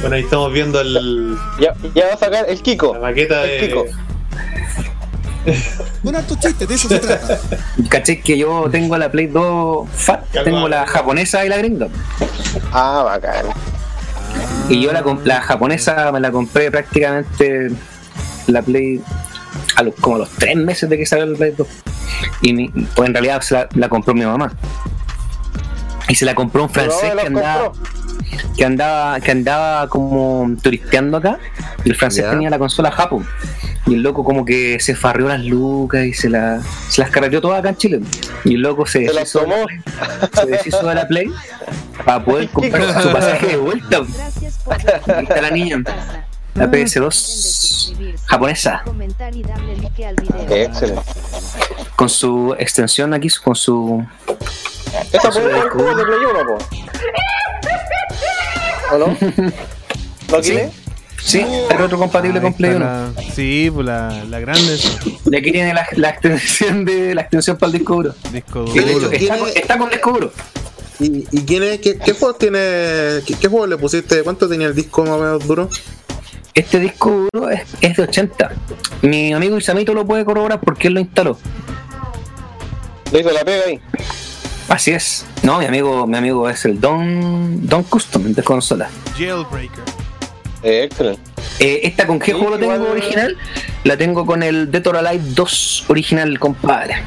[0.00, 2.94] Bueno, ahí estamos viendo el, Ya, ya va a sacar el Kiko.
[2.94, 3.66] la maqueta El de.
[3.68, 3.84] Kiko.
[6.02, 7.38] Un alto chiste, de eso se trata.
[7.88, 11.88] Caché que yo tengo la Play 2 Fat, tengo la japonesa y la gringa.
[12.72, 13.46] Ah, bacán.
[14.68, 17.70] Y yo la, la japonesa me la compré prácticamente
[18.46, 19.00] la Play
[19.76, 21.66] a los, como a los tres meses de que salió el Play 2.
[22.42, 24.52] Y mi- pues en realidad se la, la compró mi mamá.
[26.08, 27.72] Y se la compró un francés que andaba,
[28.56, 31.38] que andaba que andaba como turisteando acá.
[31.84, 32.30] Y el francés Ya.
[32.30, 33.26] tenía la consola Japón.
[33.86, 37.40] Y el loco como que se farrió las lucas y se, la, se las carreteó
[37.40, 38.00] todas acá en Chile.
[38.44, 39.66] Y el loco se deshizo, tomó.
[40.32, 41.30] se deshizo de la Play
[42.04, 44.02] para poder comprar su pasaje de vuelta.
[45.06, 45.82] Ahí está la niña.
[46.54, 48.82] La PS2 japonesa.
[50.48, 51.02] Excelente.
[51.96, 54.04] Con su extensión aquí, con su.
[55.12, 56.58] Esa el juego de Play 1, po.
[58.94, 59.06] ¿O no?
[60.30, 60.70] ¿No, Guine?
[61.22, 62.78] Sí, es retrocompatible con Play 1.
[62.84, 64.78] La- sí, pues la, la grande.
[65.30, 68.14] Y aquí tiene la, la extensión de la extensión para el disco duro.
[68.32, 69.10] Disco de duro.
[69.12, 70.32] hecho, está, con, está con disco duro.
[70.98, 72.58] ¿Y, y quién es, qué, qué juego tiene?
[73.26, 74.22] Qué, qué juego le pusiste?
[74.22, 75.68] ¿Cuánto tenía el disco más o menos duro?
[76.54, 78.50] Este disco duro es, es de 80.
[79.02, 81.38] Mi amigo Isamito lo puede corroborar porque él lo instaló.
[83.12, 83.80] Le hizo la pega ahí.
[84.68, 85.26] Así es.
[85.42, 88.88] No, mi amigo, mi amigo es el Don, Don Custom de consola.
[89.16, 89.84] Jailbreaker.
[90.62, 91.20] Excelente.
[91.58, 93.36] Eh, esta con qué Sí, juego la tengo igual- original?
[93.84, 97.02] La tengo con el Dead or Alive 2 original, compadre.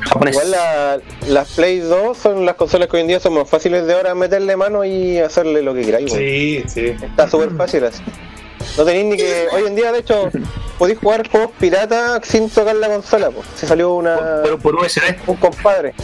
[0.00, 0.34] Japonés.
[0.34, 3.86] Igual la- las Play 2 son las consolas que hoy en día son más fáciles
[3.86, 6.12] de ahora meterle mano y hacerle lo que queráis.
[6.12, 6.86] Sí, sí.
[7.02, 8.02] Está súper fácil así.
[8.78, 9.46] No tenéis ni que.
[9.52, 10.30] Hoy en día, de hecho,
[10.78, 13.30] podéis jugar juegos pirata sin tocar la consola.
[13.30, 13.42] Po.
[13.56, 14.40] Se salió una.
[14.42, 15.00] Pero por USB.
[15.26, 15.94] un compadre.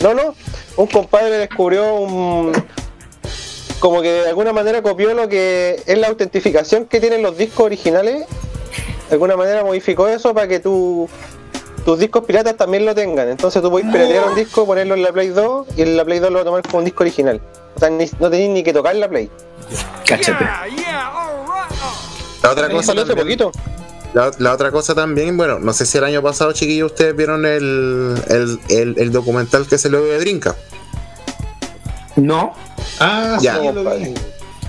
[0.00, 0.34] No, no.
[0.76, 2.52] Un compadre descubrió un.
[3.82, 7.66] Como que de alguna manera copió lo que es la autentificación que tienen los discos
[7.66, 8.26] originales.
[9.08, 11.08] De alguna manera modificó eso para que tu,
[11.84, 13.28] tus discos piratas también lo tengan.
[13.28, 16.20] Entonces tú podés piratear un disco, ponerlo en la Play 2 y en la Play
[16.20, 17.40] 2 lo va a tomar como un disco original.
[17.74, 19.28] O sea, ni- no tenéis ni que tocar la Play.
[20.06, 20.44] Cáchate.
[22.42, 23.50] La otra cosa hace poquito.
[24.14, 27.46] La, la otra cosa también, bueno, no sé si el año pasado, chiquillos, ustedes vieron
[27.46, 30.54] el, el, el, el documental que se lo de Drinka.
[32.16, 32.54] No.
[33.00, 33.58] Ah, Ya.
[33.58, 34.14] sí, lo vi.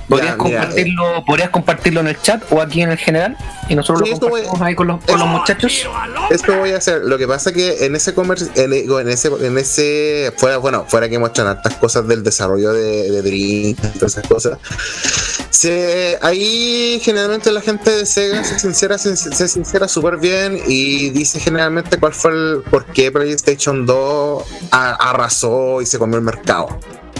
[0.09, 3.37] ¿Podrías Ya, mira, compartirlo, ¿Podrías compartirlo en el chat o aquí en el general?
[3.69, 5.87] Y nosotros Sí, lo esto voy- compartimos ahí con los, con los muchachos.
[6.29, 7.01] Esto voy a hacer.
[7.05, 11.07] Lo que pasa que en ese comer en, en ese, en ese, fuera, bueno, fuera
[11.07, 14.57] que muestran hartas cosas del desarrollo de, de Dream, todas esas cosas.
[15.49, 21.11] Se, ahí generalmente la gente de Sega se sincera, se, se sincera súper bien y
[21.11, 26.23] dice generalmente cuál fue el por qué PlayStation 2 a- arrasó y se comió el
[26.25, 26.67] mercado.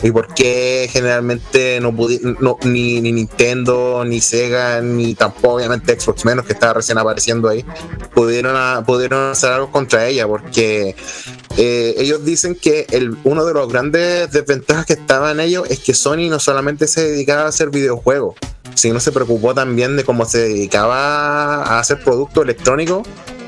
[0.04, 1.96] Y por qué generalmente no,
[2.42, 7.48] no ni, ni Nintendo, ni Sega, ni tampoco obviamente Xbox menos que estaba recién apareciendo
[7.48, 7.66] ahí,
[8.14, 10.96] pudieron, pudieron hacer algo contra ella, porque
[11.58, 15.94] eh, ellos dicen que el, uno de los grandes desventajas que estaban ellos es que
[15.94, 18.36] Sony no solamente se dedicaba a hacer videojuegos,
[18.76, 23.04] si no se preocupó también de cómo se dedicaba a hacer producto electrónico,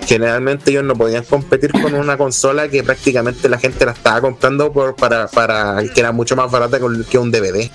[0.05, 4.71] generalmente ellos no podían competir con una consola que prácticamente la gente la estaba comprando
[4.71, 6.83] por, para, para que era mucho más barata que
[7.17, 7.69] un- DVD,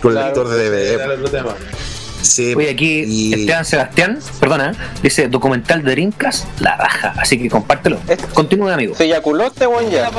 [0.00, 0.96] que un lector de DVD.
[2.22, 7.14] Sí, Oye, aquí Esteban Sebastián, perdona, dice documental de Rincas, la raja.
[7.16, 7.98] Así que compártelo.
[8.34, 8.94] Continúe, amigo.
[8.94, 10.10] Se eyaculó este weón ya.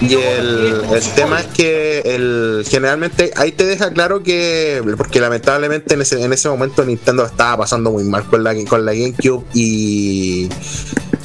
[0.00, 5.94] Y el, el tema es que el, generalmente ahí te deja claro que, porque lamentablemente
[5.94, 9.44] en ese, en ese momento Nintendo estaba pasando muy mal con la, con la GameCube
[9.54, 10.48] y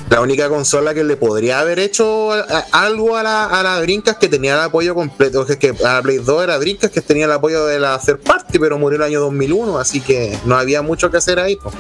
[0.10, 2.30] la única consola que le podría haber hecho
[2.72, 6.02] algo a la, a la Dreamcast que tenía el apoyo completo, que, que a la
[6.04, 9.04] Play 2 era Dreamcast que tenía el apoyo de la third party, pero murió el
[9.04, 11.56] año 2001, así que no había mucho que hacer ahí.
[11.56, 11.72] po.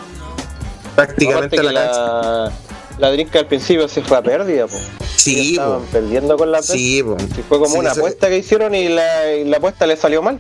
[0.96, 2.00] Prácticamente la cancha.
[2.00, 2.52] la,
[3.00, 4.78] la Drinka al principio se fue a pérdida, po.
[5.16, 5.86] Sí, estaban po.
[5.92, 6.74] perdiendo con la pérdida.
[6.76, 7.18] Sí, po.
[7.50, 10.40] fue como Sí, una apuesta que hicieron y la, y la apuesta le salió mal.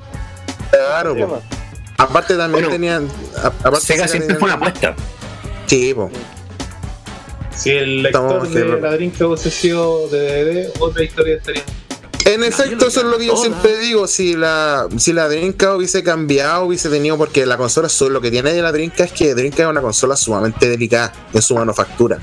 [0.71, 1.41] Claro, po.
[1.97, 3.07] Aparte también tenían.
[3.37, 4.95] a- aparte Sega siempre tenía- fue una apuesta.
[5.67, 6.09] Sí, po.
[7.57, 11.63] Si el lector Estamos de que- la Drinka hubiese sido de DVD, otra historia estaría.
[12.25, 14.07] En efecto, eso es lo que yo siempre digo.
[14.07, 17.17] Si la, si la Dreamcast hubiese cambiado, hubiese tenido.
[17.19, 20.17] Porque la consola, lo que tiene de la Dreamcast es que Dreamcast es una consola
[20.17, 22.17] sumamente delicada en su manufactura.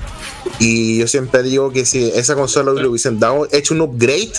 [0.59, 4.33] Y yo siempre digo que si esa consola le hubiesen dado, hecho un upgrade,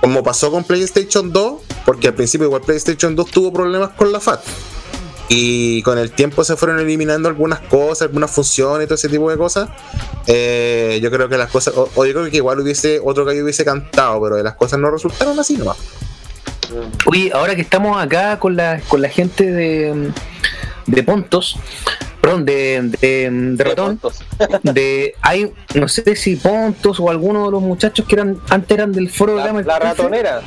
[0.00, 4.18] como pasó con PlayStation 2, porque al principio, igual PlayStation 2 tuvo problemas con la
[4.18, 4.40] FAT.
[5.28, 9.30] Y con el tiempo se fueron eliminando algunas cosas, algunas funciones y todo ese tipo
[9.30, 9.70] de cosas.
[10.26, 13.42] Eh, yo creo que las cosas, o, o yo creo que igual hubiese otro gallo
[13.42, 15.78] hubiese cantado, pero las cosas no resultaron así nomás.
[17.06, 20.10] Oye, ahora que estamos acá con la, con la gente de,
[20.86, 21.56] de Pontos,
[22.20, 24.00] perdón, de, de, de Ratón,
[24.62, 28.92] de, hay, no sé si Pontos o alguno de los muchachos que eran antes eran
[28.92, 30.42] del foro de Gamer La Café, ratonera.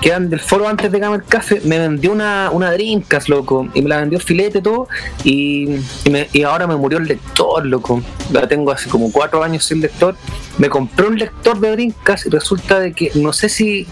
[0.00, 3.82] Que eran del foro antes de Gamer Café, me vendió una, una Dreamcast, loco, y
[3.82, 4.88] me la vendió filete todo,
[5.24, 8.02] y, y, me- y ahora me murió el lector, loco.
[8.32, 10.14] La tengo hace como cuatro años sin lector.
[10.58, 13.86] Me compré un lector de Dreamcast y resulta de que no sé si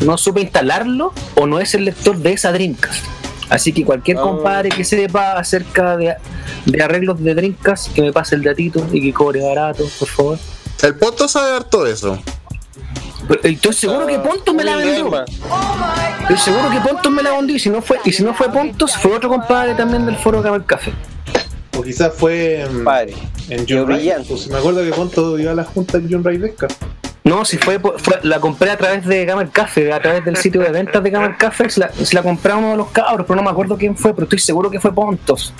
[0.00, 3.04] no supe instalarlo o no es el lector de esa Dreamcast.
[3.50, 4.22] Así que cualquier Ah.
[4.22, 6.14] compadre que sepa acerca de,
[6.66, 10.38] de arreglos de Dreamcast, que me pase el datito y que cobre barato, por favor.
[10.82, 12.18] El Ponto sabe dar todo eso.
[13.42, 15.24] Estoy seguro que Pontos me la vendió.
[16.22, 18.50] Estoy seguro que Pontos me la vendió y si no fue, y si no fue
[18.50, 20.92] Pontos, fue otro compadre también del foro Gamer Café.
[21.76, 22.84] O quizás fue en,
[23.50, 24.12] en John Ray.
[24.28, 26.68] Pues me acuerdo que Ponto dio a la junta en John Ray Vesca.
[27.24, 30.60] No, si fue, fue- la compré a través de Gamer Café, a través del sitio
[30.60, 33.26] de ventas de Gamer Café, se la, se la compré a uno de los cabros,
[33.26, 35.52] pero no me acuerdo quién fue, pero estoy seguro que fue Pontos.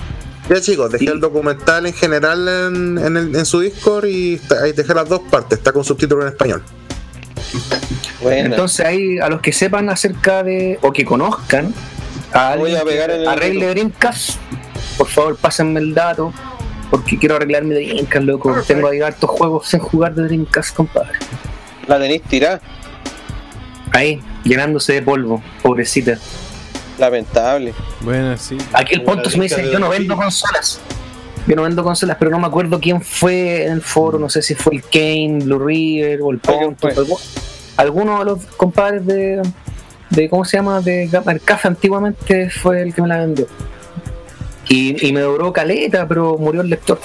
[0.51, 4.63] Ya chicos, dejé el documental en general en, en el- en su Discord y está-
[4.63, 6.63] ahí dejé las dos partes, está con subtítulo en español.
[8.23, 11.75] Entonces ahí a los que sepan acerca de, o que conozcan
[12.33, 14.39] a alguien a pegar en arregle Dreamcast,
[14.97, 16.33] por favor pásenme el dato,
[16.91, 18.63] porque quiero arreglar mi Dreamcast, loco.
[18.67, 21.19] Tengo ahí hartos juegos sin jugar de Dreamcast, compadre.
[21.87, 22.61] La tenéis tirada.
[23.93, 26.19] Ahí, llenándose de polvo, pobrecita.
[26.99, 27.75] Lamentable.
[28.01, 28.57] Bueno, sí.
[28.73, 30.81] Aquí el Pontos me dice, yo no vendo consolas.
[31.47, 34.41] Yo no vendo consolas, pero no me acuerdo quién fue en el foro, no sé
[34.41, 36.97] si fue el Kane, Blue River o el Pontos.
[36.97, 37.21] algu-
[37.77, 39.43] Alguno de los compadres de,
[40.11, 40.81] de ¿cómo se llama?
[40.81, 43.47] De Gamer Café antiguamente fue el que me la vendió.
[44.69, 46.99] Y, y me duró caleta, pero murió el lector.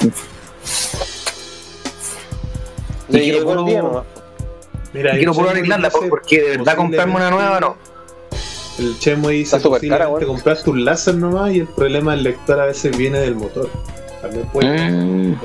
[3.10, 4.03] Y Le quiero el puro- día nomás.
[4.94, 7.78] Mira, y el quiero puro arreglarla, dice, porque de verdad comprarme una nueva no.
[8.80, 12.66] El Chemo dice cara, posiblemente compraste un láser nomás y el problema del lector a
[12.66, 13.70] veces viene del motor.
[14.22, 15.36] También puede Mm.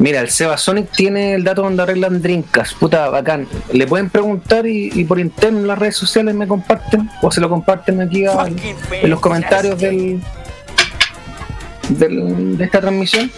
[0.00, 2.72] Mira, el Seba Sonic tiene el dato donde arreglan drinkas.
[2.74, 3.48] Puta, bacán.
[3.72, 7.40] Le pueden preguntar y, y por interno en las redes sociales me comparten o se
[7.40, 10.22] lo comparten aquí a- en los comentarios del,
[11.88, 13.28] del- de esta transmisión.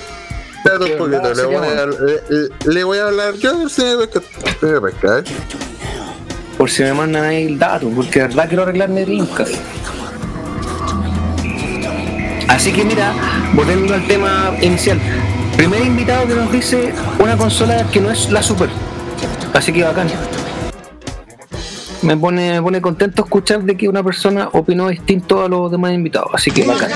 [0.59, 3.83] Espérate un poquito, le voy, a, le, le voy a hablar yo a ver si
[3.83, 4.21] me pesca.
[4.61, 5.25] me pesca, ¿eh?
[6.59, 9.49] Por si me mandan ahí el dato, porque de verdad quiero arreglar mi drinkas.
[12.51, 13.15] Así que mira,
[13.55, 15.01] volviendo al tema inicial.
[15.57, 18.69] Primer invitado que nos dice una consola que no es la Super.
[19.55, 20.09] Así que bacán.
[22.03, 25.93] Me pone, me pone contento escuchar de que una persona opinó distinto a los demás
[25.93, 26.29] invitados.
[26.35, 26.91] Así que bacán.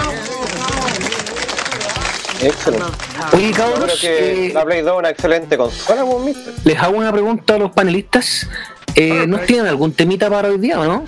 [2.43, 2.86] Excelente.
[3.32, 6.52] Oye, Yo cabros, creo que eh, la Play 2 es una excelente consola, mister.
[6.64, 8.48] les hago una pregunta a los panelistas.
[8.97, 11.05] Eh, ¿Nos tienen algún temita para hoy día o no?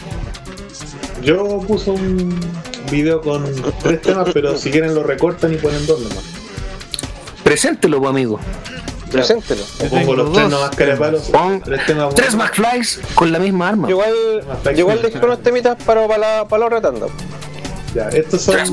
[1.20, 2.39] Yo puse un
[2.87, 3.45] video con
[3.83, 6.25] tres temas, pero si quieren lo recortan y ponen dos nomás.
[7.45, 8.41] Preséntelo, amigo.
[9.11, 9.63] Preséntelo.
[9.63, 10.71] O pongo los tres nomás.
[11.65, 13.89] Tres temas Tres McFlys con la misma arma.
[13.89, 17.07] Yo igual, igual dejé unos temitas para, para, la, para la otra tanda.
[17.95, 18.71] Ya, estos son Tres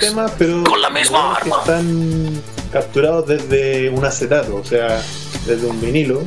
[0.00, 1.56] temas, pero con la misma arma.
[1.60, 2.42] están
[2.72, 5.00] capturados desde un acetato, o sea,
[5.46, 6.22] desde un vinilo.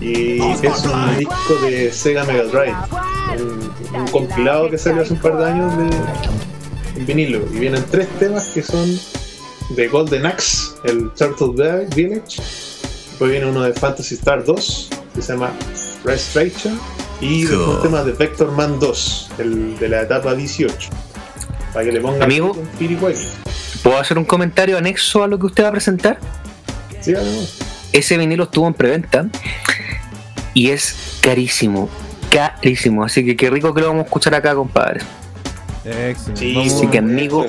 [0.00, 2.76] Y es un disco de Sega Mega Drive,
[3.38, 5.90] un, un compilado que salió hace un par de años de
[6.96, 7.46] en vinilo.
[7.52, 8.98] Y vienen tres temas que son
[9.70, 12.40] de Golden Axe, el Turtle Village.
[13.08, 15.50] Después viene uno de Fantasy Star 2, que se llama
[16.04, 16.78] Restoration.
[17.20, 20.90] Y después un tema de Vector Man 2, el de la etapa 18.
[21.72, 22.52] Para que le pongan Amigo.
[22.52, 23.14] un.
[23.82, 26.18] ¿Puedo hacer un comentario anexo a lo que usted va a presentar?
[27.00, 27.58] Sí, además.
[27.92, 29.28] Ese vinilo estuvo en preventa
[30.56, 31.90] y es carísimo,
[32.30, 33.04] carísimo.
[33.04, 35.00] Así que qué rico que lo vamos a escuchar acá, compadre.
[35.84, 36.40] Excelente.
[36.40, 37.46] Sí, Vamos- Así que amigo,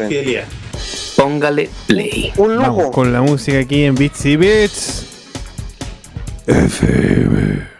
[1.15, 2.33] póngale play.
[2.35, 2.91] Un Vamos lujo.
[2.91, 5.05] con la música aquí en Beats y Bits.
[6.45, 7.76] FM.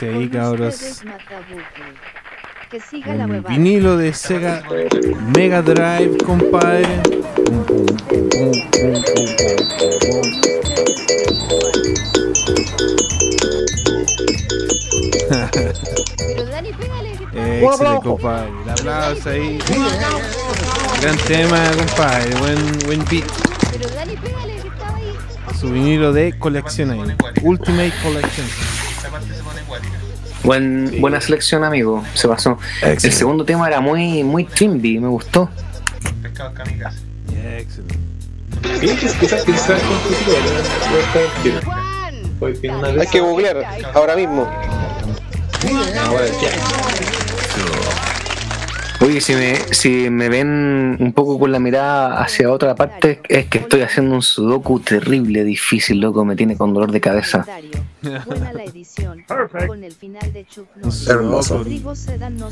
[0.00, 1.02] Ahí, cabros.
[2.70, 3.54] Que siga la Un huevada.
[3.54, 4.62] vinilo de Sega
[5.34, 6.86] Mega Drive, compadre.
[17.34, 18.50] Excelente, compadre.
[18.64, 19.58] El aplauso ahí.
[21.00, 22.34] Gran tema, compadre.
[22.36, 23.24] Buen, buen beat.
[25.58, 27.00] Su vinilo de colección ahí.
[27.42, 28.46] Ultimate Collection.
[30.48, 32.02] Buen, buena selección, amigo.
[32.14, 32.58] Se pasó.
[32.80, 35.50] El segundo tema era muy, muy trimby, me gustó.
[36.22, 37.00] Pescados kamikaze.
[37.30, 37.98] Yeah, excelente.
[42.98, 43.62] Hay que googlear
[43.92, 44.48] ahora mismo.
[46.06, 46.87] Ahora ya.
[49.00, 53.46] Oye, si me, si me ven un poco con la mirada hacia otra parte, es
[53.46, 57.46] que estoy haciendo un sudoku terrible, difícil, loco, me tiene con dolor de cabeza.
[58.26, 59.24] Buena la edición.
[59.66, 60.46] Con el final de.
[61.08, 61.64] Hermoso.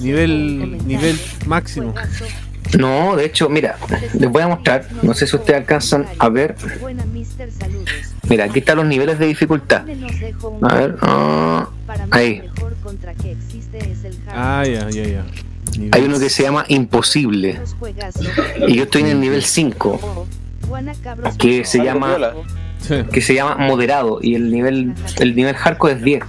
[0.00, 1.94] Nivel, nivel máximo.
[2.78, 3.76] No, de hecho, mira,
[4.18, 6.54] les voy a mostrar, no sé si ustedes alcanzan a ver.
[8.28, 9.84] Mira, aquí están los niveles de dificultad.
[10.62, 12.42] A ver, ah, mí ahí.
[14.28, 15.24] Ah, ya, ya, ya.
[15.92, 17.60] Hay uno que se llama Imposible.
[18.66, 20.26] Y yo estoy en el nivel 5,
[20.68, 21.36] Juana Cabros.
[21.36, 22.16] que se llama
[23.12, 26.22] que se llama moderado y el nivel el nivel hardcore es 10.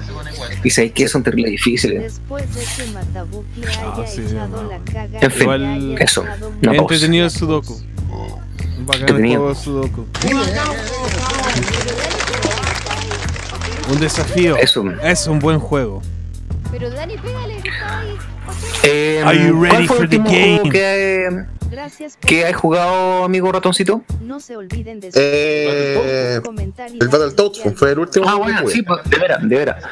[0.63, 2.19] Y sabéis que son terribles difíciles.
[2.29, 4.69] Ah, sí, no.
[4.91, 6.23] caga En fin, haya eso.
[6.23, 6.75] pausa.
[6.81, 7.79] Entretenido el Sudoku.
[9.07, 10.05] El Sudoku.
[13.89, 14.57] Un desafío.
[14.57, 14.83] Eso.
[15.03, 16.01] Es un buen juego.
[16.71, 18.17] Pero Dani, pégale, que está ahí.
[18.83, 21.45] Eh, Are you ¿Cuál ready fue el for the último juego game?
[22.25, 24.01] que, has jugado, amigo ratoncito?
[24.21, 26.39] No se olviden de Eh,
[26.99, 29.83] el Battletoads fue el último Ah, que bueno, sí, pues, de veras, de veras.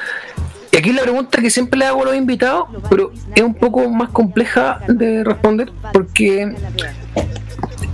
[0.72, 3.90] Y aquí la pregunta que siempre le hago a los invitados, pero es un poco
[3.90, 6.54] más compleja de responder porque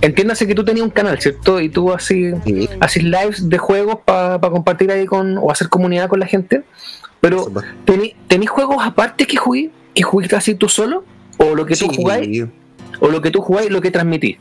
[0.00, 1.60] entiéndase que tú tenías un canal, ¿cierto?
[1.60, 2.32] Y tú así
[2.80, 6.62] haces lives de juegos para compartir ahí con o hacer comunidad con la gente.
[7.20, 7.46] Pero
[7.86, 9.70] ¿tení- ¿tenés juegos aparte que jugué?
[9.94, 11.04] ¿Que jugaste así tú solo?
[11.38, 11.96] ¿O lo que tú Sí.
[11.96, 12.44] jugáis?
[13.00, 14.36] ¿O lo que tú jugáis lo que transmitís?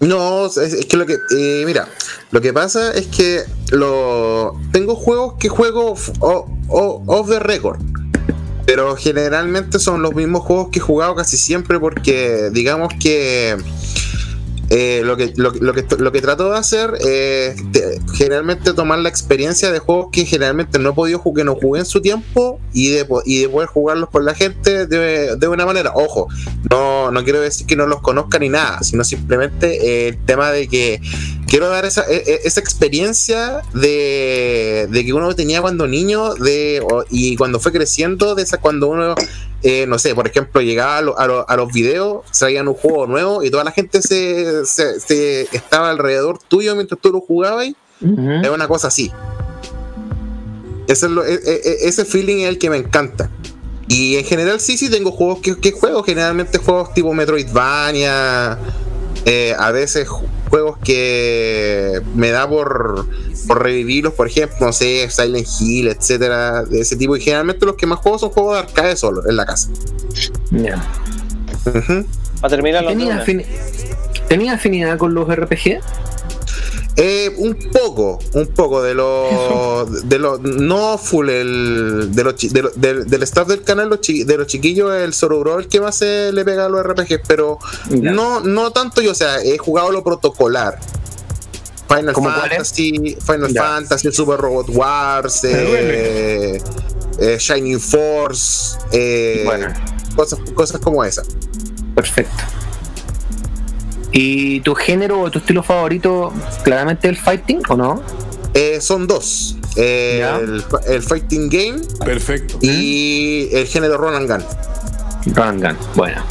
[0.00, 1.18] No, es, es que lo que.
[1.36, 1.86] eh, mira,
[2.30, 5.94] lo que pasa es que lo tengo juegos que juego
[6.68, 7.80] off the record.
[8.66, 13.56] Pero generalmente son los mismos juegos que he jugado casi siempre porque digamos que
[14.70, 17.56] eh, lo, que, lo, lo que lo que trato de hacer es
[18.14, 21.80] generalmente tomar la experiencia de juegos que generalmente no he podido jugar, que no jugué
[21.80, 25.66] en su tiempo y de, y de poder jugarlos con la gente de, de una
[25.66, 25.92] manera.
[25.94, 26.28] Ojo,
[26.70, 30.68] no, no quiero decir que no los conozca ni nada, sino simplemente el tema de
[30.68, 31.00] que
[31.48, 36.80] quiero dar esa, e- e- esa experiencia de, de que uno tenía cuando niño de,
[37.10, 39.14] y cuando fue creciendo, de esa cuando uno,
[39.62, 42.74] eh, no sé, por ejemplo, llegaba a, lo- a lo- a los videos, traían un
[42.74, 47.20] juego nuevo y toda la gente se, se- se estaba alrededor tuyo mientras tú lo
[47.20, 47.66] jugabas.
[47.66, 47.76] y
[48.42, 49.12] Es una cosa así.
[50.88, 53.30] Ese, es lo- e- e- ese feeling es el que me encanta.
[53.86, 58.58] Y en general sí, sí tengo juegos que, que juego, generalmente juegos tipo Metroidvania,
[59.24, 63.06] eh, a veces ju- juegos que me da por,
[63.46, 67.16] por revivirlos, por ejemplo, no sé, Silent Hill, etcétera, de ese tipo.
[67.16, 69.68] Y generalmente los que más juego son juegos de arcade solo, en la casa.
[70.50, 70.82] Ya.
[72.40, 73.24] Para terminar los ¿Tenía, Duna.
[73.24, 73.46] afini-
[74.28, 75.80] ¿Tenía afinidad con los RPG?
[76.96, 82.62] Eh, un poco, un poco de los, de los, no full el, de los, de
[82.62, 85.80] lo- del, del staff del canal, los chi- de los chiquillos, el Sorobro el que
[85.80, 87.58] más se le pega a los RPGs, pero
[87.90, 90.78] no, no tanto yo, o sea, he jugado lo protocolar.
[91.88, 92.14] Final.
[92.14, 93.52] Fantasy, Final.
[93.54, 96.60] Fantasy, Super Robot Wars, eh,
[97.18, 99.44] eh, Shining Force, eh,
[100.16, 101.22] cosas, cosas como esa.
[101.94, 102.30] Perfecto.
[104.12, 106.32] ¿Y tu género o tu estilo favorito
[106.62, 108.02] claramente el fighting o no?
[108.54, 109.56] Eh, son dos.
[109.76, 111.80] Eh, el, el Fighting Game.
[112.04, 112.58] Perfecto.
[112.60, 114.44] Y el género Run and Gun.
[115.34, 116.22] Run and Gun, bueno.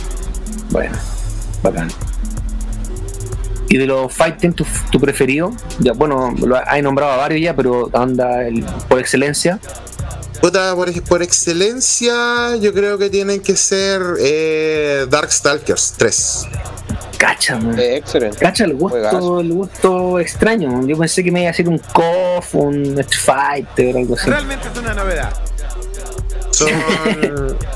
[0.72, 0.96] Bueno,
[1.64, 1.90] bacán.
[3.70, 5.52] ¿Y de los fighting tu, tu preferido?
[5.80, 9.60] Ya, bueno, lo hay nombrado a varios ya, pero anda el, por excelencia.
[10.42, 16.48] Puta, por, por excelencia, yo creo que tienen que ser eh, Darkstalkers 3.
[17.20, 17.78] Cacha, man.
[17.78, 18.38] excelente.
[18.40, 20.88] Cacha el gusto, el gusto extraño.
[20.88, 24.30] Yo pensé que me iba a decir un KOF, un Street Fighter o algo así.
[24.30, 25.30] Realmente es una novedad.
[26.52, 26.70] Son,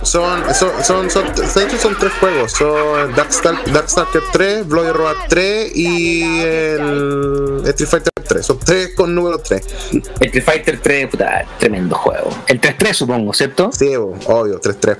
[0.02, 2.52] son, son, son, son, de hecho son tres juegos.
[2.54, 8.46] Son Darkstalk- Darkstalker 3, Bloody Roar 3 y el Street Fighter 3.
[8.46, 9.62] Son tres con número 3.
[9.92, 12.30] El Street Fighter 3, puta, tremendo juego.
[12.48, 13.72] El 3-3 supongo, ¿cierto?
[13.72, 14.98] Sí, obvio, 3-3.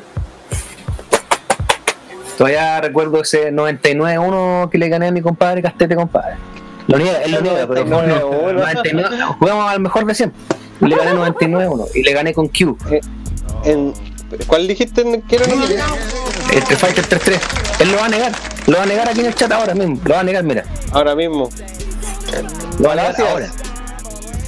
[2.38, 6.36] Todavía recuerdo ese 99-1 que le gané a mi compadre Castete, compadre.
[6.88, 10.40] Lo niega, él lo niega, pero fue 99, jugamos al mejor de siempre.
[10.82, 12.78] Le gané 99-1 y le gané con Q.
[13.64, 13.94] En,
[14.48, 17.40] ¿Cuál dijiste que era el Street Fighter 3-3.
[17.80, 18.32] Él lo va a negar.
[18.68, 20.00] Lo va a negar aquí en el chat ahora mismo.
[20.04, 20.64] Lo va a negar, mira.
[20.92, 21.50] Ahora mismo.
[22.80, 23.50] Lo va a negar ahora.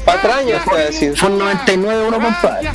[0.06, 1.18] Patrañas, a decir.
[1.18, 2.70] Fue un 99-1, compadre.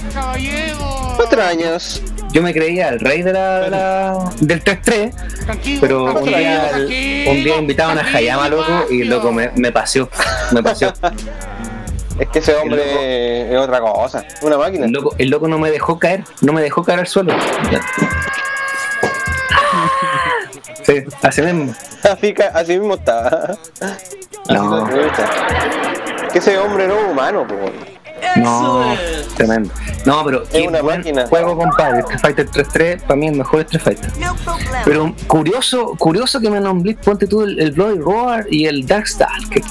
[1.17, 2.03] Patrañas.
[2.33, 7.43] Yo me creía el rey de la, de la- del 3-3, pero un día, un
[7.45, 10.09] día invitaban a Hayama, loco, y loco me, me paseó.
[10.53, 10.93] Me paseó.
[12.19, 14.23] Es que ese hombre es otra cosa.
[14.43, 14.85] Una máquina.
[14.85, 17.33] El loco, el loco no me dejó caer, no me dejó caer al suelo.
[20.83, 21.75] Sí, así mismo.
[22.03, 23.57] Así, así mismo está.
[24.49, 24.89] No.
[26.33, 27.55] Que ese hombre no es humano, po.
[28.37, 28.95] No,
[29.37, 29.71] tremendo.
[30.07, 31.27] No, pero qué una buen máquina.
[31.27, 32.01] juego, compadre.
[32.01, 34.11] Street Fighter 3-3, para mí el mejor Street Fighter.
[34.85, 39.63] Pero curioso, curioso que me nombré, ponte tú el, el Bloody Roar y el Darkstalker.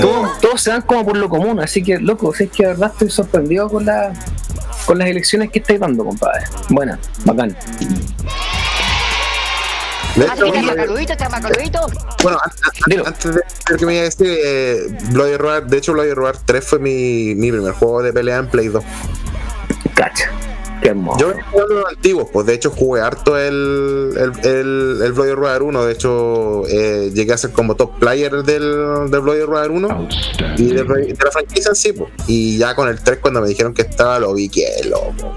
[0.00, 2.68] Todos, todos se dan como por lo común, así que, loco, si es que de
[2.70, 4.10] verdad estoy sorprendido con, la,
[4.86, 6.44] con las elecciones que estáis dando, compadre.
[6.70, 7.54] Buena, bacán.
[12.22, 12.50] Bueno, an-
[13.00, 13.40] an- antes de
[13.70, 16.78] lo que me iba a decir, eh, Bloody Roar, de hecho Bloody Roar 3 fue
[16.78, 18.82] mi, mi primer juego de pelea en Play 2.
[19.94, 20.30] Cacha,
[20.82, 21.18] qué hermoso.
[21.20, 25.62] Yo jugué los antiguos, pues de hecho jugué harto el, el, el, el Bloody Roar
[25.62, 30.08] 1, de hecho eh, llegué a ser como top player del, del Bloody Roar 1
[30.56, 32.10] y de, de la franquicia en sí, pues.
[32.26, 35.36] y ya con el 3 cuando me dijeron que estaba lo vi que loco.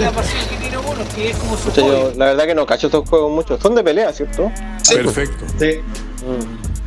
[0.00, 2.18] La pasión que tiene uno, que es como su O sea, yo, hobby.
[2.18, 3.58] la verdad que no cacho estos juegos mucho.
[3.60, 4.50] Son de pelea, ¿cierto?
[4.88, 5.44] Perfecto.
[5.58, 5.80] Sí.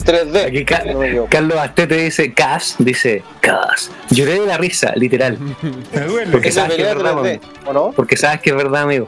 [0.05, 0.45] 3D.
[0.47, 1.26] Aquí Ca- si no.
[1.26, 3.89] Carlos Astete dice Cas, dice Cas.
[4.11, 5.38] Lloré de la risa, literal.
[6.31, 7.41] Porque sabes que es verdad, 3D, amigo.
[7.65, 7.91] ¿o no?
[7.91, 9.07] Porque sabes que es verdad, amigo.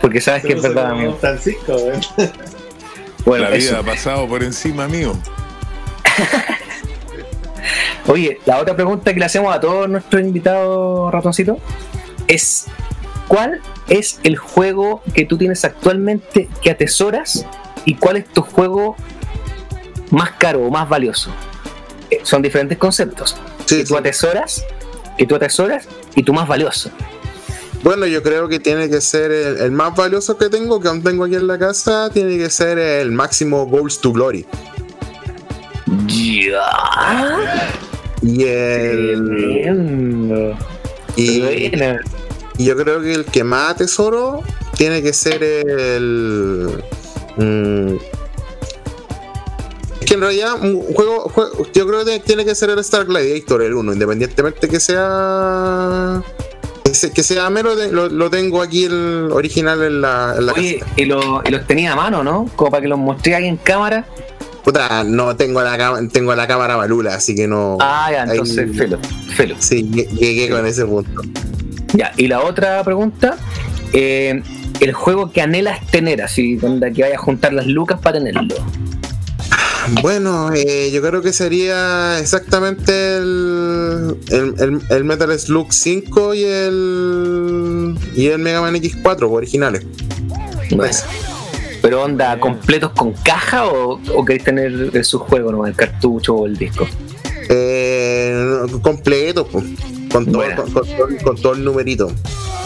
[0.00, 1.16] Porque sabes que es verdad, amigo.
[1.20, 2.00] Francisco, ¿eh?
[3.24, 3.76] Bueno, la vida eso.
[3.78, 5.12] ha pasado por encima mío.
[8.06, 11.58] Oye, la otra pregunta que le hacemos a todos nuestros invitados, ratoncito,
[12.28, 12.66] es
[13.28, 17.46] ¿cuál es el juego que tú tienes actualmente que atesoras
[17.84, 18.96] y cuál es tu juego
[20.10, 21.30] más caro o más valioso?
[22.10, 23.36] Eh, Son diferentes conceptos.
[23.66, 24.64] que tú atesoras,
[25.16, 26.90] que tú atesoras y tu más valioso.
[27.82, 31.02] Bueno, yo creo que tiene que ser el, el más valioso que tengo, que aún
[31.02, 34.46] tengo aquí en la casa, tiene que ser el máximo Goals to Glory.
[38.22, 40.54] Y el.
[41.16, 41.42] Y,
[42.58, 44.42] Y yo creo que el que más atesoro
[44.76, 46.82] tiene que ser el.
[47.36, 47.94] mm,
[50.00, 53.04] es que en realidad, un juego, juego- yo creo que tiene que ser el Star
[53.06, 56.22] Gladiator, el 1, independientemente que sea.
[56.84, 60.52] Que se- que sea mero, lo, lo tengo aquí el original en la, en la
[60.52, 62.50] Oye, y, lo- y los tenía a mano, ¿no?
[62.56, 64.04] Como para que los mostré ahí en cámara.
[64.64, 67.78] Puta, no tengo la, tengo la cámara balula, así que no.
[67.80, 68.98] Ah, ya, entonces, ahí- felo,
[69.34, 69.56] felo.
[69.58, 71.22] Sí, lle- llegué con ese punto.
[71.94, 73.36] Ya, y la otra pregunta,
[73.92, 74.40] eh,
[74.80, 78.54] el juego que anhelas tener, así, donde que vayas a juntar las lucas para tenerlo.
[80.00, 86.44] Bueno, eh, yo creo que sería exactamente el, el, el- el Metal Slug 5 y
[86.44, 89.84] el y el Mega Man X4 originales.
[90.70, 90.94] Bueno.
[91.82, 95.66] Pero onda, ¿completos con caja o, o queréis tener el subjuego, no?
[95.66, 96.86] El cartucho o el disco.
[97.48, 102.10] Eh, completo, con, todo, con, con todo, con todo el numerito.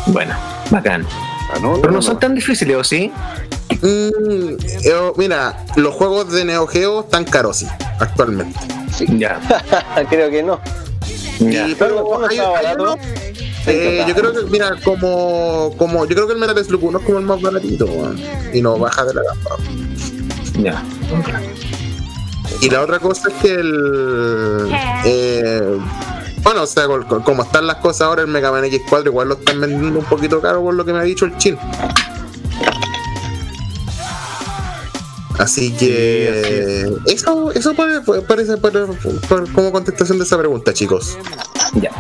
[0.06, 0.34] Bueno,
[0.70, 1.06] bacán.
[1.80, 3.10] Pero no son tan difíciles, ¿o sí?
[3.80, 7.66] Mm, eh, mira, los juegos de Neo Geo están caros sí,
[7.98, 8.58] actualmente.
[9.16, 9.40] Ya.
[10.10, 10.60] Creo que no.
[11.40, 12.96] Y, pero hay- hay uno-
[13.66, 17.04] eh, yo creo que, mira, como, como yo creo que el Metal Slug 1 es
[17.04, 17.88] como el más baratito,
[18.52, 19.56] y no baja de la gama.
[20.58, 20.84] Ya.
[22.60, 24.70] Y la otra cosa es que el.
[25.04, 25.78] eh,
[26.42, 26.86] bueno, o sea,
[27.24, 30.40] como están las cosas ahora, el Mega Man X4 igual lo están vendiendo un poquito
[30.40, 31.58] caro por lo que me ha dicho el chin.
[35.38, 36.90] Así que.
[37.06, 38.86] eso, eso pare- parece pare-
[39.28, 41.18] pare- como contestación de esa pregunta, chicos.
[41.74, 41.90] Ya.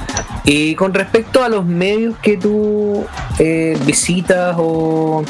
[0.44, 3.04] Y con respecto a los medios que tú
[3.38, 5.24] eh, visitas o,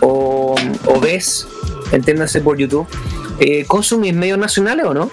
[0.00, 0.54] o,
[0.86, 1.46] o ves,
[1.92, 2.86] entiéndase por YouTube,
[3.38, 5.10] eh, ¿consumís medios nacionales o no?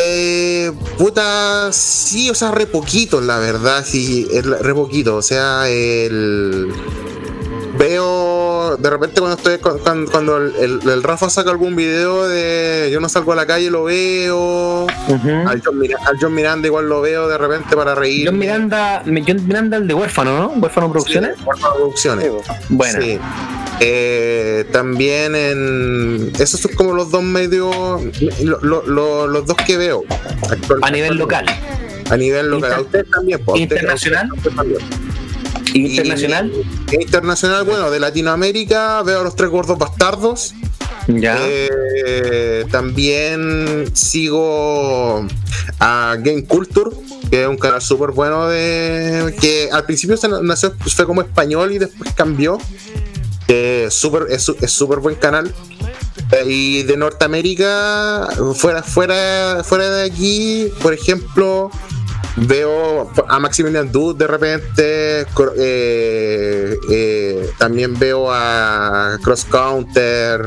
[0.00, 6.68] Eh, puta, sí, o sea, re poquito, la verdad, sí, re poquito, o sea, el...
[7.78, 12.26] Veo, de repente cuando estoy, cu- cuando, cuando el, el- el Rafa saca algún video
[12.28, 14.86] de yo no salgo a la calle, lo veo,
[15.46, 18.26] al, John Mira- al John Miranda igual lo veo de repente para reír.
[18.28, 20.48] John Miranda, John Miranda el de Huérfano, ¿no?
[20.60, 21.36] Huérfano Producciones.
[21.44, 22.30] Huérfano Producciones.
[22.68, 23.00] Bueno.
[23.00, 23.18] Sí.
[23.80, 26.32] Eh, también en.
[26.40, 27.74] Esos son como los dos medios.
[28.42, 30.02] lo- lo- lo- los dos que veo.
[30.82, 31.46] A nivel local.
[32.10, 32.72] A nivel local.
[32.72, 33.38] A usted también.
[33.44, 34.28] pues, usted- Internacional.
[34.30, 34.80] a usted también.
[35.74, 36.52] Internacional.
[36.92, 40.54] Y- internacional, bueno, de Latinoamérica veo a los tres gordos bastardos.
[41.06, 41.38] Ya.
[41.40, 45.26] Eh, también sigo
[45.80, 46.90] a Game Culture,
[47.30, 49.34] que es un canal súper bueno de.
[49.40, 52.58] que al principio se nació, fue como español y después cambió.
[53.46, 55.54] Que es súper es su- es súper buen canal.
[56.32, 61.70] Eh, Y de Norteamérica, fuera, fuera, fuera de aquí, por ejemplo,
[62.46, 65.20] veo a Maximilian Dude de repente.
[65.56, 70.46] eh, eh, también veo a Cross Counter.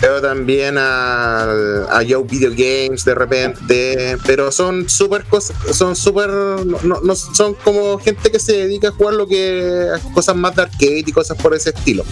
[0.00, 6.30] Veo también a, a Yo Video Games de repente, pero son súper cosas, son súper,
[6.30, 11.02] no, son como gente que se dedica a jugar lo que, cosas más de arcade
[11.04, 12.04] y cosas por ese estilo.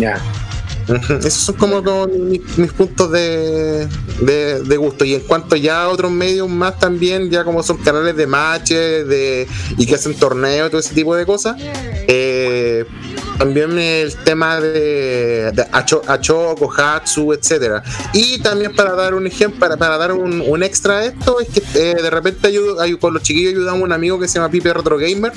[0.00, 0.20] Ya.
[1.18, 2.40] Esos son como, mis,
[2.72, 3.86] puntos de,
[4.20, 5.04] de, gusto.
[5.04, 9.06] Y en cuanto ya a otros medios más también, ya como son canales de matches
[9.06, 9.46] de,
[9.76, 11.56] y que hacen torneos todo ese tipo de cosas,
[12.08, 12.84] eh,
[13.38, 17.82] también el tema de, de Acho- Hatsu, etcétera.
[18.12, 21.48] Y también para dar un ejemplo, para, para dar un, un extra a esto, es
[21.48, 24.34] que eh, de repente ayudo, ay- con los chiquillos ayudamos a un amigo que se
[24.34, 25.32] llama Pipe Retro Gamer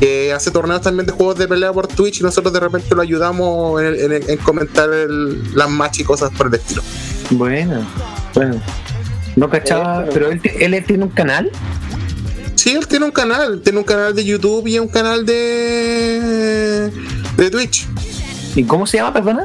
[0.00, 3.02] que hace torneos también de juegos de pelea por Twitch y nosotros de repente lo
[3.02, 6.82] ayudamos en, en- en comentar el- las matches y cosas por el estilo.
[7.30, 7.86] Bueno,
[8.34, 8.60] bueno.
[9.36, 11.50] No cachaba, pero él, él tiene un canal.
[12.56, 16.90] Sí, él tiene un canal, tiene un canal de YouTube y un canal de
[17.36, 17.86] de Twitch.
[18.56, 19.44] ¿Y cómo se llama, perdona?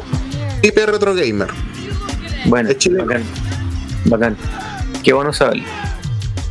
[0.61, 1.47] Pipe Retro Gamer.
[2.45, 3.23] Bueno, bacán.
[4.05, 4.37] Bacán.
[5.03, 5.63] Qué bueno saberlo.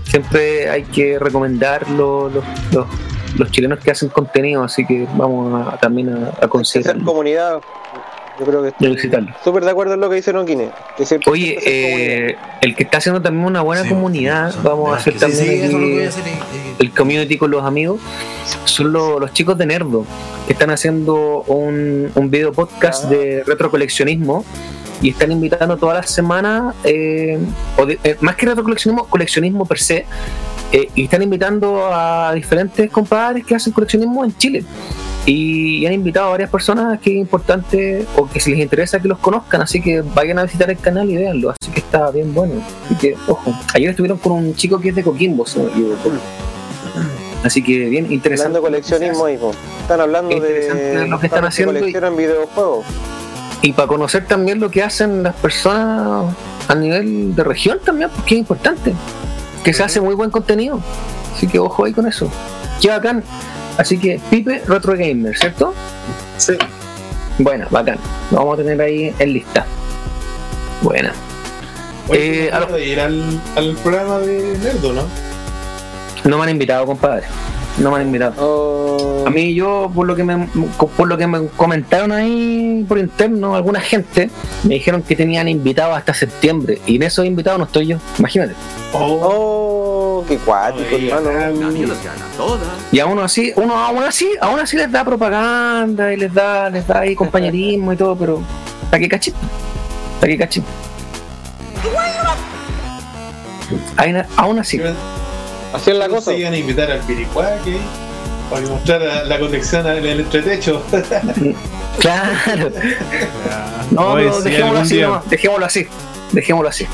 [0.09, 2.87] Siempre hay que recomendar lo- los, los,
[3.37, 7.05] los chilenos que hacen contenido, así que vamos a, también a, a Ser considerarlo.
[7.05, 7.61] comunidad.
[8.41, 9.31] Yo creo que y a visitarlo.
[9.45, 10.33] súper de acuerdo en lo que dice
[11.05, 15.19] siempre Oye, eh, el que está haciendo también una buena comunidad, vamos a hacer Sí,
[15.21, 16.25] también sí, aquí a hacer.
[16.79, 18.01] el community con los amigos,
[18.65, 20.07] son lo- los chicos de Nerdo,
[20.47, 24.45] que están haciendo un, un video podcast de retrocoleccionismo
[25.03, 27.39] y están invitando todas las semanas, eh,
[27.77, 30.07] o de- eh, más que retrocoleccionismo, coleccionismo per se,
[30.73, 34.65] eh, y están invitando a diferentes compadres que hacen coleccionismo en Chile.
[35.27, 39.07] Y han invitado a varias personas que es importante o que si les interesa que
[39.07, 42.33] los conozcan, así que vayan a visitar el canal y véanlo, así que está bien
[42.35, 42.55] bueno.
[42.87, 45.45] Así que, ojo, ayer estuvieron con un chico que es de Coquimbo.
[47.45, 48.57] Así que bien interesante.
[48.59, 49.53] Hablando de coleccionismo po.
[49.83, 52.85] Están hablando interesante de lo que están haciendo y- coleccionan videojuegos.
[53.63, 56.35] Y para conocer también lo que hacen las personas
[56.69, 58.93] a nivel de región también, porque es importante.
[59.63, 60.81] Que se hace muy buen contenido.
[61.37, 62.29] Así que ojo ahí con eso.
[62.81, 63.23] Qué bacán.
[63.79, 65.73] Así que Pipe Retro Gamer, ¿cierto?
[66.39, 66.55] Sí.
[67.39, 67.99] Bueno, bacán.
[68.33, 69.65] Lo vamos a tener ahí en lista.
[70.83, 71.13] Buena.
[72.09, 75.03] Oye, Eh, ¿no a lo- ir al, al programa de Nerdo, ¿no?
[76.25, 77.25] No me han invitado, compadre.
[77.79, 78.35] No me han invitado.
[78.39, 80.47] Oh, A mí yo, por lo que me
[80.97, 84.31] por lo que me comentaron ahí por interno, alguna gente
[84.65, 86.81] me dijeron que tenían invitados hasta septiembre.
[86.87, 87.99] Y en esos invitados no estoy yo.
[88.19, 88.55] Imagínate.
[88.93, 91.73] oh, qué cuático, Oye, hermano.
[92.93, 96.87] Y aún así, uno aún así, aún así les da propaganda y les da, les
[96.87, 98.43] da ahí compañerismo y todo, pero
[98.91, 99.39] ¿para qué cachito?
[100.21, 100.67] ¿Para qué cachito?
[104.37, 104.81] Aún así.
[105.73, 106.33] Así es la ¿Cómo cosa.
[106.33, 107.79] se iban a invitar al Piricuaque
[108.51, 110.83] para mostrar la, la conexión al el entretecho.
[111.99, 112.71] Claro.
[113.91, 115.07] No, Oye, pero sí, dejémoslo así, día.
[115.07, 115.87] nomás, dejémoslo así.
[116.33, 116.87] Dejémoslo así.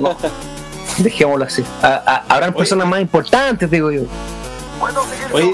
[0.00, 0.16] No,
[0.98, 1.64] dejémoslo así.
[1.82, 4.02] A- a- habrán personas más importantes, digo yo.
[5.32, 5.50] Oye,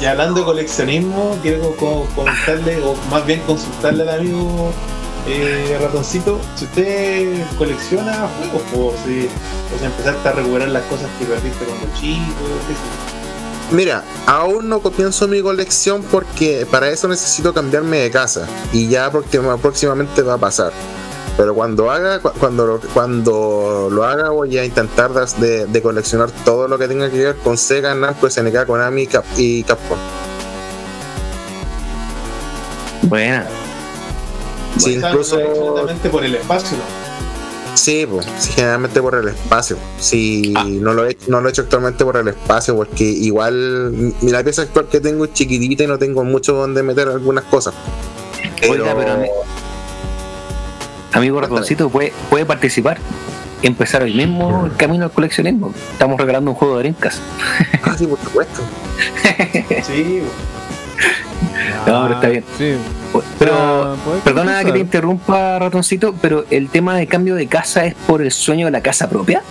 [0.00, 4.72] y hablando de coleccionismo, quiero co- comentarle, o más bien consultarle al amigo
[5.28, 9.22] eh, ratoncito, si usted colecciona juegos, o si,
[9.78, 12.22] si empezaste a recuperar las cosas que perdiste cuando chico,
[12.68, 13.76] qué sé yo.
[13.76, 19.10] Mira, aún no comienzo mi colección porque para eso necesito cambiarme de casa y ya
[19.10, 20.72] próxima- próximamente va a pasar.
[21.36, 26.30] Pero cuando haga, cu- cuando lo, cuando lo haga voy a intentar de, de coleccionar
[26.44, 29.98] todo lo que tenga que ver con Sega, Namco, SNK, Konami Cap- y Capcom.
[33.02, 33.46] Buena.
[34.78, 37.76] Sí, Bueno, incluso Exactamente por el espacio, ¿no?
[37.76, 39.76] sí, pues, sí, generalmente por el espacio.
[40.00, 43.90] Si no lo he no lo he hecho actualmente por el espacio porque igual
[44.20, 47.44] mi- la pieza actual que tengo es chiquitita y no tengo mucho donde meter algunas
[47.44, 47.74] cosas.
[48.68, 49.28] Oiga, pero ami-
[51.12, 52.98] amigo ratoncito puede, puede participar.
[53.62, 55.72] Empezar hoy mismo el camino al coleccionismo.
[55.92, 57.18] Estamos regalando un juego de brincas.
[57.82, 58.60] Ah, sí, por supuesto.
[59.86, 60.22] Sí,
[61.86, 62.44] No, pero está bien.
[62.58, 62.74] Sí.
[63.38, 68.22] Pero, perdona que te interrumpa, ratoncito, pero el tema de cambio de casa es por
[68.22, 69.42] el sueño de la casa propia.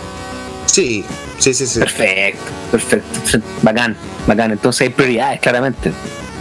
[0.66, 1.04] Sí,
[1.38, 1.78] sí, sí, sí.
[1.78, 3.40] Perfecto, perfecto.
[3.62, 3.96] Bacán,
[4.26, 4.52] bacán.
[4.52, 5.92] Entonces hay prioridades, claramente.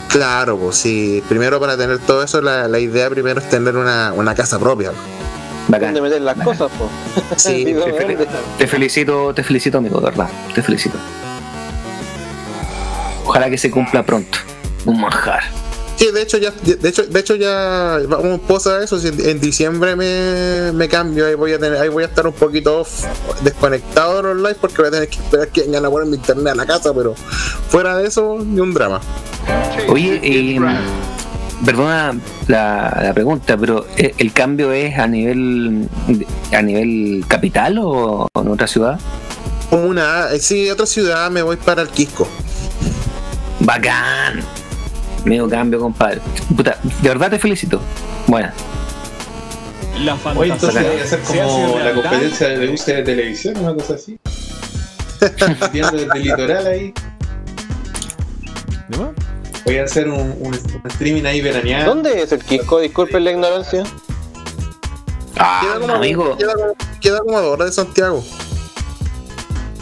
[0.09, 1.23] Claro, pues sí.
[1.29, 4.91] Primero para tener todo eso, la, la idea primero es tener una, una casa propia.
[5.67, 5.93] Bacán.
[5.93, 6.89] ¿Dónde meter las cosas, po?
[7.37, 7.65] Sí,
[8.57, 10.27] te felicito, te felicito, amigo, de verdad.
[10.53, 10.97] Te felicito.
[13.25, 14.37] Ojalá que se cumpla pronto.
[14.85, 15.43] Un manjar.
[15.95, 19.39] Sí, de hecho ya, de hecho, de hecho ya vamos posa eso, si en, en
[19.39, 23.05] diciembre me, me cambio, ahí voy a tener, ahí voy a estar un poquito off,
[23.43, 26.51] desconectado de los lives porque voy a tener que esperar que vengan a ponerme internet
[26.51, 27.15] a la casa, pero
[27.69, 28.99] fuera de eso, ni un drama.
[29.87, 30.59] Oye, eh,
[31.65, 35.87] perdona la, la pregunta, pero ¿eh, ¿el cambio es a nivel
[36.51, 38.99] a nivel capital o en otra ciudad?
[39.69, 42.27] Como una, eh, sí, otra ciudad me voy para el Quisco.
[43.61, 44.43] Bacán.
[45.25, 46.21] Medio cambio, compadre.
[46.55, 47.81] Puta, de verdad te felicito.
[48.27, 48.49] Bueno,
[50.03, 53.03] La Oye, entonces fantasía voy a hacer se hace como la competencia de búsqueda de
[53.03, 54.19] televisión, una cosa así.
[55.71, 56.93] Viendo desde el litoral ahí.
[58.89, 59.09] ¿De más?
[59.65, 61.95] Voy a hacer un, un, un streaming ahí veraneando.
[61.95, 62.79] ¿Dónde es el Quisco?
[62.79, 63.83] Disculpen la ignorancia.
[65.33, 66.37] Queda como, amigo.
[66.37, 68.23] Queda como, queda como a dos horas de Santiago.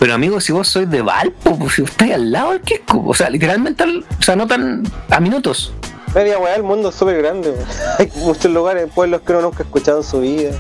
[0.03, 3.01] Pero amigo, si vos sois de Valpo, pues si vos estáis al lado del Quisco,
[3.07, 5.71] o sea, literalmente, al- o sea, no tan a minutos.
[6.13, 7.53] Media weá, el mundo es súper grande.
[7.99, 10.51] Hay muchos lugares, pueblos que uno nunca ha escuchado en su vida.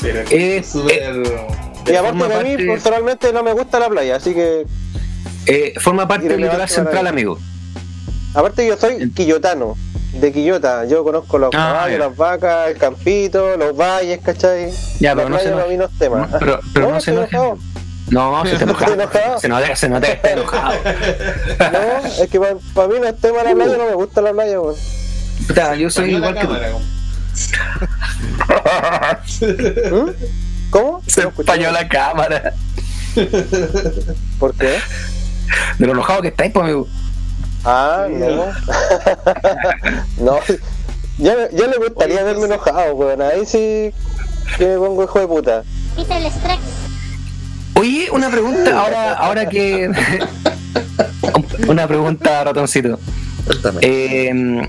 [0.00, 1.22] Pero Eh, es súper.
[1.86, 4.64] Y aparte forma que a mí parte- personalmente no me gusta la playa, así que
[5.44, 7.38] Eh, forma parte del litoral central, amigo.
[8.32, 9.76] aparte yo soy quillotano,
[10.14, 10.86] de Quillota.
[10.86, 14.72] Yo conozco los Ah, caballos, las vacas, el campito, los valles, ¿cachai?
[14.98, 15.56] Ya, pero no se no.
[15.58, 15.88] No,
[16.72, 17.58] pero- no se enojado.
[18.10, 18.94] No, se te ¿Estoy enojado.
[18.94, 19.40] enojado?
[19.40, 20.74] Se nota, se nota que está enojado.
[21.72, 22.40] No, es que
[22.74, 24.76] para mí no es tema la playa, no me gusta la playa, weón.
[25.48, 26.72] Puta, yo soy igual que cámara,
[29.90, 30.10] ¿Mm?
[30.70, 31.02] ¿Cómo?
[31.06, 32.54] Se empañó la cámara.
[34.38, 34.78] ¿Por qué?
[35.78, 36.88] De lo enojado que estáis, pues, amigo.
[37.64, 38.46] Ah, no.
[40.24, 40.38] no.
[41.18, 43.22] Ya, ya le gustaría Oye, verme enojado, weón.
[43.22, 43.92] Ahí sí
[44.58, 45.62] que me pongo hijo de puta.
[45.96, 46.85] Quita el.
[47.76, 49.90] Oye, una pregunta, ahora, ahora que.
[51.68, 52.98] una pregunta, ratoncito.
[53.80, 54.68] Eh,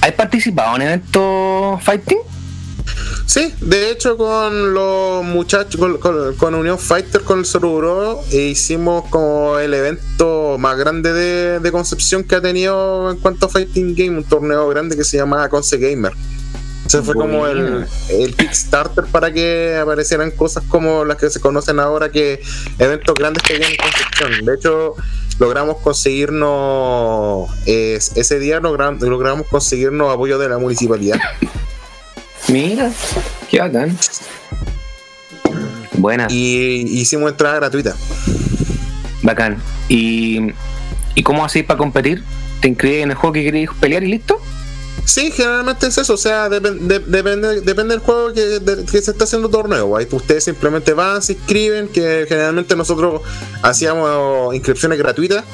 [0.00, 2.18] ¿Has participado en eventos fighting?
[3.26, 9.04] Sí, de hecho con los muchachos, con, con- con Unión Fighter, con el Sorubro, hicimos
[9.08, 13.94] como el evento más grande de, de Concepción que ha tenido en cuanto a Fighting
[13.94, 16.12] Game, un torneo grande que se llama Conce Gamer.
[16.98, 21.80] Ese fue como el, el Kickstarter para que aparecieran cosas como las que se conocen
[21.80, 22.42] ahora, que
[22.78, 24.44] eventos grandes que había en Concepción.
[24.44, 24.94] De hecho,
[25.38, 31.18] logramos conseguirnos, es- ese día logra- logramos conseguirnos apoyo de la municipalidad.
[32.48, 32.90] Mira,
[33.50, 33.96] qué bacán.
[35.92, 36.26] Buena.
[36.30, 37.94] Y hicimos entrada gratuita.
[39.22, 39.62] Bacán.
[39.88, 40.52] ¿Y,
[41.14, 42.22] ¿y cómo hacéis para competir?
[42.60, 44.40] ¿Te inscribes en el juego que queréis pelear y listo?
[45.04, 49.02] Sí, generalmente es eso, o sea, depen- de- depende, depende del juego que, de- que
[49.02, 49.96] se está haciendo torneo.
[49.96, 53.20] Ahí ustedes simplemente van, se inscriben, que generalmente nosotros
[53.62, 55.44] hacíamos inscripciones gratuitas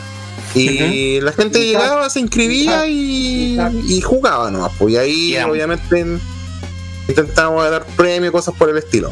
[0.54, 3.58] y la gente llegaba, se inscribía y,
[3.88, 4.72] y jugaba nomás.
[4.78, 6.04] Pues, y ahí obviamente
[7.08, 9.10] intentábamos dar premios, cosas por el estilo.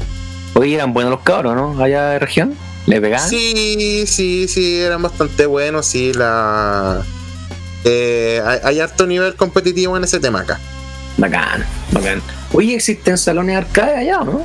[0.55, 1.83] Oye, eran buenos los cabros, ¿no?
[1.83, 2.55] Allá de región.
[2.87, 3.29] ¿Le pegaban?
[3.29, 7.03] Sí, sí, sí, eran bastante buenos, sí, la...
[7.89, 10.59] eh, hay, hay harto nivel competitivo en ese tema acá.
[11.17, 12.21] Bacán, bacán.
[12.53, 14.45] Oye, ¿existen salones arcade allá, no?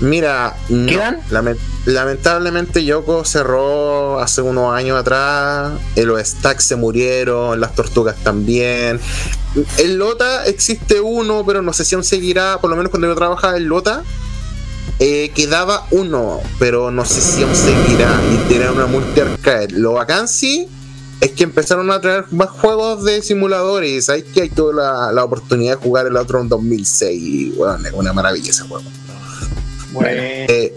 [0.00, 0.86] Mira, no.
[0.86, 1.20] ¿Quedan?
[1.30, 1.56] Lame-
[1.86, 8.98] lamentablemente Yoko cerró hace unos años atrás, eh, los stacks se murieron, las tortugas también.
[9.78, 13.14] En Lota existe uno, pero no sé si aún seguirá, por lo menos cuando yo
[13.14, 14.02] trabajaba en Lota,
[14.98, 19.68] eh, quedaba uno, pero no sé si aún seguirá y tiene una multi arcade.
[19.70, 20.68] Lo bacán sí
[21.22, 25.12] es que empezaron a traer más juegos de simuladores y sabéis que hay toda la,
[25.12, 28.84] la oportunidad de jugar el otro en 2006 y bueno, es una maravilla ese juego.
[30.08, 30.74] Eh,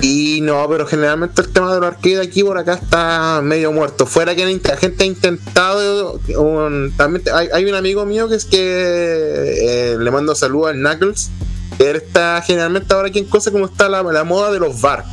[0.00, 4.06] Y no, pero generalmente el tema de los arcade aquí por acá está medio muerto.
[4.06, 6.20] Fuera que la gente ha intentado.
[6.38, 10.76] un- también hay, hay un amigo mío que es que eh, le mando saludos al
[10.76, 11.30] Knuckles.
[11.78, 15.04] Él está generalmente ahora aquí en cosa como está la, la moda de los bar.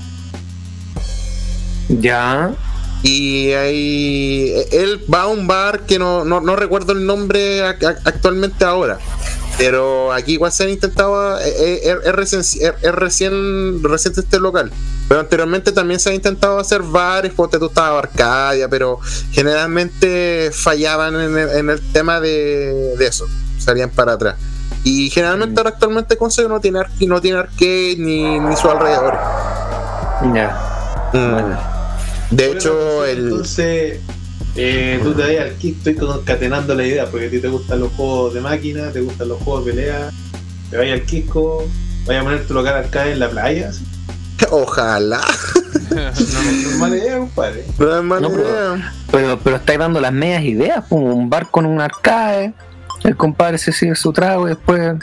[1.89, 2.51] Ya.
[3.01, 7.79] Y ahí él va a un bar que no, no, no recuerdo el nombre ac-
[7.79, 8.97] ac- actualmente ahora.
[9.57, 14.39] Pero aquí igual se han intentado, eh, eh, es, es recién, es- recién reciente este
[14.39, 14.71] local.
[15.07, 18.99] Pero anteriormente también se ha intentado hacer bares, porque tú estabas Arcadia, pero
[19.31, 23.27] generalmente fallaban en el, en el tema de, de eso,
[23.57, 24.35] salían para atrás.
[24.83, 29.17] Y generalmente ahora actualmente Consejo no tiene, no tiene arcade ni, ni su alrededor.
[30.33, 31.09] Ya.
[31.13, 31.68] Mm.
[32.31, 33.99] De hecho, el, Entonces,
[34.55, 37.79] eh, tú te vas al kick, estoy concatenando la idea, porque a ti te gustan
[37.79, 40.11] los juegos de máquina, te gustan los juegos de pelea,
[40.69, 41.67] te vayas al Kiko,
[42.05, 43.69] vayas a poner tu local arcade en la playa.
[43.69, 43.83] así.
[44.51, 45.21] Ojalá.
[45.89, 47.65] No, no es mala idea, compadre.
[47.79, 48.93] No es mala No, pero- idea.
[49.11, 52.53] Pero, pero estáis dando las medias ideas, como un bar con un arcade,
[53.03, 54.93] el compadre se sigue su trago y después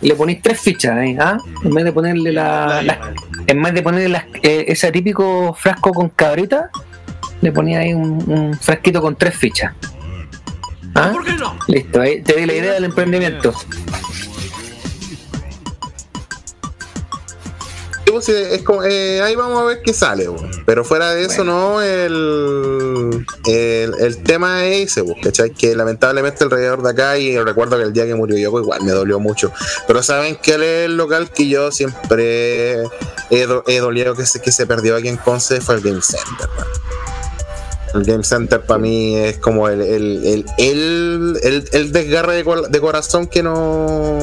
[0.00, 1.36] le ponéis tres fichas ahí, ¿ah?
[1.62, 3.12] En vez de ponerle la, la-
[3.46, 6.70] en vez de ponerle las- eh, ese típico frasco con cabrita,
[7.40, 9.72] le ponía ahí un, un frasquito con tres fichas.
[10.94, 11.10] ¿Ah?
[11.68, 13.52] Listo, ahí te di la idea del emprendimiento.
[18.14, 20.36] Pues, sí, es como, eh, ahí vamos a ver qué sale, bo.
[20.66, 25.50] pero fuera de eso, no, el, el, el tema es ese, bo, ¿cachai?
[25.50, 28.92] Que lamentablemente alrededor de acá, y recuerdo que el día que murió Yoko igual me
[28.92, 29.52] dolió mucho,
[29.86, 32.82] pero saben que el local que yo siempre
[33.30, 36.00] he, do- he dolido que se, que se perdió aquí en Conce fue el Game
[36.02, 36.66] Center, man.
[37.94, 41.38] El Game Center para mí es como el, el, el,
[41.72, 44.18] el, desgarre de, de corazón que no.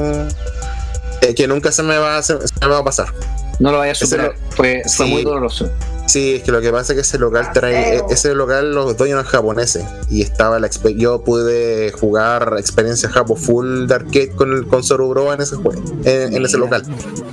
[1.22, 3.14] eh, que nunca se me va se me va a pasar.
[3.62, 4.28] No lo vaya a superar.
[4.36, 5.12] lo- Fue, fue Sí.
[5.12, 5.72] muy doloroso.
[6.08, 8.98] Sí, es que lo que pasa es que ese local trae, e- ese local los
[8.98, 10.68] dueños eran japoneses y estaba la
[10.98, 15.82] yo pude jugar experiencia japo full de arcade con el con Sorubro en ese juego,
[16.04, 16.84] en, en ese local.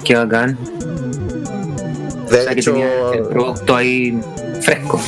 [0.05, 0.57] Qué bacán.
[2.31, 4.21] De O sea, que hecho, tenía el producto ahí
[4.61, 5.01] fresco.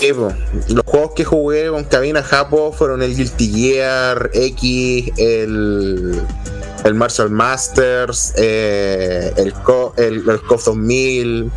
[0.00, 0.32] sí, po,
[0.68, 6.20] los juegos que jugué con cabina japo fueron el Guilty Gear X, el
[6.84, 11.50] el Martial Masters, eh, el, Co- el, el KOF 2000,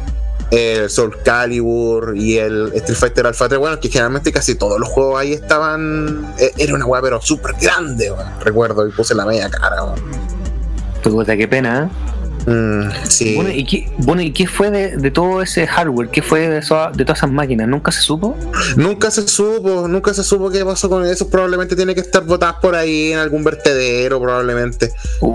[0.51, 3.59] el Soul Calibur y el Street Fighter Alpha 3.
[3.59, 6.33] Bueno, que generalmente casi todos los juegos ahí estaban.
[6.39, 8.11] eh, Era una weá, pero súper grande,
[8.43, 9.83] recuerdo, y puse la media cara.
[9.83, 10.01] weón.
[11.03, 12.10] Puta, qué pena, ¿eh?
[12.47, 13.35] Mm, sí.
[13.35, 16.09] Bueno, ¿y qué, bueno, ¿y qué fue de, de todo ese hardware?
[16.09, 17.67] ¿Qué fue de, eso- de todas esas máquinas?
[17.67, 18.35] ¿Nunca se supo?
[18.77, 21.29] Nunca se supo, nunca se supo qué pasó con eso.
[21.29, 24.91] Probablemente tiene que estar botadas por ahí en algún vertedero, probablemente.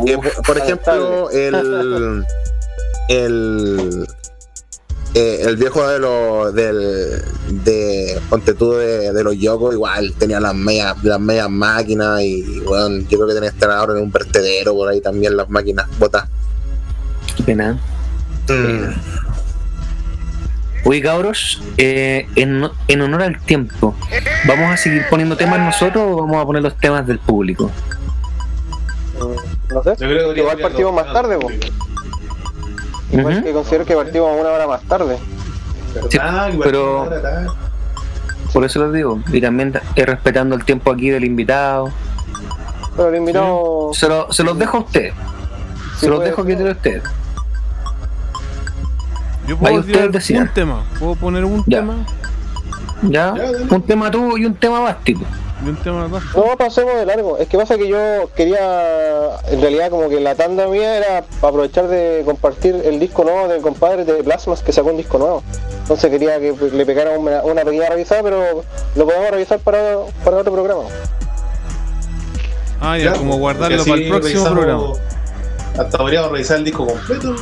[0.07, 2.24] Eh, por, por ejemplo, el.
[3.09, 4.07] El.
[5.15, 7.23] eh, el viejo de los del
[7.65, 12.61] de ponte tú de, de los Yoko igual tenía las medias las medias máquinas y
[12.66, 15.49] bueno, yo creo que tenía que estar ahora en un vertedero por ahí también las
[15.49, 16.28] máquinas botas.
[17.37, 17.79] Qué pena.
[20.85, 23.95] Oye, cabros, eh, en, en honor al tiempo,
[24.47, 27.71] ¿vamos a seguir poniendo temas nosotros o vamos a poner los temas del público?
[29.73, 29.91] No sé.
[29.91, 31.51] Yo creo que Igual partimos más tarde, po.
[33.13, 35.19] Igual que considero que partimos una hora más tarde.
[36.09, 37.09] Sí, Ah, pero-.
[38.53, 41.91] Por eso les digo, y también respetando el tiempo aquí del invitado.
[42.97, 43.91] Pero el invitado.
[43.93, 45.15] Se, lo- se los dejo a ustedes.
[45.99, 47.03] Se los dejo que de ustedes.
[49.47, 50.85] Yo puedo tirar un tema.
[50.98, 51.78] Puedo poner un Ya.
[51.81, 52.06] tema
[53.02, 53.35] ¿Ya?
[53.70, 55.20] Un tema tú y un tema bástico.
[55.64, 56.09] y un tema.
[56.09, 57.36] No, pasemos de largo.
[57.39, 57.98] Es que pasa que yo
[58.35, 63.24] quería, en realidad, como que la tanda mía era para aprovechar de compartir el disco
[63.24, 65.43] nuevo del compadre de Plasmas que sacó un disco nuevo.
[65.82, 68.64] Entonces quería que le pegara una, una pequeña revisada, pero
[68.97, 70.82] lo podemos revisar para, para otro programa.
[72.81, 74.85] Ah, ya, Ya, como guardarlo para el próximo programa.
[75.78, 77.36] Hasta podríamos revisar el disco completo.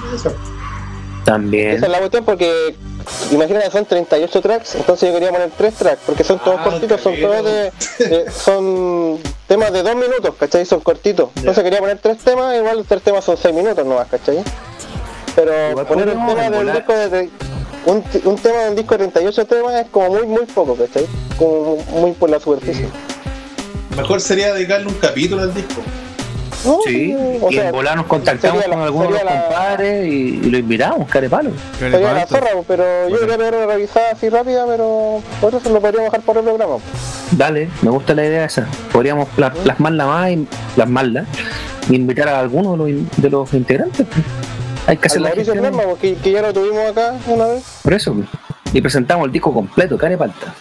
[1.25, 1.71] También.
[1.71, 2.75] Esa es la cuestión porque,
[3.31, 7.01] imagínate, son 38 tracks, entonces yo quería poner 3 tracks, porque son todos Ah, cortitos,
[7.01, 7.73] son todos de,
[8.07, 9.19] de- son
[9.49, 10.67] temas de 2 minutos, ¿cachai?
[10.67, 11.31] Son cortitos.
[11.37, 14.43] Entonces quería poner 3 temas, igual 3 temas son 6 minutos nomás, ¿cachai?
[15.35, 16.77] Pero Igual poner un tema del volar.
[16.77, 17.31] disco de...
[17.87, 21.07] Un, un tema del disco de 38 temas es como muy, muy poco, ¿cachai?
[21.39, 22.89] Como muy por la superficie.
[23.97, 25.83] Mejor sería dedicarle un capítulo al disco.
[26.65, 29.43] No, Sí, o y sea, en volar nos contactamos la- con algunos de los la-
[29.47, 30.11] compadres y,
[30.43, 31.51] y lo invitamos, carepalo.
[31.79, 36.11] Sería la zorra, pero yo quería una revisada así rápida, pero por eso lo podríamos
[36.11, 36.77] dejar para el programa.
[37.33, 38.67] Dale, me gusta la idea esa.
[38.93, 41.25] Podríamos pla- plasmarla más y plasmarla
[41.91, 44.07] y invitar a alguno de los, in- de los integrantes.
[44.07, 44.25] pues.
[44.87, 45.59] Hay que hacer la gestión.
[45.59, 47.63] Plasma, porque que ya lo tuvimos acá una vez.
[47.83, 48.15] Por eso.
[48.15, 48.27] pues.
[48.73, 50.55] Y presentamos el disco completo, carepalta.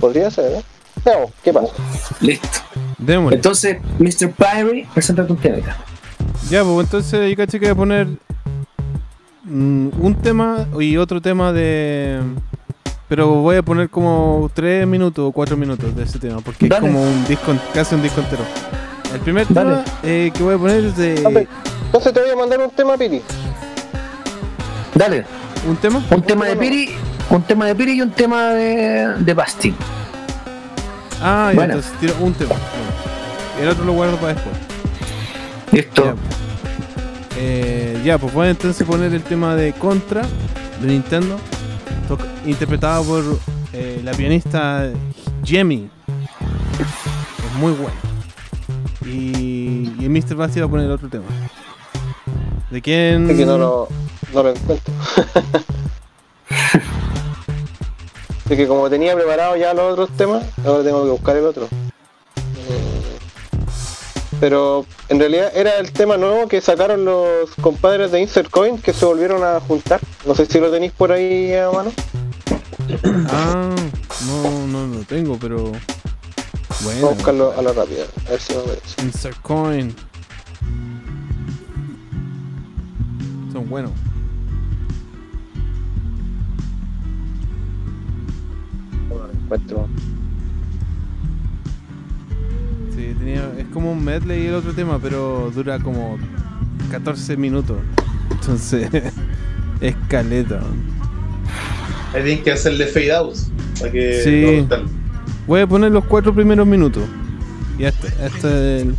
[0.00, 0.62] Podría ser, ¿eh?
[1.04, 1.72] Veamos, ¿qué pasa?
[2.20, 2.48] Listo.
[2.98, 3.36] Démosle.
[3.36, 4.32] Entonces, Mr.
[4.32, 5.76] Pyre, presenta tu tema acá.
[6.50, 8.06] Ya, pues entonces yo caché que voy a poner
[9.44, 12.20] mm, un tema y otro tema de...
[13.08, 16.86] Pero voy a poner como 3 minutos o 4 minutos de ese tema, porque Dale.
[16.86, 18.44] es como un disco, casi un disco entero.
[19.12, 19.82] El primer Dale.
[19.82, 21.48] tema eh, que voy a poner es de...
[21.86, 23.20] Entonces te voy a mandar un tema, Piri.
[24.94, 25.24] Dale,
[25.68, 26.04] ¿Un tema?
[26.10, 26.90] un tema de Piri,
[27.30, 29.74] un tema de Piri y un tema de, de Basti.
[31.20, 31.74] Ah, ya, Bueno.
[31.74, 32.54] entonces tiro un tema.
[32.54, 33.62] Bueno.
[33.62, 34.56] El otro lo guardo para después.
[35.72, 36.04] Listo.
[36.04, 36.14] Ya.
[37.36, 40.22] Eh, ya, pues voy a entonces poner el tema de Contra
[40.80, 41.36] de Nintendo,
[42.46, 43.22] interpretado por
[43.72, 44.90] eh, la pianista
[45.44, 45.88] Jemmy.
[46.78, 47.94] Es muy bueno.
[49.04, 50.34] Y, y el Mr.
[50.36, 51.24] Basti va a poner el otro tema.
[52.70, 53.28] ¿De quién?
[53.30, 53.88] Es que no lo,
[54.32, 54.94] no lo encuentro.
[58.50, 61.68] Así que como tenía preparado ya los otros temas, ahora tengo que buscar el otro.
[64.40, 68.92] Pero en realidad era el tema nuevo que sacaron los compadres de Insert Coin que
[68.92, 70.00] se volvieron a juntar.
[70.26, 71.92] No sé si lo tenéis por ahí a mano.
[73.32, 73.72] Ah,
[74.26, 75.58] no, no lo tengo, pero.
[75.62, 77.00] Bueno.
[77.02, 79.02] Vamos a buscarlo a la rápida, a ver si me aparece.
[79.02, 79.94] Insert Coin.
[83.52, 83.92] Son buenos.
[89.54, 89.88] Encuentro.
[92.94, 96.18] Sí, tenía, es como un medley el otro tema, pero dura como
[96.90, 97.78] 14 minutos.
[98.30, 98.88] Entonces,
[99.80, 100.60] es caleta.
[102.14, 103.36] Ahí tienen que hacerle fade out.
[103.78, 104.66] Para que Sí.
[104.68, 105.00] no.
[105.46, 107.02] Voy a poner los cuatro primeros minutos.
[107.78, 108.94] Y hasta, hasta el,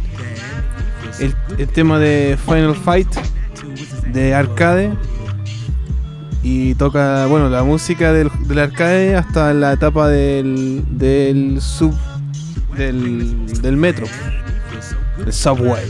[1.20, 3.08] el, el tema de Final Fight
[4.12, 4.92] de arcade.
[6.44, 11.94] Y toca, bueno, la música del, del arcade hasta la etapa del, del sub.
[12.78, 14.08] del, del metro.
[15.26, 15.86] El subway.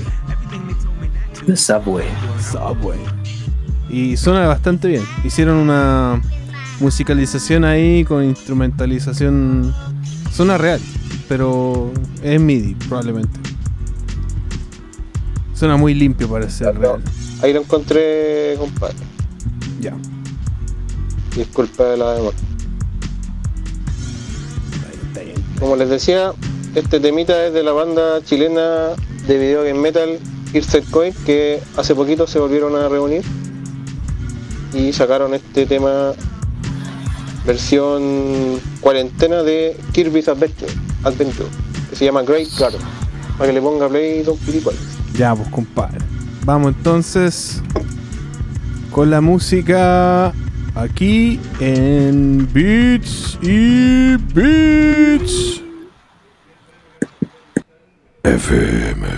[1.46, 2.06] The Subway.
[2.40, 3.00] Subway.
[3.90, 5.04] Y suena bastante bien.
[5.24, 6.22] Hicieron una
[6.80, 9.74] musicalización ahí con instrumentalización.
[10.32, 10.80] Suena real,
[11.28, 11.92] pero
[12.24, 13.40] es MIDI probablemente.
[15.54, 17.02] Suena muy limpio para ser real.
[17.42, 18.96] Ahí lo encontré, compadre.
[19.80, 19.96] Ya.
[21.36, 22.38] Disculpa de la demora.
[25.60, 26.34] Como les decía,
[26.76, 28.96] este temita es de la banda chilena
[29.28, 30.20] de video game metal
[30.54, 33.24] Irset Coin que hace poquito se volvieron a reunir
[34.74, 36.14] y sacaron este tema
[37.46, 40.72] versión cuarentena de Kirby's Adventure,
[41.04, 41.50] Adventure
[41.90, 42.82] que se llama Great Garden.
[43.38, 44.76] Para que le ponga play Don Piricual.
[45.18, 46.00] Ya, pues compadre.
[46.46, 47.62] Vamos entonces
[48.92, 50.34] con la música
[50.76, 55.62] Aquí en Beats y Beats
[58.24, 59.11] FM.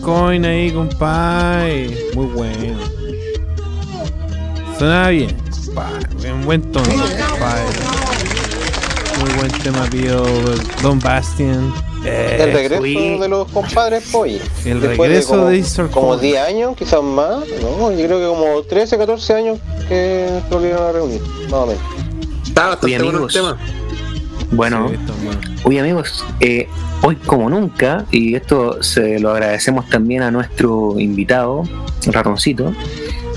[0.00, 1.96] Coin ahí, compadre.
[2.14, 2.78] Muy bueno.
[4.78, 6.28] Sonaba bien, compadre.
[6.28, 6.84] En buen tono,
[7.30, 7.64] compadre.
[9.20, 10.24] Muy buen tema, pido
[10.82, 11.72] Don Bastian.
[12.04, 14.38] Eh, El regreso fui- de los compadres Poy.
[14.66, 16.20] El Después regreso como, de Easter Como Coin.
[16.20, 17.38] 10 años, quizás más.
[17.62, 21.22] No, yo creo que como 13, 14 años que se volvieron a reunir.
[21.44, 21.82] Más o menos.
[22.46, 23.58] Está bastante bueno el tema.
[24.54, 24.90] Bueno,
[25.64, 26.68] oye amigos, eh,
[27.02, 31.64] hoy como nunca, y esto se lo agradecemos también a nuestro invitado,
[32.06, 32.72] Ratoncito,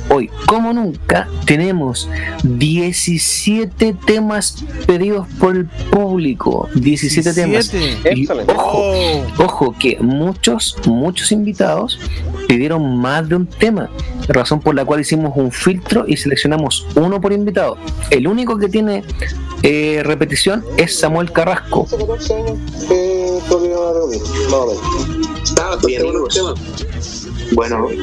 [0.10, 2.08] hoy como nunca tenemos
[2.44, 7.72] 17 temas pedidos por el público, 17, temas.
[7.72, 8.14] 17.
[8.16, 8.54] Y Excelente.
[8.54, 8.94] ojo,
[9.40, 12.00] ojo que muchos, muchos invitados
[12.48, 13.90] pidieron más de un tema,
[14.28, 17.78] razón por la cual hicimos un filtro y seleccionamos uno por invitado.
[18.10, 19.04] El único que tiene
[19.64, 21.86] eh, repetición es Samuel Carrasco.
[21.90, 24.22] 13, 14 años que se volvieron a reunir.
[24.22, 25.40] Más o menos.
[25.44, 26.04] Está bastante
[27.54, 27.98] bueno eh,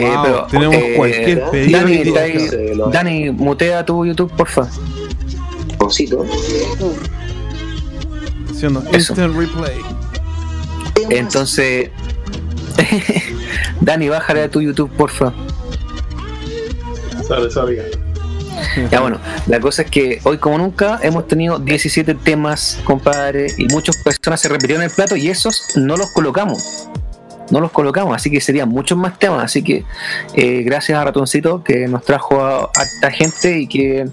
[0.00, 2.48] Wow, pero, tenemos eh, cualquier pedido Dani, ahí.
[2.92, 4.68] Dani, mutea tu YouTube, porfa.
[5.78, 6.24] Haciendo
[8.92, 9.12] Eso.
[9.14, 9.80] instant replay.
[11.10, 11.90] Entonces,
[13.80, 15.32] Dani, bájale a tu YouTube, porfa.
[17.26, 19.00] Sale, sale, ya.
[19.00, 23.96] Bueno, la cosa es que hoy como nunca hemos tenido 17 temas, compadre, y muchas
[23.96, 26.88] personas se repitieron el plato y esos no los colocamos.
[27.50, 29.44] No los colocamos, así que serían muchos más temas.
[29.44, 29.84] Así que
[30.34, 34.06] eh, gracias a Ratoncito que nos trajo a harta gente y que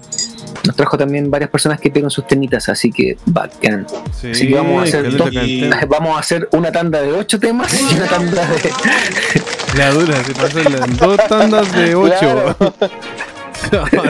[0.66, 2.68] nos trajo también varias personas que pidieron sus temitas.
[2.68, 3.86] Así que bacán.
[4.20, 5.30] Sí, así que vamos a hacer dos-
[5.88, 8.70] vamos a hacer una tanda de 8 temas y una tanda de.
[9.78, 12.56] La dura, se pasó en dos tandas de 8.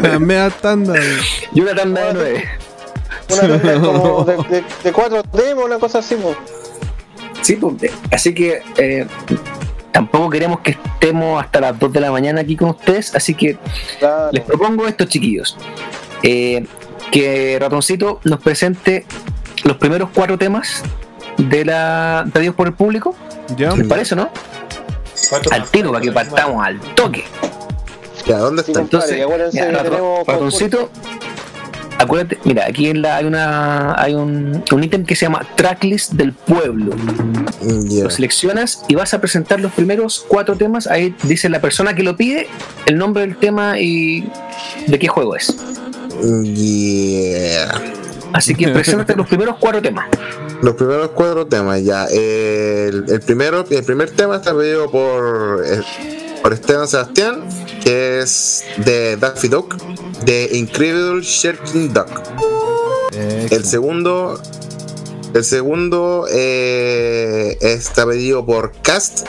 [0.03, 0.93] La media tanda.
[0.95, 1.17] de-
[1.53, 2.45] y una tanda de 9.
[3.31, 6.15] Una tanda como de, de, de cuatro demos, una cosa así.
[6.17, 6.37] pues.
[7.49, 9.07] Sí, pues, así que eh,
[9.91, 13.57] tampoco queremos que estemos hasta las 2 de la mañana aquí con ustedes, así que
[13.99, 14.29] Claro.
[14.33, 15.57] les propongo esto, chiquillos.
[16.23, 16.67] Eh,
[17.11, 19.07] que Ratoncito nos presente
[19.65, 20.83] los primeros cuatro temas
[21.39, 23.17] de la pedidos por el público.
[23.57, 23.75] ¿Ya?
[23.75, 24.29] ¿Les parece, no?
[25.51, 27.25] Al tiro, para que partamos al toque.
[28.27, 28.87] Ya, ¿dónde está?
[29.07, 30.91] tenemos ratoncito,
[31.99, 36.13] acuérdate, mira, aquí en la, hay una hay un, un ítem que se llama Tracklist
[36.13, 36.95] del Pueblo.
[37.63, 40.87] Lo seleccionas y vas a presentar los primeros cuatro temas.
[40.87, 42.49] Ahí dice la persona que lo pide,
[42.87, 44.31] el nombre del tema y
[44.87, 45.55] de qué juego es.
[46.43, 47.81] Yeah.
[48.33, 50.07] Así que preséntate los primeros cuatro temas.
[50.63, 52.07] Los primeros cuatro temas, ya.
[52.07, 55.81] El, el primero, el primer tema está pedido por, eh,
[56.43, 57.43] por Esteban Sebastián,
[57.83, 59.77] que es de Daffy Duck,
[60.25, 62.09] de Incredible Shirking Duck.
[63.51, 64.41] El segundo,
[65.35, 69.27] el segundo eh, está pedido por Cast,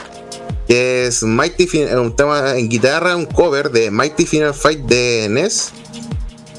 [0.68, 5.28] que es Mighty Fin- un tema en guitarra, un cover de Mighty Final Fight de
[5.30, 5.72] NES.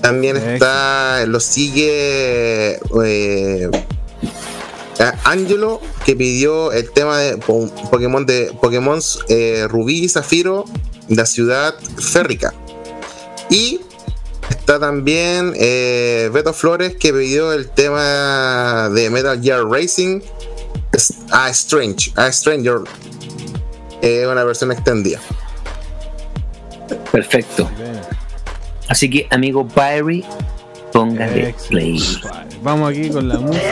[0.00, 3.70] También está, lo sigue eh,
[5.24, 10.64] Angelo, que pidió el tema de po- Pokémon de Pokémon eh, Rubí y Zafiro,
[11.08, 12.52] la ciudad férrica.
[13.48, 13.80] Y
[14.48, 20.20] está también eh, Beto Flores, que pidió el tema de Metal Gear Racing,
[21.32, 22.78] a Strange, a Stranger,
[24.02, 25.20] eh, una versión extendida.
[27.12, 27.68] Perfecto.
[28.88, 30.24] Así que, amigo Byrie,
[30.92, 31.98] póngale play.
[32.62, 33.64] Vamos aquí con la música.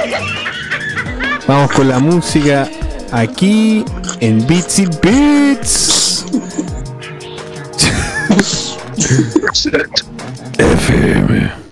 [1.48, 2.68] Vamos con la música
[3.10, 3.84] aquí
[4.20, 6.26] en Beats y Beats.
[10.58, 11.67] FM.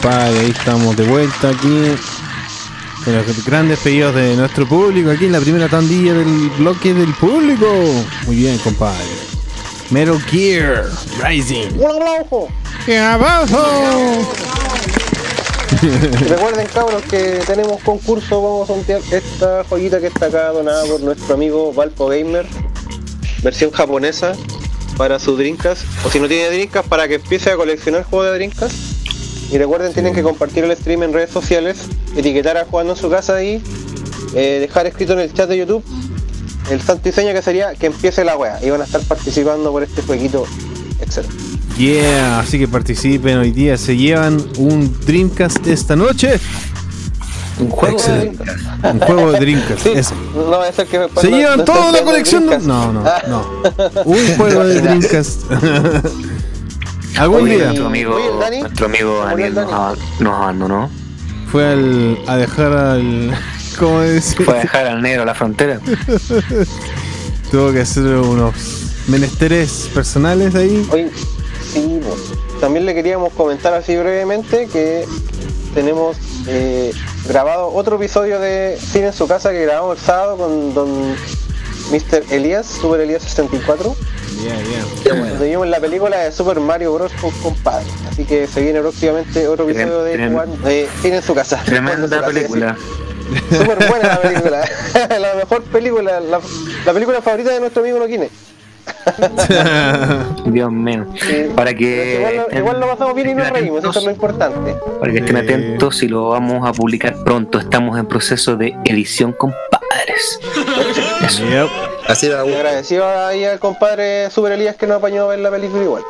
[0.00, 0.40] Compadre.
[0.40, 1.94] Ahí estamos de vuelta aquí.
[3.04, 5.10] Con los grandes pedidos de nuestro público.
[5.10, 7.66] Aquí en la primera tandilla del bloque del público.
[8.26, 9.04] Muy bien, compadre.
[9.90, 10.84] Metal Gear
[11.24, 11.78] Rising.
[11.78, 12.48] ¡Un aplauso!
[12.84, 12.98] ¡Qué!
[16.28, 18.42] Recuerden, cabros, que tenemos concurso.
[18.42, 22.46] Vamos a sortear esta joyita que está acá donada por nuestro amigo Valpo Gamer,
[23.42, 24.32] versión japonesa
[24.96, 25.84] para sus drinkas.
[26.04, 28.87] O si no tiene drinkas, para que empiece a coleccionar juegos de drinkas.
[29.50, 31.78] Y recuerden, tienen que compartir el stream en redes sociales,
[32.16, 33.62] etiquetar a jugando en su casa y
[34.34, 35.82] eh, dejar escrito en el chat de YouTube
[36.70, 38.58] el santo diseño que sería que empiece la wea.
[38.62, 40.44] Y van a estar participando por este jueguito
[41.00, 41.34] excelente.
[41.78, 43.78] Yeah, así que participen hoy día.
[43.78, 46.38] Se llevan un Dreamcast esta noche.
[47.60, 48.44] Un juego Excelente.
[48.84, 49.82] Un juego de Dreamcast.
[49.82, 50.02] Sí, no
[51.20, 52.42] Se no- llevan no toda la colección.
[52.46, 52.66] de- Dreamcast.
[52.68, 54.02] No, no, no.
[54.04, 55.42] Un juego de Dreamcast.
[57.18, 58.60] Algún Oye, día nuestro amigo, Dani.
[58.60, 59.82] nuestro amigo Daniel el nos, Dani.
[59.82, 60.90] ab- nos abandonó.
[61.50, 63.38] fue al, a dejar al.
[63.78, 64.44] ¿Cómo decir?
[64.44, 65.80] Fue a dejar al negro a la frontera.
[67.50, 68.54] Tuvo que hacer unos
[69.08, 70.86] menesteres personales ahí.
[70.92, 71.10] Oye,
[71.72, 72.60] sí, pues.
[72.60, 75.06] también le queríamos comentar así brevemente que
[75.74, 76.16] tenemos
[76.46, 76.92] eh,
[77.26, 80.88] grabado otro episodio de Cine en su casa que grabamos el sábado con don
[81.90, 82.24] Mr.
[82.30, 83.96] Elías, Super Elías 64.
[85.04, 87.12] Donde vimos la película de Super Mario Bros.
[87.20, 87.86] con compadre.
[88.10, 91.58] Así que se viene próximamente otro episodio de Trem- Juan- de en su casa.
[91.60, 92.76] Su Tremenda película.
[93.50, 94.64] Súper buena la película.
[95.20, 96.40] la mejor película, la,
[96.86, 98.30] la película favorita de nuestro amigo Noquine.
[100.46, 101.06] Dios mío.
[101.54, 104.10] Para que, Igual, lo- estén, igual lo pasamos bien y nos reímos, eso es lo
[104.10, 104.76] importante.
[105.00, 105.42] para que estén Sí.
[105.42, 107.58] atentos y lo vamos a publicar pronto.
[107.58, 110.40] Estamos en proceso de edición, compadres.
[111.22, 111.44] Eso.
[111.44, 111.68] Yep.
[112.08, 115.50] Así da Y agradecido ahí al compadre Super Elías que nos apañó a ver la
[115.50, 116.02] película igual.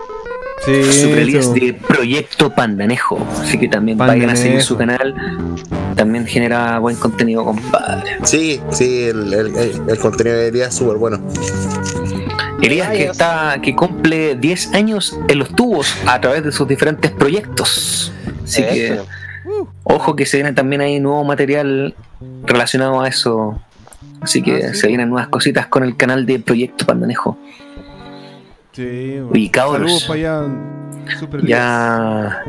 [0.64, 3.18] Sí, Super Elías de Proyecto Pandanejo.
[3.42, 5.14] Así que también vayan a seguir su canal.
[5.96, 8.16] También genera buen contenido, compadre.
[8.24, 11.20] Sí, sí, el, el, el- el contenido de día es súper bueno.
[12.62, 17.10] Elías que está que cumple 10 años en los tubos a través de sus diferentes
[17.12, 18.12] proyectos.
[18.44, 19.06] Así que Eso.
[19.84, 21.94] ojo que se viene también ahí nuevo material
[22.44, 23.60] relacionado a eso.
[24.20, 24.80] Así que Ah, sí.
[24.80, 27.38] se vienen nuevas cositas con el canal de Proyecto Pandanejo.
[28.72, 30.02] Sí, Y cabros.
[30.02, 31.18] Saludos para allá.
[31.18, 32.42] Super Ya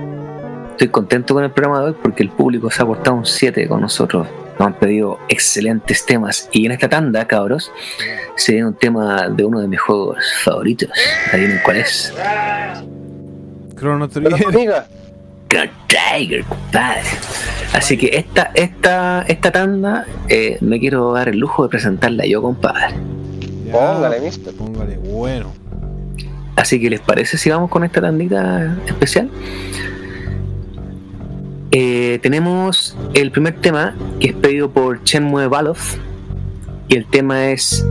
[0.71, 3.67] estoy contento con el programa de hoy porque el público se ha portado un 7
[3.67, 4.27] con nosotros.
[4.59, 6.49] Nos han pedido excelentes temas.
[6.51, 7.71] Y en esta tanda, cabros,
[8.35, 10.89] se viene un tema de uno de mis juegos favoritos.
[11.31, 12.13] ¿Adivinen cuál es?
[13.77, 14.83] Chrono Trigger.
[15.49, 17.01] Chrono Trigger, compadre.
[17.73, 22.41] Así que esta, esta, esta tanda eh, me quiero dar el lujo de presentarla yo,
[22.41, 22.95] compadre.
[23.65, 24.53] Ya, póngale, mister.
[24.53, 25.51] Póngale, bueno.
[26.55, 29.29] Así que les parece si vamos con esta tandita especial.
[31.71, 35.77] Eh, tenemos el primer tema que es pedido por Chenmue Valov
[36.87, 37.85] y el tema es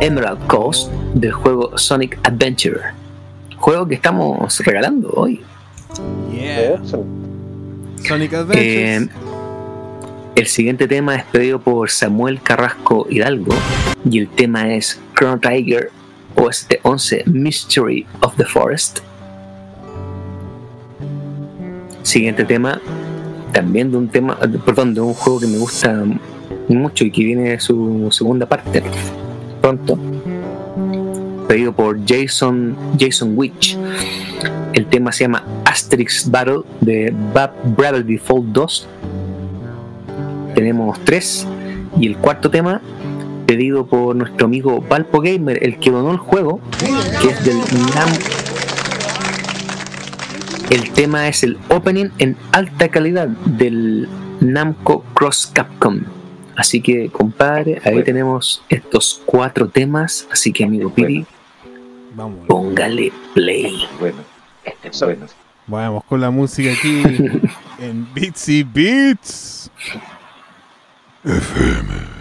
[0.00, 2.80] Emerald Coast del juego Sonic Adventure.
[3.56, 5.40] Juego que estamos regalando hoy.
[6.32, 6.80] Yeah.
[8.06, 9.10] Sonic Eh, Adventures.
[10.36, 13.54] el siguiente tema es pedido por Samuel Carrasco Hidalgo
[14.08, 15.90] y el tema es Chrono Tiger
[16.36, 19.00] OST 11 Mystery of the Forest.
[22.02, 22.80] Siguiente tema,
[23.52, 26.04] también de un tema, perdón, de un juego que me gusta
[26.68, 28.82] mucho y que viene su segunda parte
[29.60, 29.98] pronto.
[31.48, 33.76] Pedido por Jason Jason Witch.
[34.74, 37.14] El tema se llama Asterix Battle de
[37.76, 38.88] Bravely Default 2.
[40.54, 41.46] Tenemos tres.
[42.00, 42.80] Y el cuarto tema,
[43.46, 46.60] pedido por nuestro amigo Valpo Gamer, el que donó el juego,
[47.20, 47.58] que es del
[47.94, 48.08] Nam.
[50.70, 54.08] El tema es el opening en alta calidad del
[54.40, 56.00] Namco Cross Capcom.
[56.56, 60.26] Así que, compadre, ahí tenemos estos cuatro temas.
[60.30, 61.26] Así que, amigo Piri,
[62.46, 63.86] póngale play.
[64.00, 64.18] Bueno,
[64.64, 65.26] este es bueno.
[65.68, 67.02] Vamos con la música aquí
[67.78, 69.70] en Bitsy Beats.
[71.24, 72.17] Thank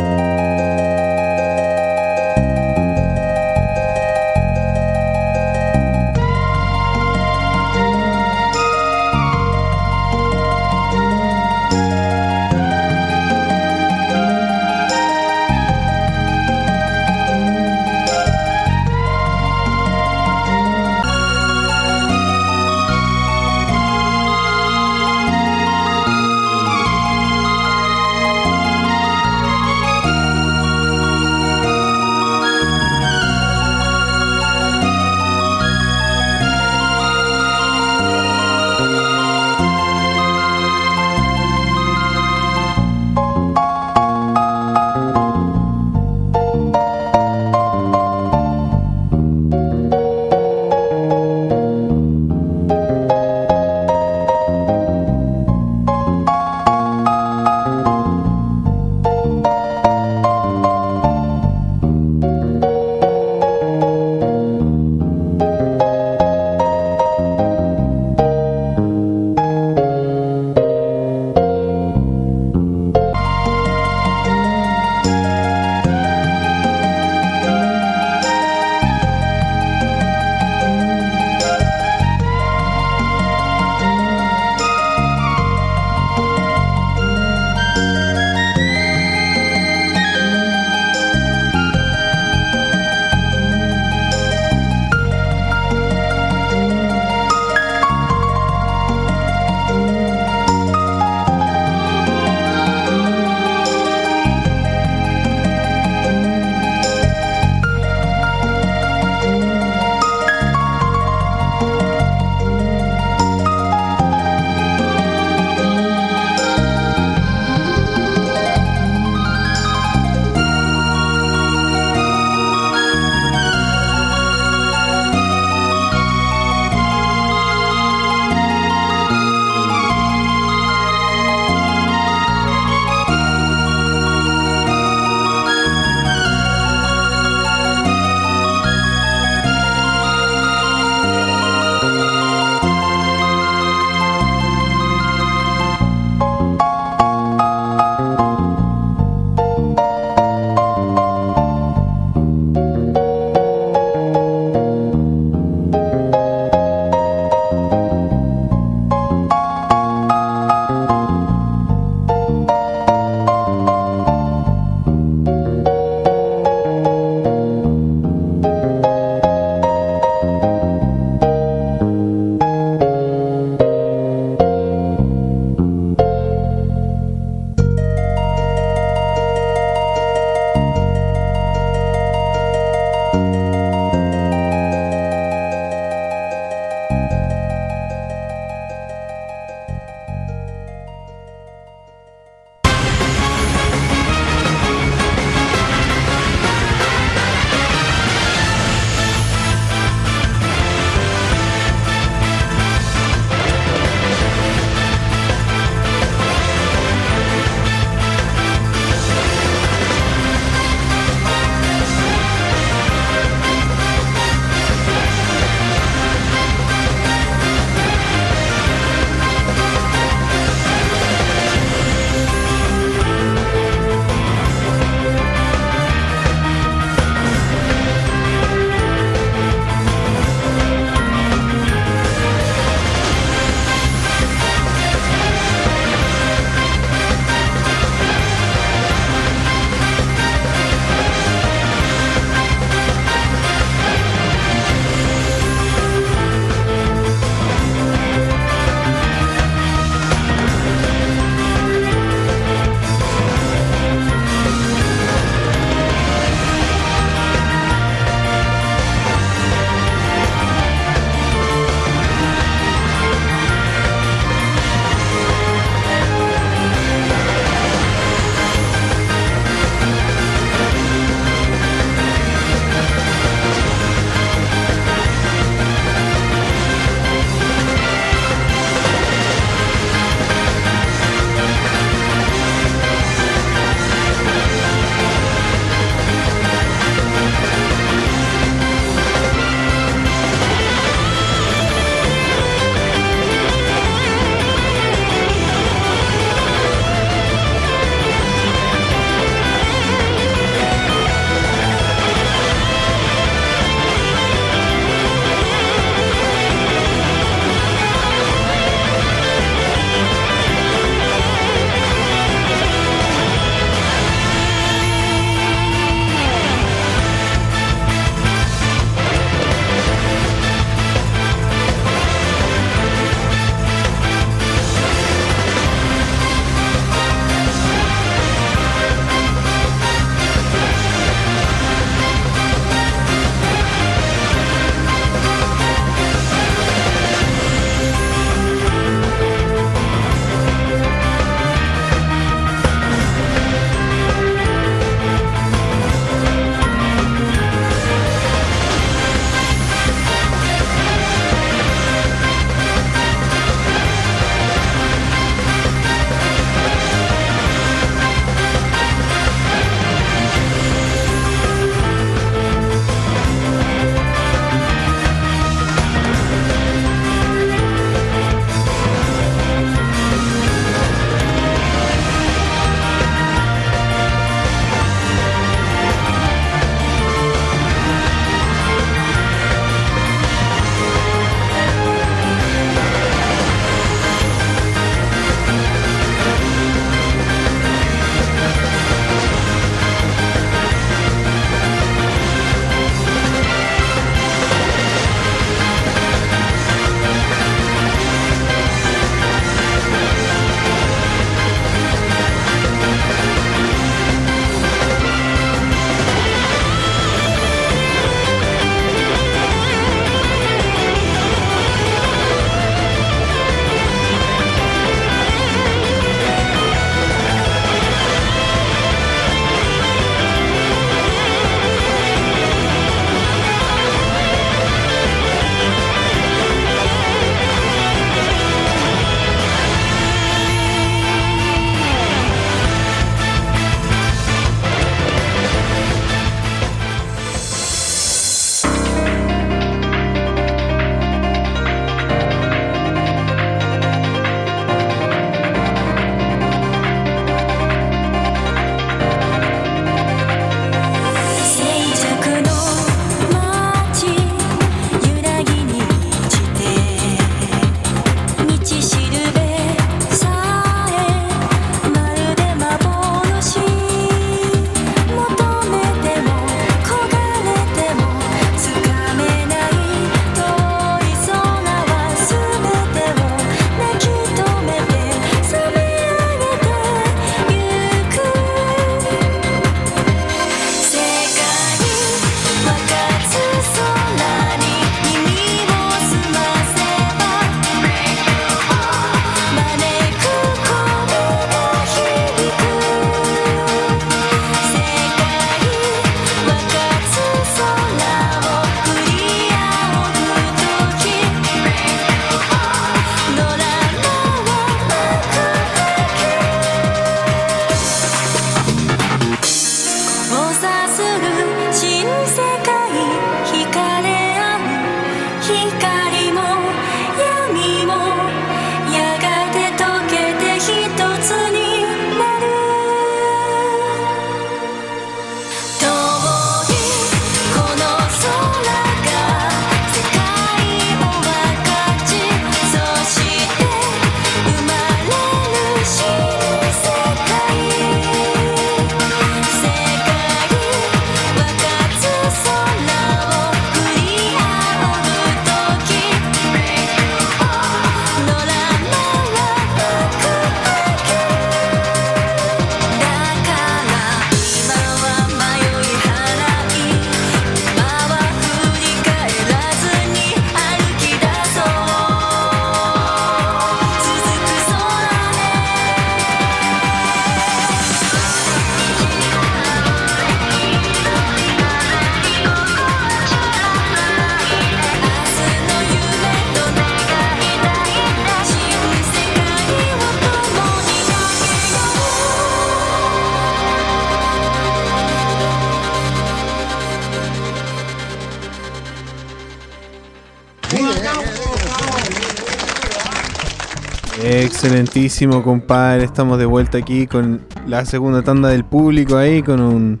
[594.68, 596.04] Excelentísimo, compadre.
[596.04, 600.00] Estamos de vuelta aquí con la segunda tanda del público ahí, con un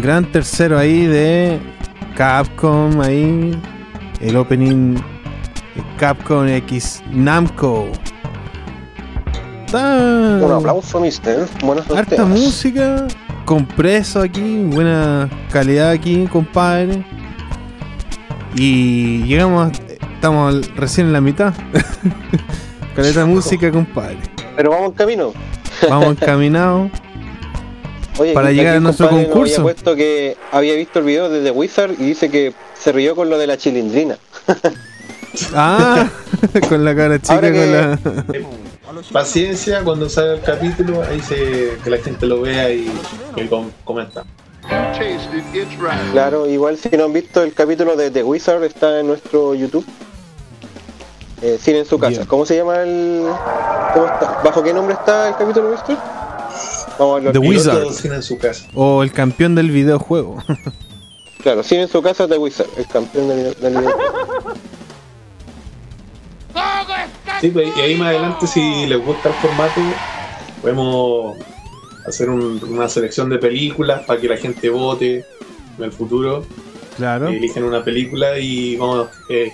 [0.00, 1.58] gran tercero ahí de
[2.14, 3.60] Capcom ahí.
[4.20, 7.88] El opening de Capcom X Namco.
[9.66, 11.44] Está- Un aplauso, mister.
[11.64, 13.08] Buenos dos Harta música,
[13.46, 17.04] compreso aquí, buena calidad aquí, compadre.
[18.54, 21.52] Y llegamos, a- estamos recién en la mitad.
[23.00, 24.18] Caleta música, compadre.
[24.56, 25.32] Pero vamos en camino.
[25.88, 26.90] Vamos encaminados.
[28.18, 29.62] Oye, Para llegar a nuestro concurso.
[29.62, 33.16] Había puesto que había visto el video de The Wizard y dice que se rió
[33.16, 34.18] con lo de la chilindrina.
[35.54, 36.10] Ah,
[36.68, 39.02] con la cara chica, Ahora con que- la.
[39.12, 42.90] Paciencia, cuando salga el capítulo, ahí se, que la gente lo vea y,
[43.36, 44.24] y com- comenta.
[46.12, 49.86] Claro, igual si no han visto el capítulo de The Wizard está en nuestro YouTube.
[51.42, 52.26] Eh, Cine en su casa.
[52.26, 53.26] ¿Cómo se llama el.
[53.94, 54.40] cómo está?
[54.44, 55.96] ¿Bajo qué nombre está el capítulo, Mister?
[56.98, 57.32] Vamos a.
[57.32, 57.38] The.
[57.38, 57.92] Wizard.
[57.92, 58.66] Cine en su casa.
[58.74, 60.42] O el campeón del videojuego.
[61.42, 63.96] Claro, Cine en su casa, The Wizard, el campeón del del video.
[67.40, 69.80] Sí, pues, y ahí más adelante, si les gusta el formato,
[70.60, 71.38] podemos
[72.06, 75.24] hacer un- una selección de películas para que la gente vote
[75.78, 76.44] en el futuro.
[76.98, 77.28] Claro.
[77.28, 79.50] Eligen una película y vamos eh,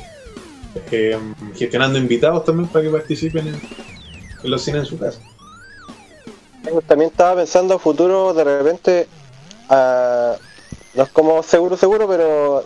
[0.91, 1.19] eh,
[1.55, 5.21] gestionando invitados también para que participen en, los cines en su casa.
[6.87, 9.07] También estaba pensando a futuro, de repente,
[9.69, 10.37] ah,
[10.95, 12.65] no es como seguro, seguro, pero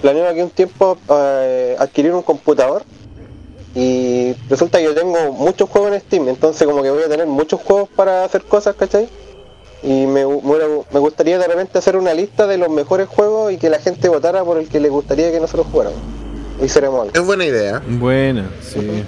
[0.00, 2.84] planeo aquí un tiempo eh, adquirir un computador
[3.74, 7.26] y resulta que yo tengo muchos juegos en Steam, entonces como que voy a tener
[7.26, 9.08] muchos juegos para hacer cosas, ¿cachai?
[9.82, 13.68] Y me, me gustaría de repente hacer una lista de los mejores juegos y que
[13.68, 16.23] la gente votara por el que le gustaría que nosotros jugáramos.
[16.62, 17.12] Y seremos algo.
[17.14, 17.82] Es buena idea.
[17.86, 19.04] Buena, sí.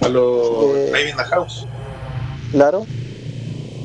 [0.00, 1.66] A los Eh, Live in the House.
[2.52, 2.86] Claro.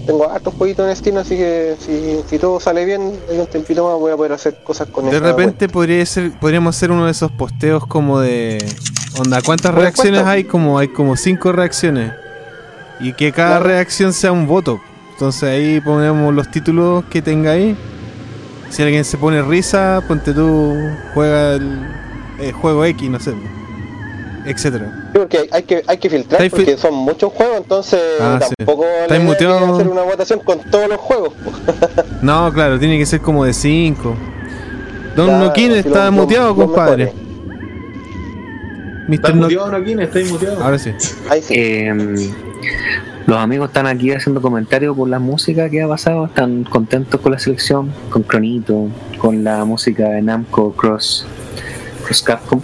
[0.06, 3.88] Tengo hartos jueguitos en Steam, así que si, si todo sale bien, en un tiempito
[3.88, 7.12] más voy a poder hacer cosas con De repente podría ser, podríamos hacer uno de
[7.12, 8.58] esos posteos como de.
[9.20, 10.44] Onda, ¿cuántas reacciones hay?
[10.46, 12.14] Como hay como cinco reacciones.
[13.00, 13.66] Y que cada Claro.
[13.66, 14.80] reacción sea un voto.
[15.14, 17.76] Entonces ahí ponemos los títulos que tenga ahí.
[18.70, 20.76] Si alguien se pone risa, ponte tú,
[21.14, 21.80] juega el,
[22.42, 23.34] el juego X, no sé.
[24.46, 25.10] Etcétera.
[25.14, 28.54] Sí, porque hay, que, hay que filtrar ¿Estáis porque son muchos juegos, entonces Ah, sí.
[28.58, 29.76] tampoco le ¿Estáis hay que muteado?
[29.76, 31.34] hacer una votación con todos los juegos.
[32.24, 34.16] No, claro, tiene que ser como de 5.
[35.16, 37.14] Don Claro, Noquín está muteado, los- compadre.
[39.08, 39.14] Mr.
[39.16, 39.72] ¿Estás No- muteado,
[40.32, 40.64] muteado?
[40.64, 40.92] Ahora sí.
[41.30, 41.54] Ahí sí.
[41.58, 41.94] Eh,
[43.28, 47.32] los amigos están aquí haciendo comentarios por la música que ha pasado, están contentos con
[47.32, 48.88] la selección, con Cronito,
[49.18, 51.26] con la música de Namco Cross,
[52.24, 52.62] Capcom.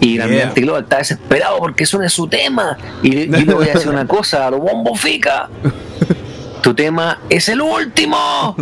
[0.00, 0.24] Y el Yeah.
[0.24, 2.76] ambiente global está desesperado porque suene su tema.
[3.02, 5.48] Y yo le voy a decir una cosa, a lo bombo fica.
[6.62, 8.54] Tu tema es el último.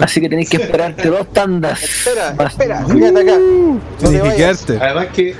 [0.00, 1.82] Así que tenéis que esperarte dos tandas.
[1.82, 3.38] Espera, Más- espera, quédate acá.
[3.38, 4.66] No te vayas.
[4.80, 5.34] Además que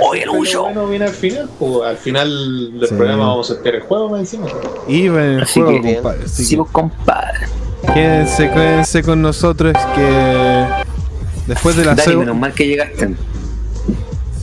[0.00, 0.62] Oye, el huyo.
[0.62, 2.94] bueno viene al final, pues, al final del Sí.
[2.94, 4.46] programa vamos a estar el juego más encima.
[4.88, 6.24] En el Así juego, que- compadre.
[6.24, 7.38] así Sí, que- vos, compadre.
[7.94, 10.66] Quédense, quédense con nosotros que
[11.46, 13.14] después de la Dani, seg- menos mal que llegaste.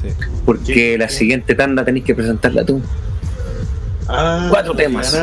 [0.10, 0.26] Sí.
[0.46, 2.82] Porque la siguiente tanda tenéis que presentarla tú.
[4.08, 5.16] Ah, Cuatro temas.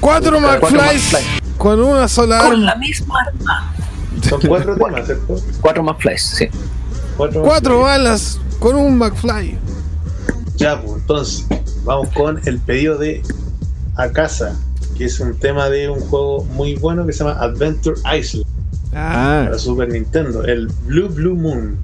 [0.00, 1.22] Cuatro McFlys McFly.
[1.58, 2.64] con una sola Con arma.
[2.64, 3.74] la misma arma.
[4.28, 5.36] Son cuatro temas, ¿cierto?
[5.60, 6.48] Cuatro más flies, sí.
[7.16, 9.58] Cuatro, Cuatro balas con un McFly.
[10.56, 11.46] Ya, pues entonces,
[11.84, 13.22] vamos con el pedido de
[13.96, 14.56] Akasa,
[14.96, 18.46] que es un tema de un juego muy bueno que se llama Adventure Island
[18.94, 21.76] Ah, para Super Nintendo, el Blue Blue Moon.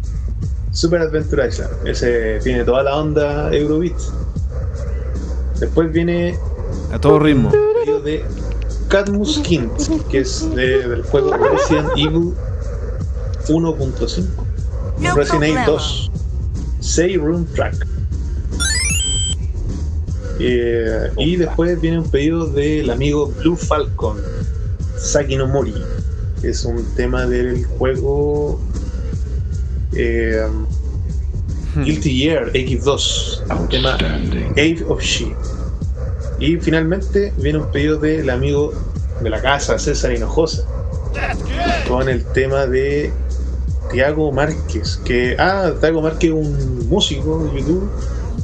[0.73, 3.97] Super Adventure Island, ese tiene toda la onda Eurobeat.
[5.59, 6.39] Después viene
[6.93, 7.51] a todo ritmo.
[8.05, 8.23] de
[8.89, 9.73] Cadmus Kint,
[10.11, 12.35] que es de- del juego Resident Evil
[13.49, 14.27] 1.5.
[15.17, 16.11] Resident Evil 2.
[16.81, 17.87] Say Room Track.
[20.39, 24.19] Eh, y después viene un pedido del amigo Blue Falcon,
[24.97, 25.75] Saki no Mori,
[26.41, 28.61] que es un tema del juego
[29.99, 30.47] eh,
[31.77, 33.95] Guilty Gear X2, un tema
[34.53, 35.35] Age of She.
[36.41, 38.73] Y finalmente viene un pedido del amigo
[39.21, 40.65] de la casa, César Hinojosa,
[41.89, 43.13] con el tema de
[43.91, 47.91] Tiago Márquez, que ah, Tiago Márquez es un músico de YouTube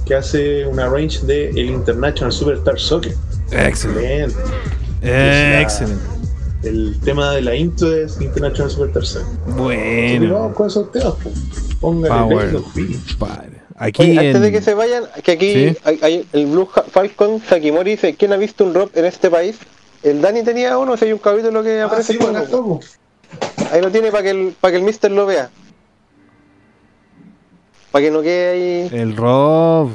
[0.04, 3.14] que hace una range de el International Superstar Soccer.
[3.52, 4.36] Excelente.
[5.02, 6.13] Excelente.
[6.64, 8.70] El tema de la intro es International.
[8.96, 10.34] Así que Bueno.
[10.34, 11.34] vamos con esos temas, pues.
[11.80, 13.54] Póngale Power.
[13.76, 15.76] Aquí Oye, antes de que se vayan, que aquí Sí.
[15.84, 19.58] hay, hay- el Blue Falcon Sakimori dice, ¿quién ha visto un rock en este país?
[20.02, 22.80] El Dani tenía uno, si hay un capítulo que Ah, aparece sí, bueno, uno.
[23.72, 25.50] Ahí lo tiene para que el para que el Mister lo vea.
[27.90, 28.48] Para que no quede
[28.90, 29.90] ahí El Rob.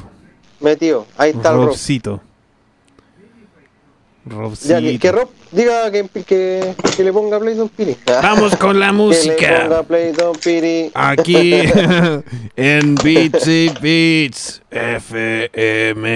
[0.60, 1.06] metido.
[1.18, 1.76] Ahí está el Rob.
[4.30, 4.80] Robcito.
[4.80, 7.96] Ya, que, Rob diga que, que, que le ponga play Don Piri.
[8.06, 9.62] Vamos con la Que le música.
[9.64, 10.92] ponga play Don Piri.
[10.94, 11.62] Aquí
[12.56, 16.10] en Beats y Beats FM.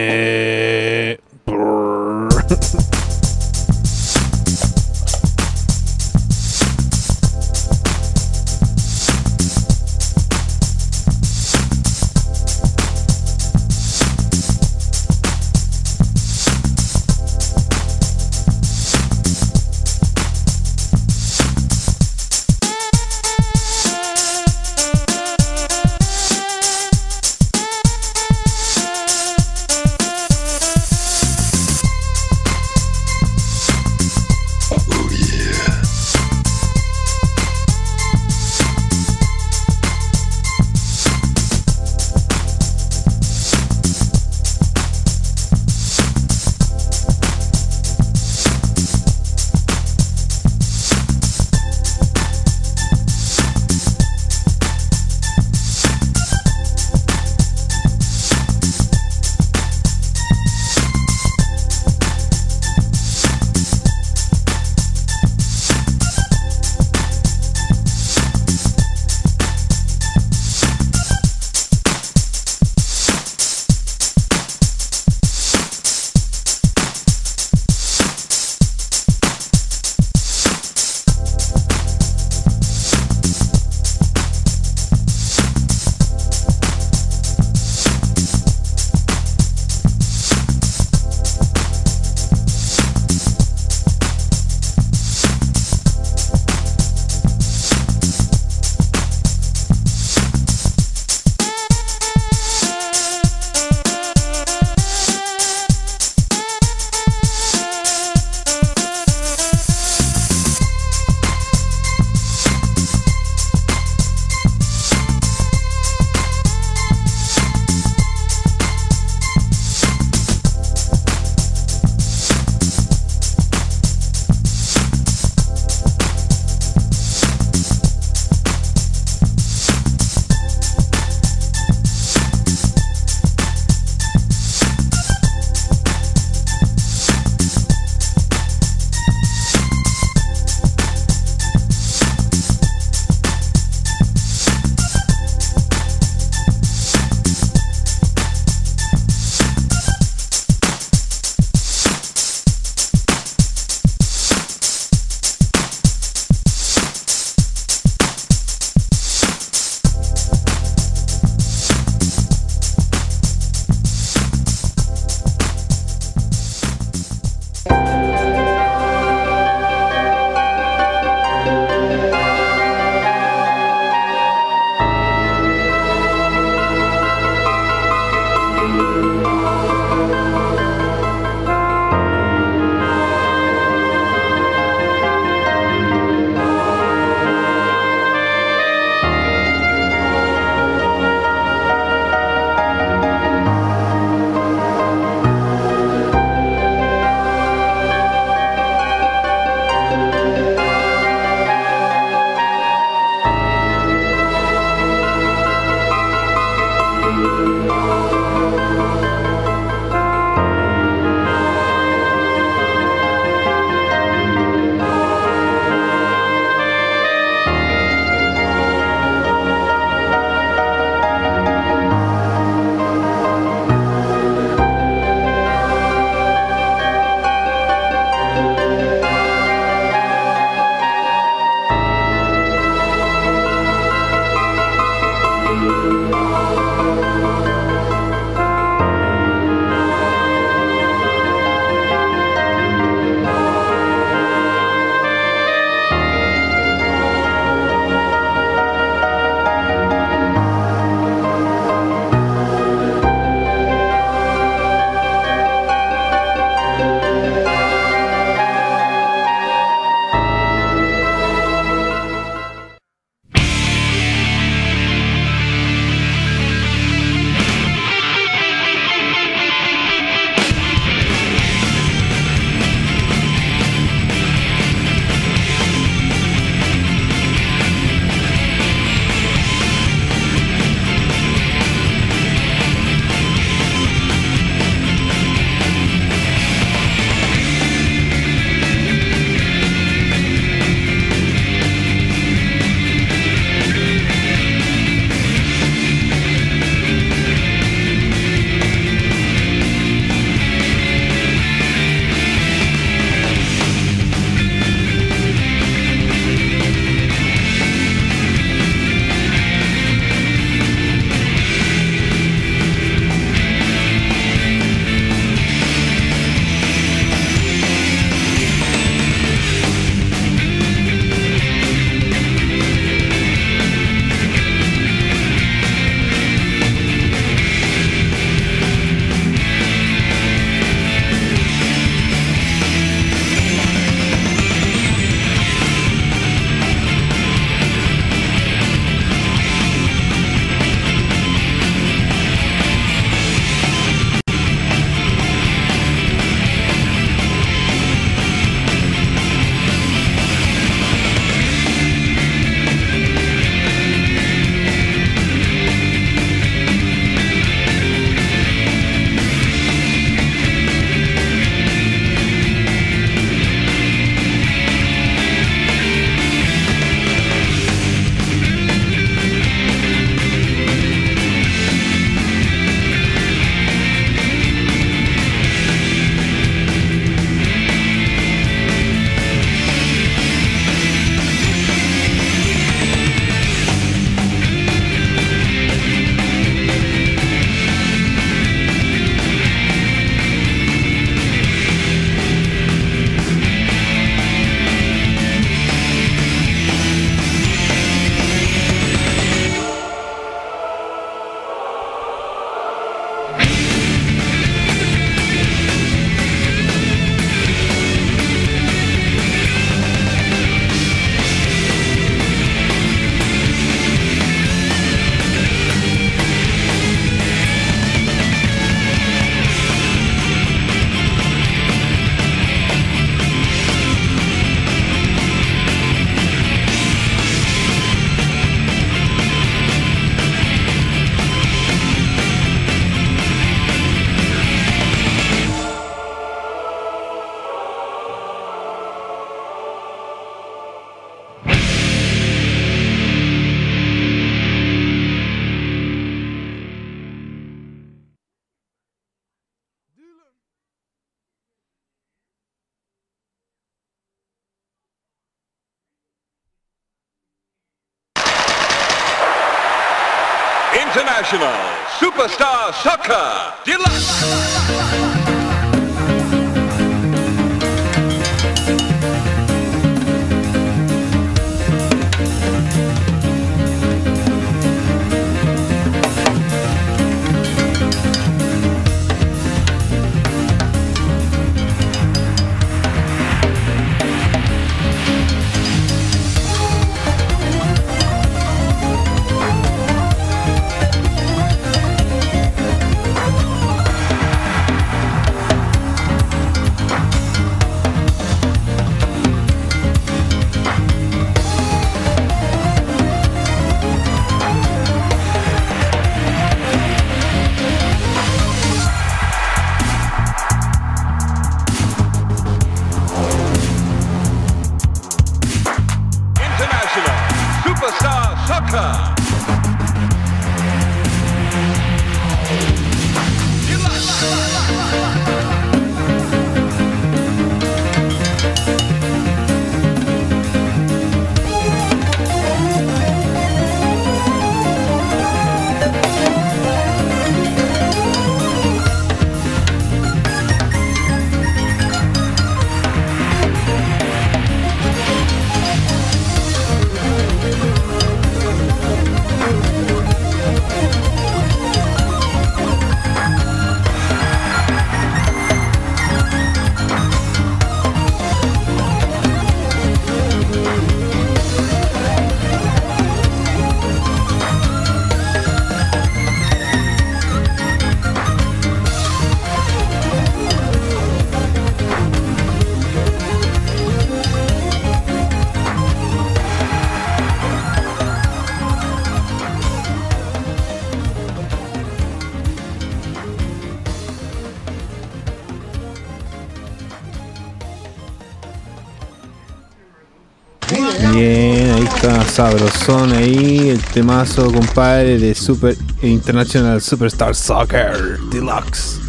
[592.34, 599.00] Sabrosón ahí, el temazo, compadre, de Super International Superstar Soccer Deluxe.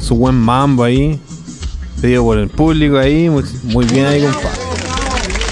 [0.00, 1.18] Su buen mambo ahí,
[2.00, 4.60] pedido por el público ahí, muy, muy bien ahí, compadre.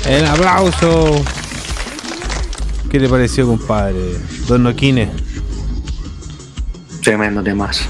[0.07, 1.21] El aplauso.
[2.89, 4.17] ¿Qué le pareció, compadre?
[4.47, 5.11] Don Noquine.
[7.03, 7.87] Tremendo temazo.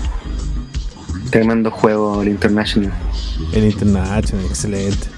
[1.28, 2.94] Tremendo juego el International.
[3.52, 5.09] El International, excelente.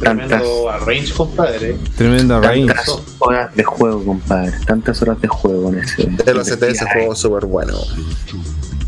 [0.00, 1.76] Tremendo arrange, compadre.
[1.96, 2.66] Tremendo arrange.
[2.74, 4.52] Tantas horas de juego, compadre.
[4.66, 6.04] Tantas horas de juego con ese.
[6.24, 7.74] De los 7 ese juego súper bueno.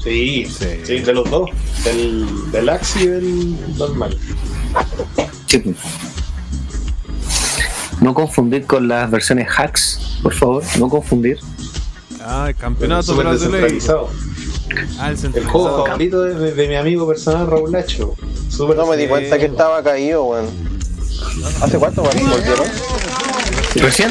[0.03, 0.47] Sí,
[0.85, 1.51] sí, de los dos.
[1.85, 4.17] Del, del Axi y del normal.
[5.47, 5.75] Sí.
[8.01, 10.63] No confundir con las versiones hacks, por favor.
[10.79, 11.39] No confundir.
[12.23, 13.53] Ah, el campeonato brasileño.
[13.53, 14.11] descentralizado.
[14.99, 18.15] Ah, el El juego favorito de, de- de mi amigo personal Raúl Lacho.
[18.59, 20.47] No me di cuenta que estaba caído, weón.
[21.61, 22.03] ¿Hace cuánto?
[22.03, 22.67] ¿Volvieron?
[23.77, 24.11] ¿Recién?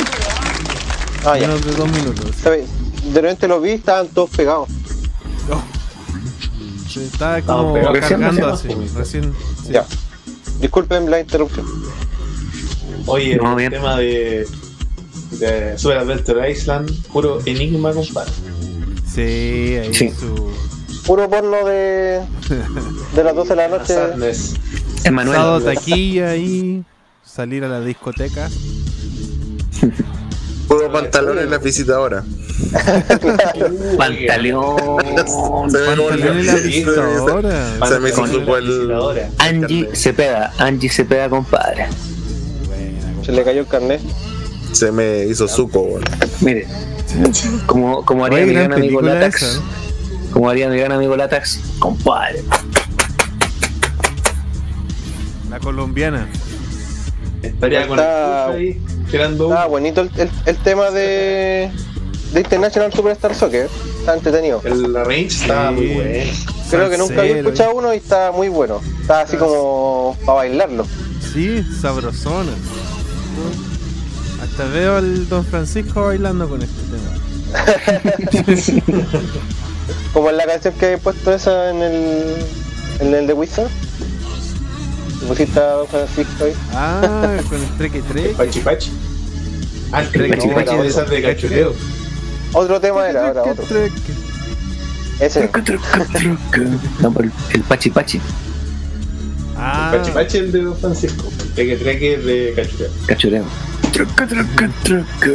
[1.25, 1.47] Ah, ya.
[1.47, 2.31] Menos de dos minutos.
[2.43, 4.69] De repente lo vi, estaban todos pegados.
[6.91, 7.99] Se está Estamos como pegados.
[7.99, 8.67] cargando así.
[8.69, 9.33] Recién, Recién.
[9.65, 9.71] sí.
[9.73, 9.85] Ya.
[10.59, 11.65] Disculpen la interrupción.
[13.05, 13.71] Oye, No, el bien.
[13.71, 14.47] tema de,
[15.31, 18.31] de Super Adventure Island, puro enigma, compadre.
[19.13, 19.21] Sí,
[19.81, 20.13] ahí Sí.
[20.17, 20.51] su.
[21.05, 22.21] Puro porno de,
[23.13, 23.95] de las 12 de la noche.
[25.03, 25.35] Emanuel.
[25.37, 26.83] Sábado taquilla ahí.
[27.35, 28.49] Salir a la discoteca.
[30.67, 32.23] Puro pantalón en la visitadora.
[33.97, 34.77] Pantaleón.
[34.77, 35.61] Se ve como
[36.07, 37.87] Pantalón en la el- visitadora.
[37.89, 38.65] Se me hizo Con supo la el.
[38.67, 39.29] visitadora.
[39.39, 40.53] Angie Cepeda.
[40.57, 41.87] Angie Cepeda, compadre.
[43.25, 44.01] Se le cayó el carnet.
[44.71, 46.03] Se me hizo suco, weón.
[46.41, 46.67] Mire.
[47.65, 49.41] Como, como haría mi gran amigo Latax.
[49.43, 49.61] esa,
[50.31, 52.43] Como haría mi gran amigo Latax, compadre.
[55.49, 56.27] La colombiana.
[57.47, 59.71] Estaría con Está- el push ahí, tirando Estaba humo.
[59.71, 61.71] bonito el, el, el tema de,
[62.33, 63.69] de International Superstar Soccer.
[63.99, 64.61] Está entretenido.
[64.65, 66.31] El range estaba muy bueno.
[66.69, 68.81] Creo que nunca había escuchado uno y está muy bueno.
[69.01, 70.85] Está así como para bailarlo.
[71.33, 72.51] Sí, sabrosona.
[74.41, 77.11] Hasta veo al Don Francisco bailando con este tema.
[80.13, 82.35] Como en la canción que he puesto esa en el,
[82.99, 83.67] en el de Wizard.
[85.21, 86.53] Y pusiste a Don Francisco ahí.
[86.73, 88.29] Ah, con el treque treque.
[88.29, 88.91] Pachi Pachi.
[89.91, 91.73] Ah, el Treque, Pachi Pachi de esas de cachureo.
[92.53, 93.63] Otro tema era, ahora otro.
[93.65, 93.95] Treque.
[95.19, 95.49] Ese.
[97.01, 98.19] No, pero el, Pachi Pachi.
[99.57, 101.31] Ah, El Pachi Pachi el de Don Francisco.
[101.39, 102.89] El Treque Treque de cachureo.
[103.07, 103.45] Cachureo.
[103.93, 105.29] truca, truca, truca.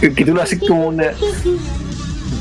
[0.00, 1.12] Que tú lo haces como una.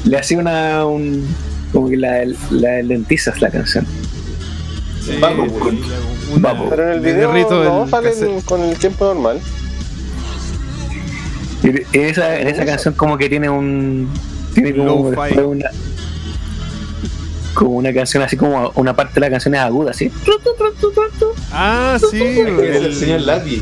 [0.04, 0.86] Le haces una.
[0.86, 1.26] Un,
[1.72, 3.86] como que la, la lentizas la canción.
[5.06, 5.50] Sí, Vamos,
[6.34, 8.46] una- Pero en el video no el sale cassette.
[8.46, 9.40] con el tiempo normal.
[11.64, 11.68] Y
[11.98, 14.10] En esa, en esa canción como que tiene un...
[14.54, 15.70] Tiene como una...
[17.54, 20.12] Como una canción así como una parte de la canción es aguda, así.
[21.52, 23.62] Ah, sí, Es el, el, señor Lati.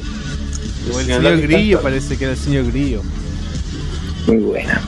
[0.93, 1.89] o el señor Grillo, canta.
[1.89, 3.01] parece que era el señor Grillo.
[4.27, 4.81] Muy buena.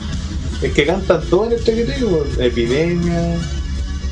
[0.62, 2.24] Es que cantan todo en el tequeteo.
[2.38, 3.36] Epidemia.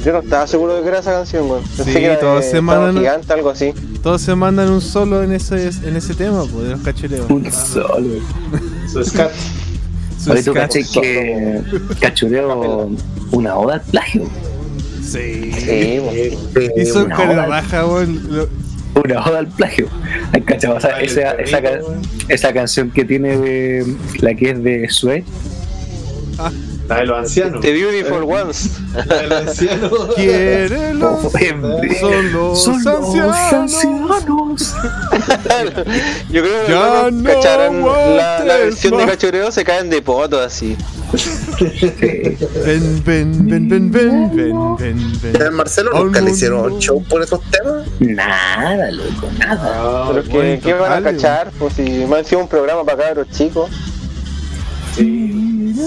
[0.05, 1.63] Yo no estaba seguro de que era esa canción, weón.
[1.67, 3.73] Sí, que todos se mandan- gigante, algo así.
[4.03, 7.31] Todos se mandan un solo en ese en ese tema, pues, de los cachureos.
[7.31, 8.17] Un solo.
[8.93, 9.31] Su scat.
[10.21, 11.63] Su Ahorita tú caché que
[12.01, 12.91] cachureo
[13.33, 14.25] una oda al plagio.
[15.03, 15.53] Sí.
[15.53, 16.01] Sí,
[17.15, 18.21] con la raja, weón.
[18.31, 18.49] Lo-
[19.05, 19.89] Una oda al plagio.
[20.33, 21.61] Ay, cachado, o sea, Vale, esa, esa,
[22.29, 25.25] esa canción que tiene de la que es de Sue,
[26.95, 27.61] La de los ancianos.
[27.61, 28.71] The Beautiful Ones.
[29.07, 29.93] La de los ancianos.
[30.17, 33.37] Quiere los son los Son los ancianos.
[33.53, 34.75] ancianos.
[36.31, 37.83] Yo creo que Ya no cacharon
[38.17, 39.17] la, la versión de más.
[39.17, 40.77] cachureo, se caen de poto así.
[42.65, 45.43] Ven, ven, ven, ven, ven, ven, ven, ven.
[45.43, 47.87] ¿El Marcelo nunca le hicieron show por esos temas?
[48.01, 49.61] Nada, loco, nada.
[49.63, 51.51] Ah, Pero que, ¿qué van a cachar?
[51.59, 53.71] Pues si me han sido un programa para cabros chicos.
[54.97, 55.22] Sí,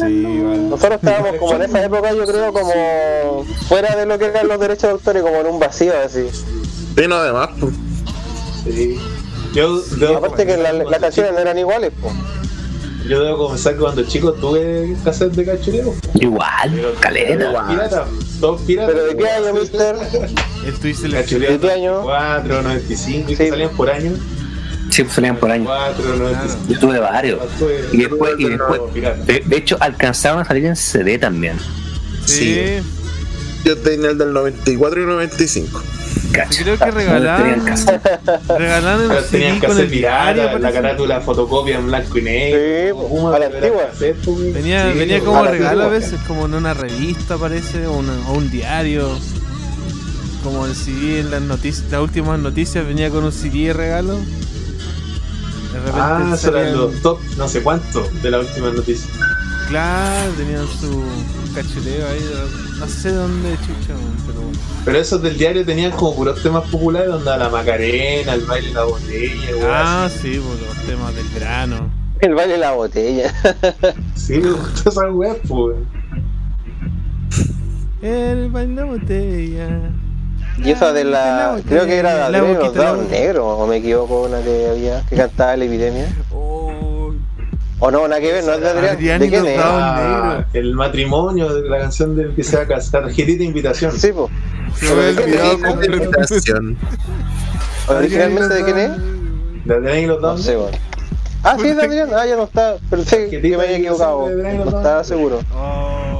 [0.01, 0.57] vale.
[0.69, 4.59] Nosotros estábamos como en esa época, yo creo, como fuera de lo que eran los
[4.59, 6.27] derechos de autor y como en un vacío así.
[6.32, 7.49] Sí, no, además.
[7.59, 7.74] pues.
[8.64, 8.99] Sí.
[9.53, 12.14] Yo debo Aparte que la- las canciones no eran iguales, pues.
[13.07, 15.93] Yo debo confesar que cuando chico tuve cassette de cachureo.
[16.15, 17.51] Igual, caleta.
[17.51, 18.07] Todos piratas.
[18.41, 18.93] Todos piratas.
[18.95, 19.95] ¿Pero de qué año, mister?
[20.65, 22.01] El twist de la Cachureo ¿De qué año?
[22.01, 23.49] 94, 95, y que Sí.
[23.51, 24.11] salían por año.
[24.89, 25.65] Sí, pues salían por año.
[25.65, 26.65] 4, 95.
[26.73, 27.39] Yo tuve varios.
[27.91, 28.81] Y después, y después
[29.25, 31.57] de, de hecho, alcanzaron a salir en CD también.
[32.25, 32.61] Sí.
[33.64, 35.81] Yo tenía el del 94 y 95.
[36.31, 36.64] Cacha.
[36.64, 37.41] Creo que No regalaron.
[37.47, 38.19] tenían cassette.
[38.57, 40.73] Regalaron tenían CD que con hacer el diario, la parece.
[40.73, 42.59] carátula fotocopia en blanco y negro.
[42.59, 43.89] Sí, Puma, a la antigua.
[43.97, 47.38] pues, Venía, sí, venía pues, como a la regalo a veces, como en una revista
[47.38, 49.09] parece, o, una- o un diario.
[50.43, 54.19] Como el CD en las noticias, las últimas noticias venía con un CD de regalo.
[55.85, 59.09] Repente Ah, salían- los top no sé cuánto de la última noticia.
[59.69, 61.03] Claro, tenían su
[61.55, 63.93] cachureo ahí, de- no sé dónde chucha,
[64.27, 64.59] pero bueno.
[64.85, 68.73] Pero esos del diario tenían como puros temas populares, donde la Macarena, el baile de
[68.75, 70.19] la botella, weón, Ah, así.
[70.33, 71.89] sí, pues los temas del verano.
[72.19, 73.33] El baile de la botella.
[74.15, 75.77] Sí, me gustó esa weá, pues.
[78.01, 79.69] El baile de botella.
[80.58, 81.58] Y esa de la.
[81.67, 85.01] Creo que era de La Adrián y los negros, o me equivoco, una que había,
[85.09, 86.08] que cantaba la epidemia.
[86.34, 87.11] Oh,
[87.80, 88.95] O no, nada que ver, no es de Adrián.
[88.95, 89.59] Adrián ¿De y quién los es?
[89.61, 90.48] Ah, negro.
[90.53, 93.92] el matrimonio de la canción del que se va a casar, tarjetita de invitación.
[93.92, 94.32] Sí, pues.
[94.80, 95.84] se me olvidado.
[95.84, 96.77] Invitación.
[97.88, 98.92] ¿Originalmente de quién es?
[99.66, 100.42] De Adrián y los No dos.
[100.43, 100.77] sé, bueno.
[101.43, 102.09] Ah, sí, es de Adrián.
[102.16, 102.77] Ah, ya no está.
[102.90, 104.30] Pero sé que me había equivocado.
[104.30, 105.42] No estaba seguro.
[105.53, 106.14] Oh,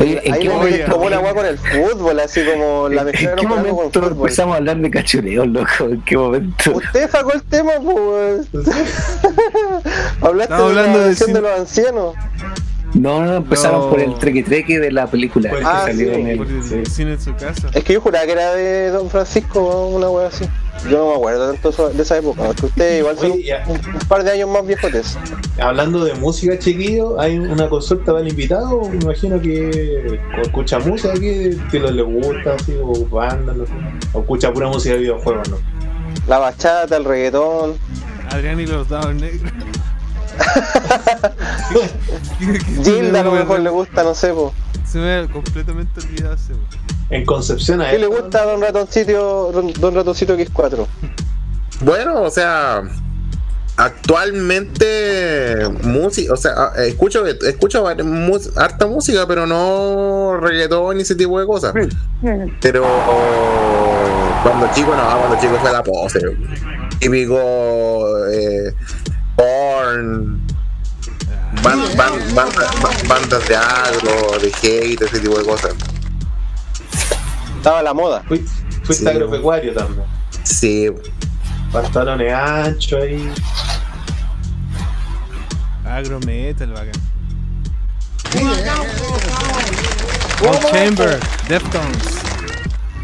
[0.00, 3.30] ¿en Ahí qué momento, como una agua con el fútbol, así como la ¿en qué
[3.36, 4.12] con momento fútbol.
[4.12, 5.84] empezamos a hablar de cachureo, loco?
[5.84, 6.72] ¿En qué momento?
[6.76, 8.46] Usted sacó el tema, pues.
[10.20, 12.14] Hablaste de la hablando de de los ancianos.
[12.94, 13.90] No, no, empezaron No.
[13.90, 16.56] por el treque treque de la película Pues, que ah, salió sí, en Por el.
[16.56, 16.90] el Sí.
[16.92, 17.68] cine en su casa.
[17.72, 20.44] Es que yo juraba que era de Don Francisco, una wea así.
[20.88, 24.08] Yo no me acuerdo tanto de esa época, porque ustedes igual son Oye, un, un
[24.08, 25.18] par de años más viejotes.
[25.60, 28.88] Hablando de música, chiquillo, hay una consulta para el invitado.
[28.88, 33.72] Me imagino que escucha música que, que le gusta, así, o banda, no sé.
[34.14, 35.58] O escucha pura música de videojuegos, ¿no?
[36.26, 37.74] La bachata, el reggaetón.
[38.30, 39.52] Adrián y los dados negros.
[42.82, 44.52] Gilda a lo mejor le gusta, no sé, po.
[44.86, 46.52] Se me ha completamente olvidado ese.
[46.52, 46.99] weón.
[47.10, 50.86] En Concepción a ¿Qué le gusta a Don Ratoncito, Don Ratoncito X4?
[51.80, 52.82] Bueno, o sea,
[53.76, 61.40] actualmente música, o sea, ah, escucho escucho harta música, pero no reggaetón ni ese tipo
[61.40, 61.72] de cosas.
[62.60, 62.84] Pero
[64.42, 66.20] cuando chico no, cuando chico fue la pose.
[66.98, 67.38] Típico
[68.28, 68.74] eh,
[69.36, 70.46] porn,
[71.62, 75.72] ban- ban- banda- ba- bandas de agro, de hate, ese tipo de cosas.
[77.60, 78.22] Estaba la moda.
[78.26, 78.50] Fuiste,
[78.84, 79.10] fuiste Sí.
[79.10, 80.02] agropecuario también.
[80.44, 80.86] Sí,
[81.70, 83.30] Pantalones anchos ahí.
[85.84, 86.92] Agro metal, bacán.
[90.40, 92.29] Gold Chamber, Deftones.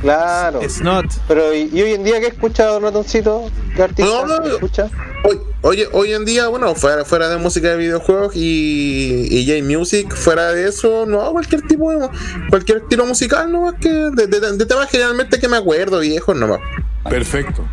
[0.02, 0.62] Claro.
[0.62, 1.06] It's not.
[1.26, 3.50] Pero, ¿y, y hoy en día qué escucha Don Ratoncito?
[3.74, 4.88] ¿Qué artista No, no, escucha?
[5.24, 10.14] Hoy, oye, hoy en día, bueno, fuera, fuera de música de videojuegos y, y J-Music,
[10.14, 12.08] fuera de eso, no, cualquier tipo de
[12.50, 16.36] cualquier estilo musical, no más que de, de- de temas generalmente que me acuerdo, viejos
[16.36, 16.60] nomás.
[17.08, 17.64] Perfecto.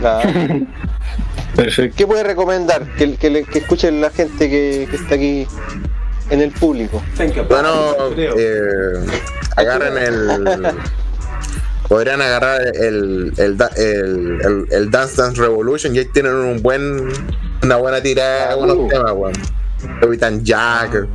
[0.00, 0.30] Claro.
[1.56, 1.94] Perfecto.
[1.96, 5.46] ¿Qué puede recomendar que, que, que escuchen la gente que, que está aquí
[6.30, 7.02] en el público?
[7.48, 9.06] Bueno, eh,
[9.56, 10.66] agarren el.
[11.88, 17.08] Podrían agarrar el, el, el, el, Dance Dance Revolution y ahí tienen un buen,
[17.62, 19.32] una buena tirada, buenos temas, weón.
[20.00, 21.06] Capitán Jack.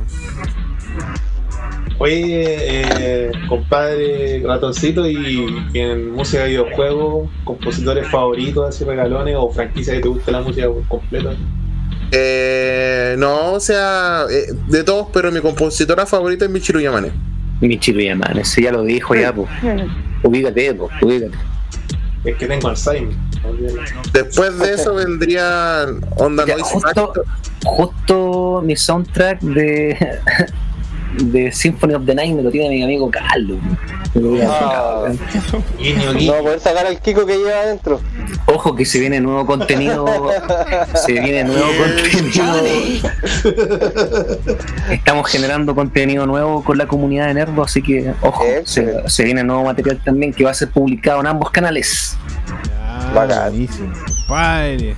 [1.98, 9.94] Oye, eh, compadre ratoncito, y en música de videojuegos, compositores favoritos, así regalones, o franquicia
[9.94, 11.32] que te guste la música por completo.
[12.10, 17.31] Eh, no, o sea, eh, de todos, pero mi compositora favorita es Michiru Yamane.
[17.68, 19.48] Michiru Yamane, ese ya lo dijo ya, pues.
[20.22, 21.36] Ubícate, pues, ubícate.
[22.24, 23.14] Es que tengo Alzheimer.
[24.12, 27.12] Después de eso vendría Onda Noise justo,
[27.64, 30.20] justo mi soundtrack de,
[31.18, 33.58] de Symphony of the Night me lo tiene mi amigo Carlos.
[34.14, 35.18] Weón.
[36.26, 38.00] No a poder sacar al Kiko que lleva adentro.
[38.46, 40.06] Ojo que se viene nuevo contenido.
[40.94, 42.54] Se viene nuevo contenido.
[44.90, 49.42] Estamos generando contenido nuevo con la comunidad de Nerdo, así que ojo, se, se viene
[49.42, 52.16] nuevo material también que va a ser publicado en ambos canales.
[53.14, 53.92] Ah, buenísimo.
[54.28, 54.96] Padre.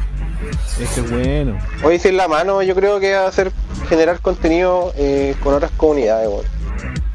[0.81, 1.59] Este es bueno.
[1.83, 3.53] Hoy sin la mano yo creo que va a ser
[3.89, 6.45] generar contenido eh, con otras comunidades, weón.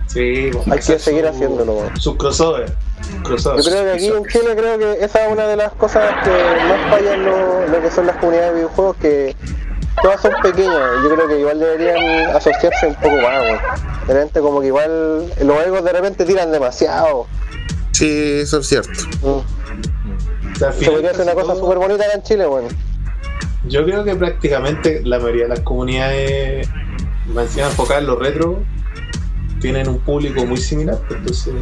[0.08, 1.99] Sí, Hay que seguir haciéndolo, weón.
[1.99, 2.72] Sus crossover.
[3.24, 3.64] crossover.
[3.64, 6.32] Yo creo que aquí en Chile creo que esa es una de las cosas que
[6.32, 9.35] más fallan lo, lo que son las comunidades de videojuegos que
[10.01, 11.03] todas son pequeñas.
[11.03, 13.59] Yo creo que igual deberían asociarse un poco más, weón.
[14.08, 17.27] De repente como que igual los egos de repente tiran demasiado.
[17.91, 18.91] Sí, eso es cierto.
[20.80, 22.67] Se podría hacer una cosa súper bonita acá en Chile, weón.
[23.67, 26.67] Yo creo que prácticamente la mayoría de las comunidades,
[27.33, 28.59] más encima enfocadas en los retro,
[29.59, 30.97] tienen un público muy similar.
[31.07, 31.53] pues, Entonces,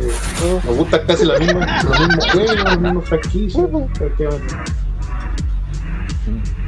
[0.65, 3.65] nos gustan casi los mismos, los mismos juegos, los mismos franquicias.
[3.97, 4.55] prácticamente.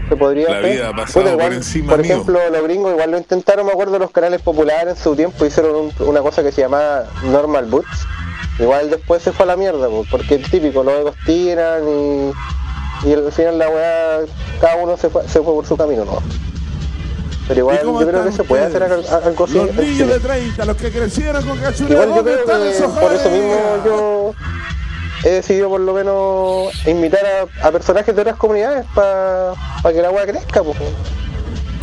[0.08, 2.11] Se podría La vida ha pasado Puta, por igual, encima por mío.
[2.14, 5.75] ejemplo, los gringos igual lo intentaron, me acuerdo, los canales populares en su tiempo hicieron
[5.75, 8.08] un- una cosa que se llamaba Normal Boots.
[8.58, 12.32] Igual después se fue a la mierda, po, porque es típico, los egos tiran y,
[13.06, 14.19] y al final la weá,
[14.60, 16.19] cada uno se fue, se fue por su camino, ¿no?
[17.48, 19.53] Pero igual ¿Y yo creo que se puede hacer algo así.
[19.56, 22.45] Los niños de 30, los que crecieron con cachureo, Igual yo ¿dónde creo
[22.94, 23.56] que por eso mismo
[23.86, 24.34] yo
[25.24, 27.22] he decidido por lo menos invitar
[27.61, 29.56] a, a personajes de otras comunidades para
[29.94, 30.78] que la weá crezca, pues.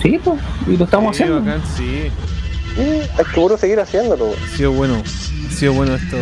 [0.03, 0.39] Sí, pues,
[0.69, 1.45] y lo estamos Sí, haciendo.
[1.45, 2.13] bacán, sí.
[2.77, 2.83] Sí,
[3.19, 4.27] hay que puro seguir haciéndolo.
[4.27, 4.37] weón.
[4.45, 5.03] Ha sido bueno.
[5.49, 6.17] Ha sido bueno esto.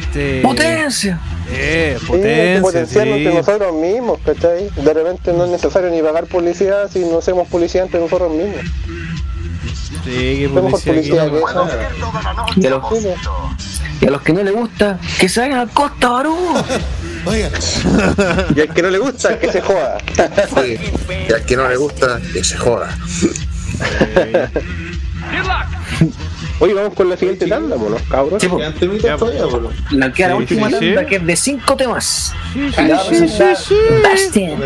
[0.00, 0.42] Este.
[0.42, 1.18] ¡Potencia!
[1.48, 3.24] Eh, Sí, potenciarnos sí.
[3.26, 4.70] entre nosotros mismos, ¿cachai?
[4.70, 8.60] De repente no es necesario ni pagar publicidad si no hacemos publicidad entre nosotros mismos.
[10.04, 12.60] Sí, qué ¿Qué mejor publicidad publicidad que- esa?
[12.60, 12.82] Y a los,
[14.00, 16.36] y a los que no les gusta, que se vayan a Costa Barú.
[17.26, 17.50] Oiga,
[18.56, 19.98] Y al que no le gusta, que se joda.
[20.64, 20.78] Sí.
[21.28, 22.96] Y al que no le gusta, que se joda.
[26.60, 27.76] Oye, vamos con la siguiente tanda.
[28.38, 28.58] Sí, po.
[28.58, 29.70] Quedan temitas todavía, pues, ¿no?
[29.98, 30.86] La Sí, última sí, sí.
[30.94, 32.34] tanda que es de cinco temas.
[32.52, 34.60] Sí, sí, sí, sí, Bastian.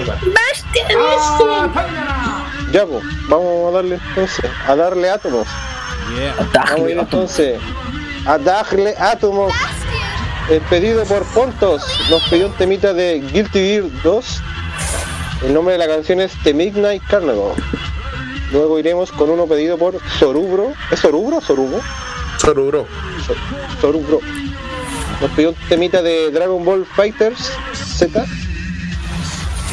[2.72, 5.46] Ya, pues, vamos a darle entonces, a darle átomos.
[6.18, 6.34] Yeah.
[6.52, 7.60] Vamos a ir entonces
[8.26, 9.52] a darle átomos.
[10.50, 14.42] El pedido por Pontos nos pidió un temita de Guilty Gear 2.
[15.44, 17.52] El nombre de la canción es The Midnight Carnival.
[18.54, 20.72] Luego iremos con uno pedido por Sorubro.
[20.90, 21.80] ¿Es Sorubro o Sorubo?
[22.38, 22.86] Soruro.
[23.26, 23.34] So-
[23.80, 24.20] Sorubro.
[25.20, 28.24] Nos pidió un temita de Dragon Ball Fighters Z.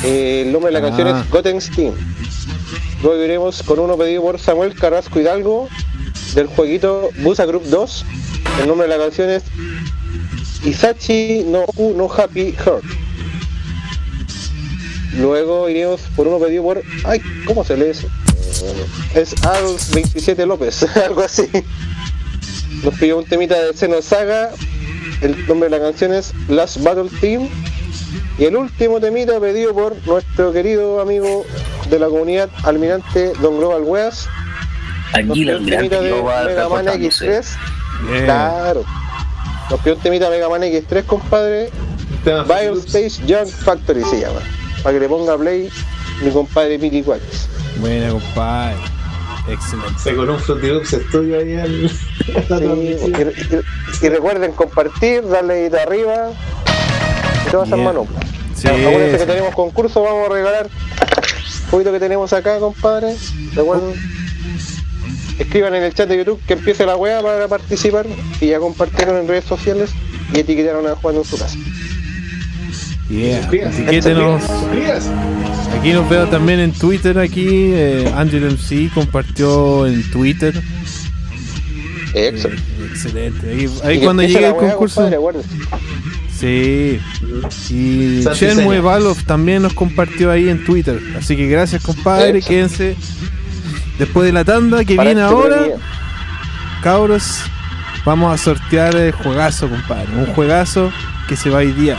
[0.04, 1.22] Eh, el nombre de la canción Ah.
[1.24, 1.94] es Goten Steam.
[3.04, 5.70] Luego iremos con uno pedido por Samuel Carrasco Hidalgo
[6.34, 8.06] del jueguito Busa Group 2.
[8.62, 9.44] El nombre de la canción es
[10.66, 12.84] Isachi no Ku no Happy Heart.
[15.20, 16.82] Luego iremos por uno pedido por.
[17.04, 18.08] Ay, ¿cómo se lee eso?
[19.16, 21.48] Es Al27 López, algo así.
[22.84, 24.52] Nos pidió un temita de Xenosaga.
[25.22, 27.50] El nombre de la canción es Last Battle Team.
[28.38, 31.46] Y el último temita pedido por nuestro querido amigo
[31.90, 34.28] de la comunidad Almirante Don Global Weas.
[35.14, 37.40] Nos Aquí pidió el un almirante temita de Global Mega Man reportándose.
[37.40, 37.46] X3.
[38.10, 38.26] Yeah.
[38.26, 38.86] Claro.
[39.70, 41.70] Nos pidió un temita Mega Man X3, compadre.
[42.24, 44.40] Biospace Junk Factory se llama.
[44.84, 45.70] Para que le ponga play
[46.22, 47.22] mi compadre Pili Wax.
[47.78, 48.76] Buena, compadre.
[49.50, 50.00] Excelente.
[50.02, 53.10] Se coló un Fruity Loops Studio ahí la Sí, y,
[53.56, 56.30] y- y recuerden compartir, darle dedito arriba
[57.48, 58.24] y todas esas manoplas.
[58.56, 59.18] Sí, Acuérdense sí.
[59.18, 63.16] que tenemos concurso, vamos a regalar un poquito que tenemos acá, compadre.
[63.56, 63.94] Recuerden,
[65.40, 68.06] escriban en el chat de YouTube que empiece la weá para participar
[68.40, 69.90] y ya compartieron en redes sociales
[70.34, 71.58] y etiquetaron a Juan en su casa.
[73.12, 73.40] Yeah.
[73.52, 74.44] Etiquétenos.
[74.44, 75.10] Suscríbanse.
[75.78, 77.20] Aquí nos veo también en Twitter.
[77.20, 80.62] Aquí eh, Angel MC compartió en Twitter.
[82.14, 82.62] Excelente.
[82.90, 83.68] Excelente.
[83.84, 85.02] Ahí, cuando llegue el concurso.
[85.10, 85.44] compadre.
[86.38, 87.00] Sí.
[87.70, 88.80] Y Shenmue.
[88.80, 91.00] Valov también nos compartió ahí en Twitter.
[91.18, 92.42] Así que gracias, compadre.
[92.42, 92.96] Quédense
[94.00, 95.58] después de la tanda que Para viene este ahora.
[95.60, 95.78] premio.
[96.82, 97.42] Cabros,
[98.06, 100.08] vamos a sortear el juegazo, compadre.
[100.16, 100.92] Un juegazo
[101.28, 101.98] que se va hoy día.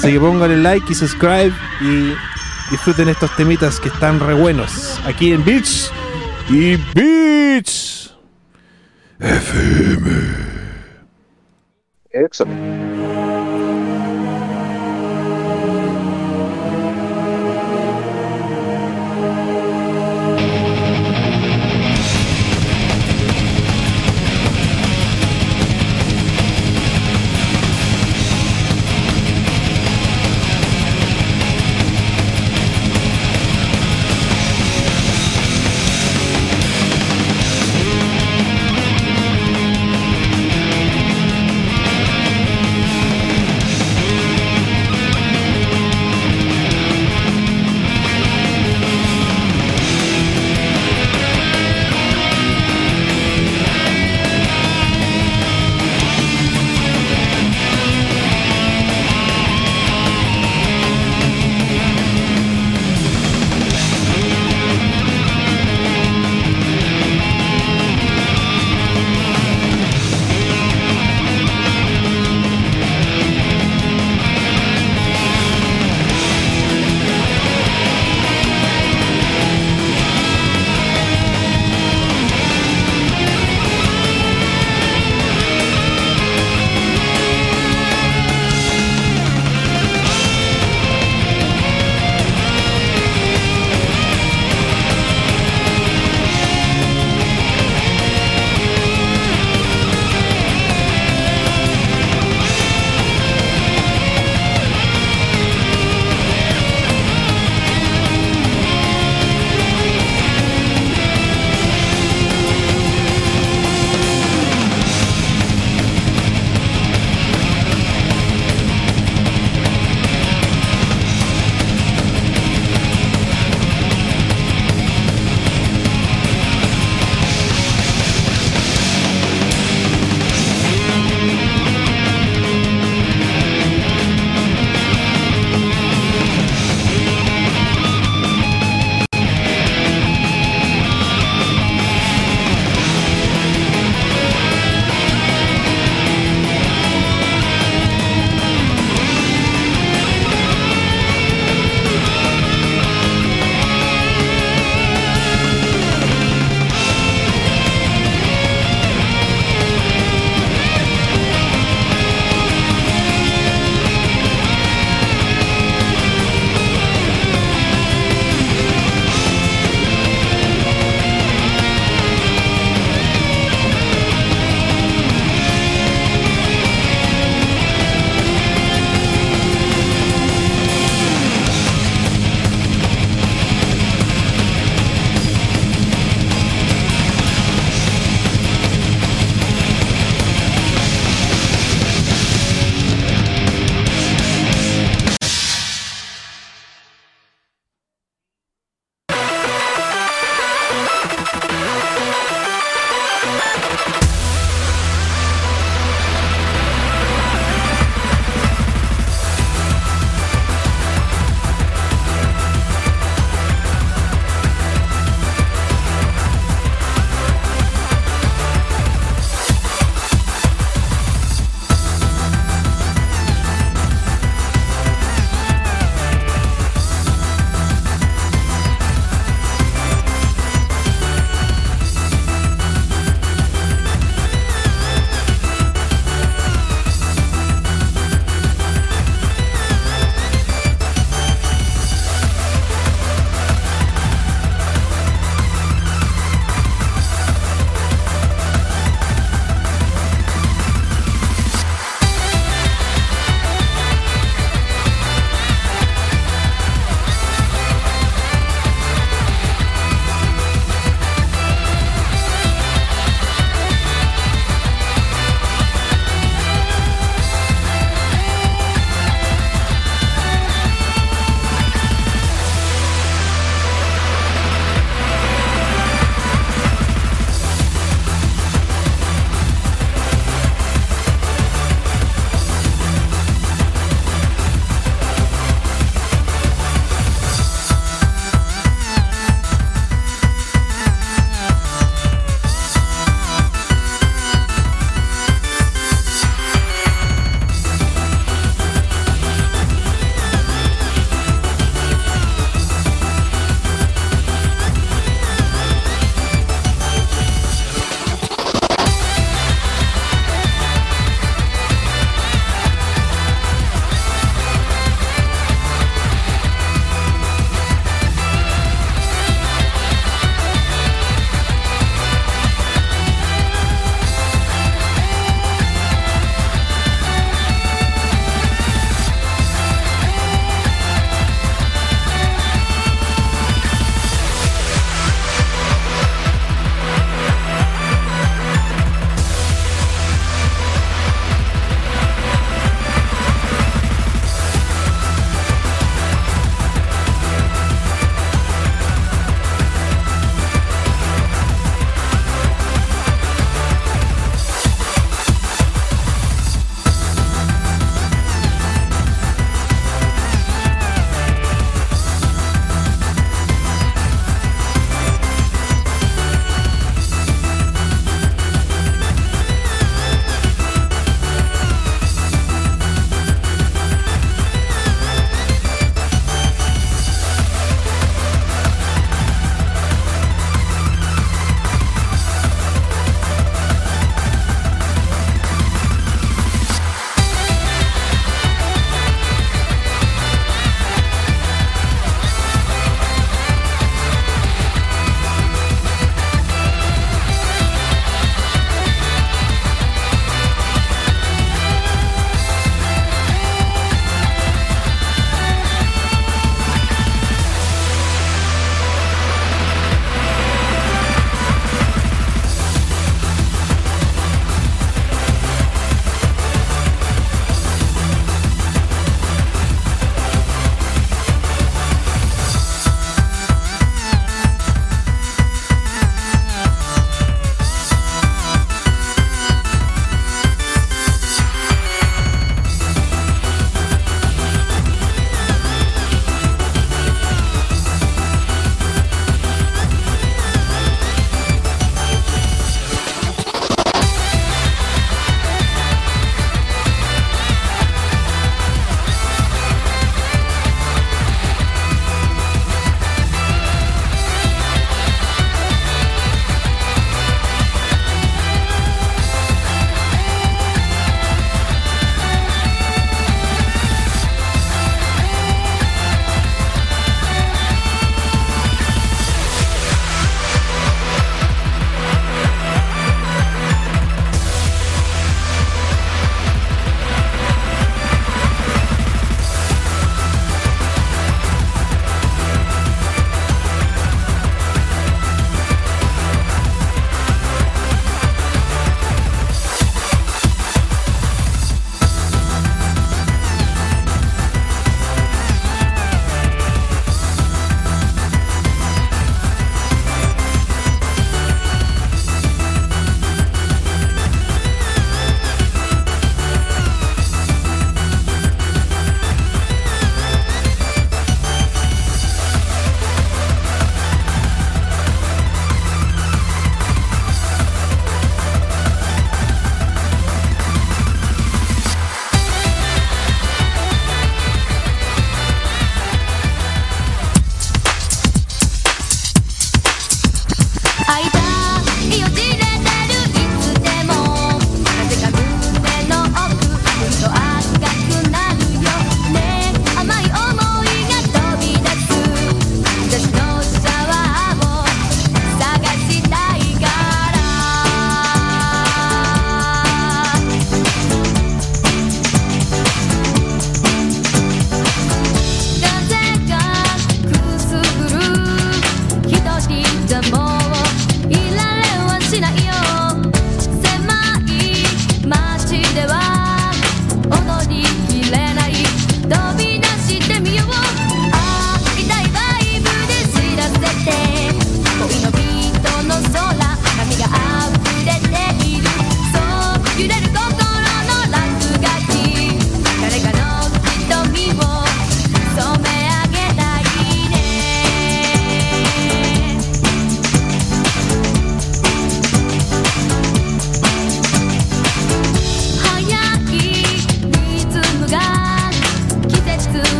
[0.00, 2.14] Así que pónganle like y subscribe y
[2.70, 4.98] disfruten estos temitas que están re buenos.
[5.04, 5.90] Aquí en Beach
[6.48, 8.10] y Beach.
[12.12, 13.09] Excelente.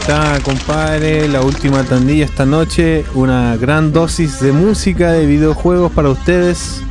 [0.00, 3.04] Está, compadre, la última tandilla esta noche.
[3.14, 6.82] Una gran dosis de música, de videojuegos para ustedes.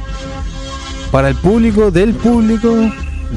[1.12, 2.70] Para el público, del público,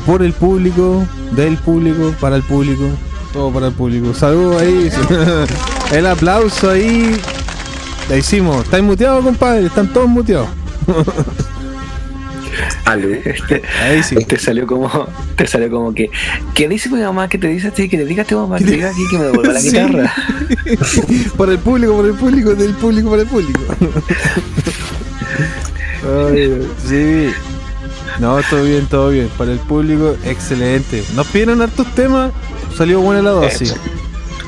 [0.04, 2.84] por el público, del público, para el público.
[3.32, 4.12] Todo para el público.
[4.12, 4.90] Saludos ahí.
[5.96, 7.18] el aplauso ahí.
[8.10, 8.64] La hicimos.
[8.64, 9.66] ¿Estáis muteados, compadre?
[9.66, 10.48] Están todos muteados.
[13.24, 14.16] Este, Ahí sí.
[14.16, 16.10] te salió como, te salió como que,
[16.54, 17.28] ¿qué dice mi mamá?
[17.28, 17.88] ¿Qué te dice a ti?
[17.88, 19.70] Que te diga a tu mamá, que te diga aquí que me devuelva la Sí.
[19.70, 20.12] guitarra.
[21.36, 23.60] para el público, para el público, del público, para el público.
[26.30, 27.30] Ay, sí.
[28.18, 29.28] No, todo bien, todo bien.
[29.38, 31.02] Para el público, excelente.
[31.14, 32.32] Nos pidieron hartos temas,
[32.76, 33.74] salió buena la dosis.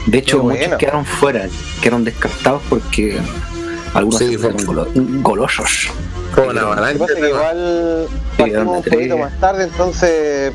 [0.07, 1.47] De hecho, muchos quedaron fuera,
[1.81, 3.18] quedaron descartados porque
[3.94, 5.89] algunos Sí, se fue- fueron golo- golosos.
[6.34, 10.52] Como que es que igual Sí, partimos un poquito más tarde, entonces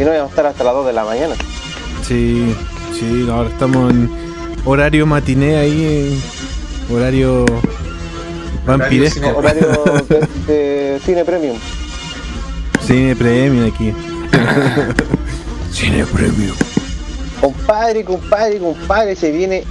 [0.00, 1.34] si no íbamos a estar hasta las 2 de la mañana.
[2.00, 2.54] Sí,
[2.98, 4.10] sí, ahora estamos en
[4.64, 6.18] horario matiné ahí,
[6.88, 7.44] en horario
[8.64, 9.28] vampiresco.
[9.36, 9.68] Horario
[10.08, 11.58] de, de cine premium.
[12.80, 13.92] Cine premium aquí.
[15.70, 16.56] Cine premium.
[17.38, 19.64] Compadre, compadre, compadre, se viene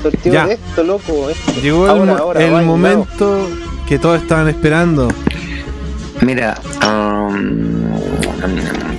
[0.00, 0.46] sorteo Ya.
[0.46, 1.28] de esto, loco.
[1.28, 1.60] esto.
[1.60, 3.48] Llegó el, Ahora, el momento
[3.88, 5.08] que todos estaban esperando.
[6.20, 7.90] Mira, am,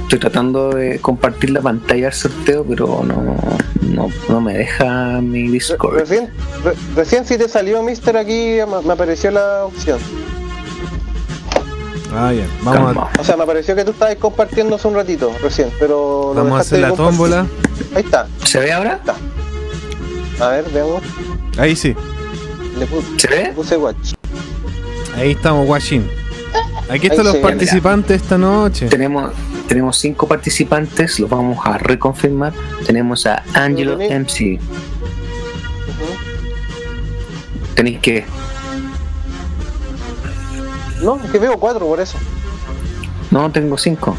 [0.07, 3.35] estoy tratando de compartir la pantalla del sorteo, pero no,
[3.81, 5.95] no, no me deja mi Discord.
[5.99, 6.29] Recién,
[6.63, 9.99] re- recién si te salió Mister aquí, me, apareció la opción.
[12.15, 12.45] Ah, ya.
[12.63, 13.19] Vamos a.
[13.19, 16.31] O sea, me apareció que tú estabas compartiendo hace un ratito, recién, pero...
[16.33, 17.45] lo vamos a hacer la tómbola.
[17.93, 19.01] Ahí está, ¿Se ve ahora?
[20.39, 21.03] a ver, veamos.
[21.57, 21.93] Ahí sí.
[22.79, 22.87] Le
[23.17, 23.53] ¿Se le ve?
[23.53, 24.13] puse watch.
[25.17, 26.09] Ahí estamos, watching.
[26.89, 28.87] Aquí Ahí están los ve, participantes esta noche.
[28.87, 29.33] Tenemos,
[29.67, 32.53] tenemos cinco participantes, los vamos a reconfirmar.
[32.85, 34.59] Tenemos a Angelo ¿Lo MC.
[37.75, 38.25] Tenéis que.
[41.03, 42.17] No, es que veo cuatro por eso.
[43.29, 44.15] No, tengo cinco.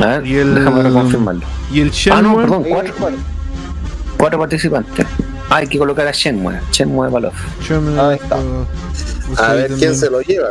[0.00, 1.42] A ver, Y el- déjame reconfirmarlo.
[1.72, 2.42] Y el Ah, no, Shenmue.
[2.42, 3.18] perdón, cuatro, cuatro.
[4.18, 5.06] cuatro participantes.
[5.48, 7.08] Ah, hay que colocar a Shenmue, Shenmue.
[7.62, 8.36] Shenmue, Ahí está.
[9.38, 10.48] A ver quién se lo lleva.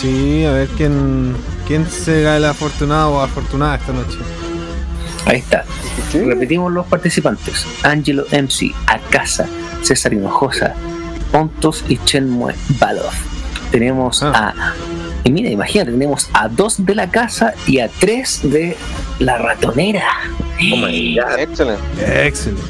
[0.00, 1.34] Sí, a ver quién
[1.66, 4.18] quién será el afortunado o afortunada esta noche.
[5.26, 5.64] Ahí está.
[6.12, 7.66] Repetimos los participantes.
[7.84, 9.46] Angelo MC, Akasa,
[9.82, 10.74] César Hinojosa,
[11.30, 13.12] Pontos y Chenmue Balov.
[13.70, 14.52] Tenemos Ah.
[14.56, 14.74] a...
[15.24, 18.76] Y mira, imagínate, tenemos a dos de la casa y a tres de
[19.20, 20.04] la ratonera.
[20.72, 21.38] Oh my god.
[21.38, 22.26] Excelente.
[22.26, 22.62] Excelente.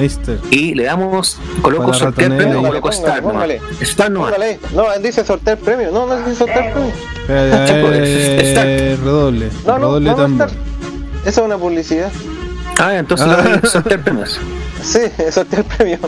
[0.00, 0.38] Mister.
[0.50, 3.60] Y le damos, coloco sortear premio o coloco Star póngale.
[3.80, 4.10] Star.
[4.10, 4.28] No,
[4.92, 5.90] él dice sortear premio.
[5.90, 6.92] No, no dice sortear premio.
[7.20, 9.48] Espera, Chico, eh, redoble.
[9.66, 10.50] No, no, redoble no, no tambor.
[11.24, 12.10] Esa es una publicidad.
[12.78, 13.60] Ah, entonces Ah.
[13.66, 14.38] sortear premios.
[14.82, 15.00] Sí,
[15.32, 15.98] sortear premio.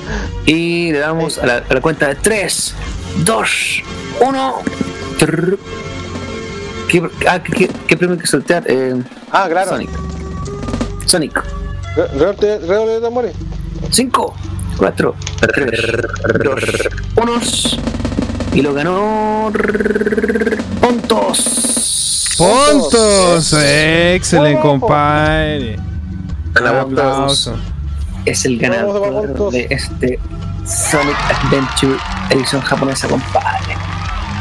[0.46, 2.74] Y le damos a la, a la cuenta de 3,
[3.24, 3.82] 2,
[4.20, 4.54] 1.
[6.88, 8.64] ¿Qué, ah, ¿qué, qué, qué premio hay que sortear?
[8.66, 8.94] Eh,
[9.32, 9.70] Ah, claro.
[9.70, 9.90] Sonic.
[11.06, 11.42] Sonic.
[11.96, 13.32] Re- Redoble redoble de tambores.
[13.90, 14.34] 5,
[14.78, 15.14] 4,
[15.54, 15.80] 3,
[16.44, 16.64] 2,
[17.16, 17.32] 1.
[18.54, 19.52] Y lo ganó.
[20.80, 22.34] Pontos.
[22.38, 23.52] Pontos.
[23.62, 25.78] Excelente, compadre.
[26.54, 27.56] Aplauso.
[28.26, 30.18] Es el ganador de este
[30.66, 31.96] Sonic Adventure
[32.30, 33.76] edición japonesa, compadre.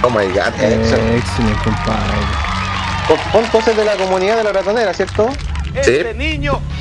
[0.04, 0.54] Oh my god.
[0.60, 1.24] Excelente,
[1.64, 2.20] compadre.
[3.08, 5.30] Pon- Pontos es de la comunidad de la ratonera, ¿cierto?
[5.82, 5.92] Sí.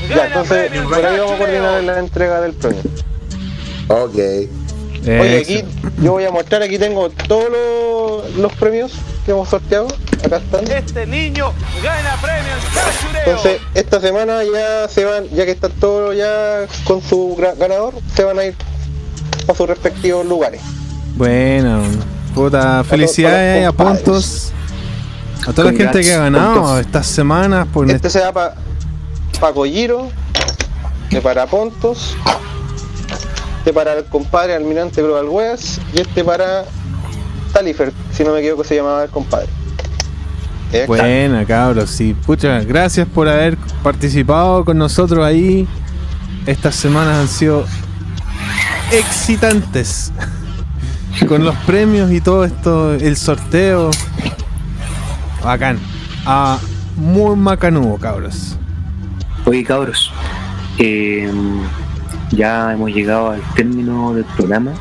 [0.08, 2.83] Ya, entonces por ahí vamos a coordinar la entrega del premio.
[3.89, 4.18] Ok.
[5.05, 5.65] Oye, aquí
[6.02, 8.92] yo voy a mostrar, aquí tengo todos los, los premios
[9.25, 9.86] que hemos sorteado.
[10.25, 10.67] Acá están.
[10.70, 11.52] Este niño
[11.83, 13.23] gana premios cachureo.
[13.26, 17.94] Entonces, esta semana ya se van, ya que están todos ya con su gra- ganador,
[18.15, 18.55] se van a ir
[19.49, 20.60] a sus respectivos lugares.
[21.15, 21.81] Bueno,
[22.34, 23.73] puta, felicidades a.
[23.73, 24.52] Pontos.
[25.47, 28.55] A toda la gente que ha ganado estas semanas por Este se da para
[29.41, 30.08] pa Colliro,
[31.05, 32.17] este para Pontos,
[33.58, 36.65] este para el compadre Almirante Global Weas y este para
[37.52, 39.49] Talifer, si no me equivoco se llamaba el compadre.
[40.86, 41.89] Buena, cabros.
[41.89, 45.67] Sí, pucha, gracias por haber participado con nosotros ahí.
[46.44, 47.65] Estas semanas han sido
[48.92, 50.12] excitantes.
[51.28, 53.91] con los premios y todo esto, el sorteo.
[55.42, 55.78] Bacán.
[56.26, 56.58] Ah,
[56.97, 58.57] muy macanudo, cabros.
[59.49, 60.12] Oye, cabros,
[60.78, 61.33] eh,
[62.33, 64.73] ya hemos llegado al término del programa,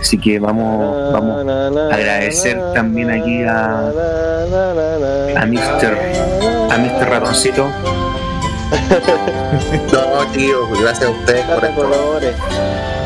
[0.00, 3.90] así que vamos, vamos a agradecer también aquí a,
[5.36, 5.98] a Mr.
[6.68, 7.08] a Mr.
[7.10, 7.68] Ratoncito
[9.92, 11.82] No, tío, gracias a ustedes por esto.
[11.82, 12.34] colores.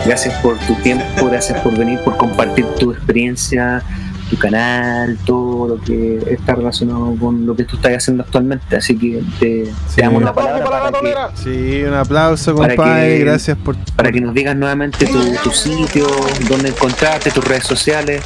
[0.06, 3.82] Gracias por tu tiempo, gracias por venir, por compartir tu experiencia,
[4.30, 8.76] tu canal, todo lo que está relacionado con lo que tú estás haciendo actualmente.
[8.76, 13.18] Así que te, te damos la palabra para que, Sí, un aplauso, Para compadre.
[13.18, 13.76] que- Gracias por.
[13.96, 16.06] para que nos digas nuevamente tu, tu sitio,
[16.48, 18.22] dónde encontrarte, tus redes sociales.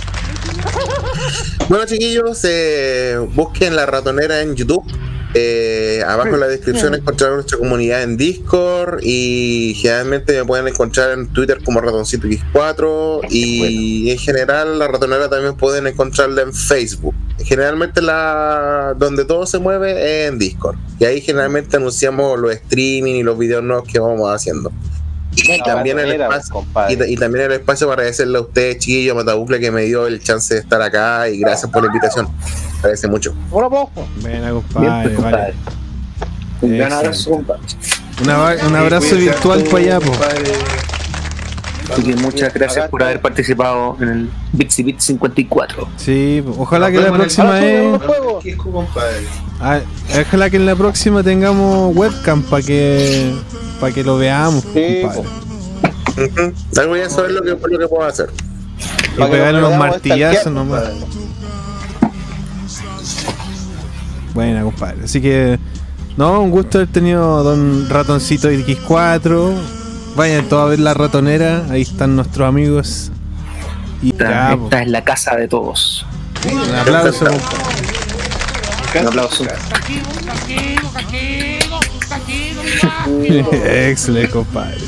[1.68, 4.84] Bueno, chiquillos, eh, busquen la ratonera en YouTube.
[5.34, 11.12] Eh, abajo en la descripción encontrarán nuestra comunidad en Discord y generalmente me pueden encontrar
[11.12, 17.14] en Twitter como Ratoncito X4 y en general la ratonera también pueden encontrarla en Facebook.
[17.38, 23.14] Generalmente la donde todo se mueve es en Discord y ahí generalmente anunciamos los streaming
[23.14, 24.72] y los videos nuevos que vamos haciendo.
[25.42, 29.14] Y también, el espacio, y, ta- y también el espacio para agradecerle a usted, chiquillo,
[29.14, 32.28] Matabucle, que me dio el chance de estar acá y gracias por la invitación.
[32.78, 33.34] Agradece mucho.
[33.50, 33.90] Un aplauso.
[34.24, 34.62] Bien, compadre.
[34.62, 35.14] pues, vale.
[35.14, 35.54] compadre.
[36.62, 37.62] Un abrazo, compadre.
[38.66, 40.10] Un, abrazo virtual para allá, po.
[40.10, 40.52] compadre.
[41.92, 45.88] Así que muchas gracias por haber participado en el Bitsy Bit 54.
[45.96, 48.00] Sí, ojalá que la próxima es.
[49.60, 49.80] Ah,
[50.20, 53.34] ojalá que en la próxima tengamos webcam para que
[53.80, 55.28] para que lo veamos, Sí, compadre.
[56.78, 58.30] Algo ya saber lo que, lo que puedo hacer.
[59.16, 60.84] Y pegarle nos unos martillazos nomás.
[64.34, 65.04] Buena, compadre.
[65.04, 65.58] Así que,
[66.16, 69.54] no, un gusto haber tenido a Don Ratoncito X4.
[70.16, 71.64] Vayan todos a ver la ratonera.
[71.70, 73.10] Ahí están nuestros amigos.
[74.02, 76.06] Y Esta, esta es la casa de todos.
[76.50, 77.26] un aplauso.
[79.00, 79.44] Un aplauso.
[83.90, 84.78] Excelente, compadre.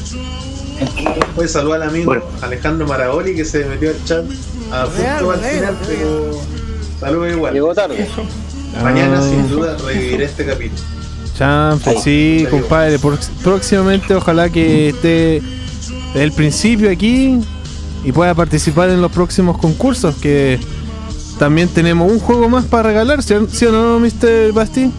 [1.37, 2.25] Voy a saludar al amigo Bueno.
[2.43, 4.25] Alejandro Maragoli que se metió al chat
[4.73, 6.41] a punto al final, pero
[7.01, 7.55] saludos igual.
[7.55, 8.09] Llegó tarde.
[8.83, 9.29] Mañana Ah.
[9.29, 10.81] sin duda reviviré este capítulo.
[11.37, 12.99] Champe, sí, compadre.
[12.99, 15.43] Por- próximamente, ojalá que esté
[16.15, 17.39] desde el principio aquí
[18.05, 20.17] y pueda participar en los próximos concursos.
[20.17, 20.59] Que
[21.39, 24.53] también tenemos un juego más para regalar, ¿sí, ¿sí o no, Mr.
[24.53, 24.91] Basti?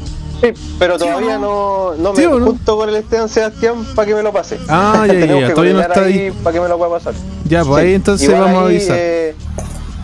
[0.44, 2.48] Sí, pero todavía no, no me ¿Sí o no?
[2.48, 4.58] junto con el Esteban Sebastián para que me lo pase.
[4.68, 6.32] Ah, ya, ya, Tenemos ya, que todavía no está ahí ahí.
[6.32, 7.14] para que me lo pueda pasar.
[7.46, 7.88] Ya, pues Sí.
[7.88, 8.98] ahí entonces Igual vamos a ahí, avisar.
[9.00, 9.36] eh,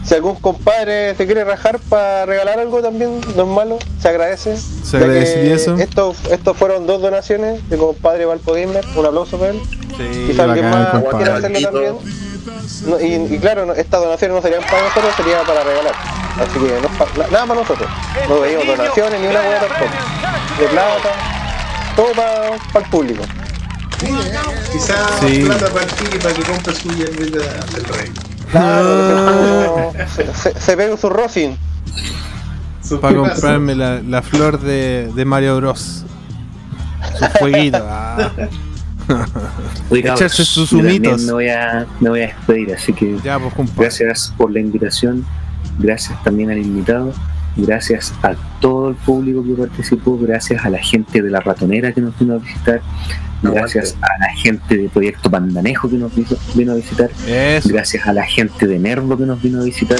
[0.05, 4.55] si algún compadre se quiere rajar para regalar algo también, no es malo, se agradece.
[4.57, 5.75] Se agradecería eso.
[5.75, 9.59] Estos, estos fueron dos donaciones de compadre Valpo Gamer, un aplauso para él.
[9.97, 11.93] Sí, Quizá alguien más quiera hacerlo también.
[12.85, 15.93] No, y, y claro, no, estas donaciones no serían para nosotros, sería para regalar.
[16.39, 17.89] Así que no nada para nosotros.
[18.27, 19.91] No veíamos donaciones ni una hueá tampoco.
[20.59, 21.09] De plata,
[21.95, 23.23] todo para el público.
[24.71, 25.43] Quizás Sí.
[25.43, 27.39] plata para ti para que compre su hierbita
[27.73, 28.11] del rey.
[28.51, 31.57] Claro, se, se, se pega su rosin.
[33.01, 36.03] Para comprarme la, la flor de, de Mario Bros.
[37.19, 37.85] Su jueguito.
[37.87, 38.31] ah.
[39.89, 41.23] Oye, cabros, Echarse sus humitos.
[41.23, 45.25] Me voy, a, me voy a despedir, así que Ya, pues, gracias por la invitación,
[45.79, 47.13] gracias también al invitado,
[47.57, 52.01] gracias a todo el público que participó, gracias a la gente de la ratonera que
[52.01, 52.81] nos vino a visitar,
[53.41, 57.69] gracias a la gente de Proyecto Pandanejo que nos vino, vino a visitar, Eso.
[57.69, 59.99] gracias a la gente de Nervo que nos vino a visitar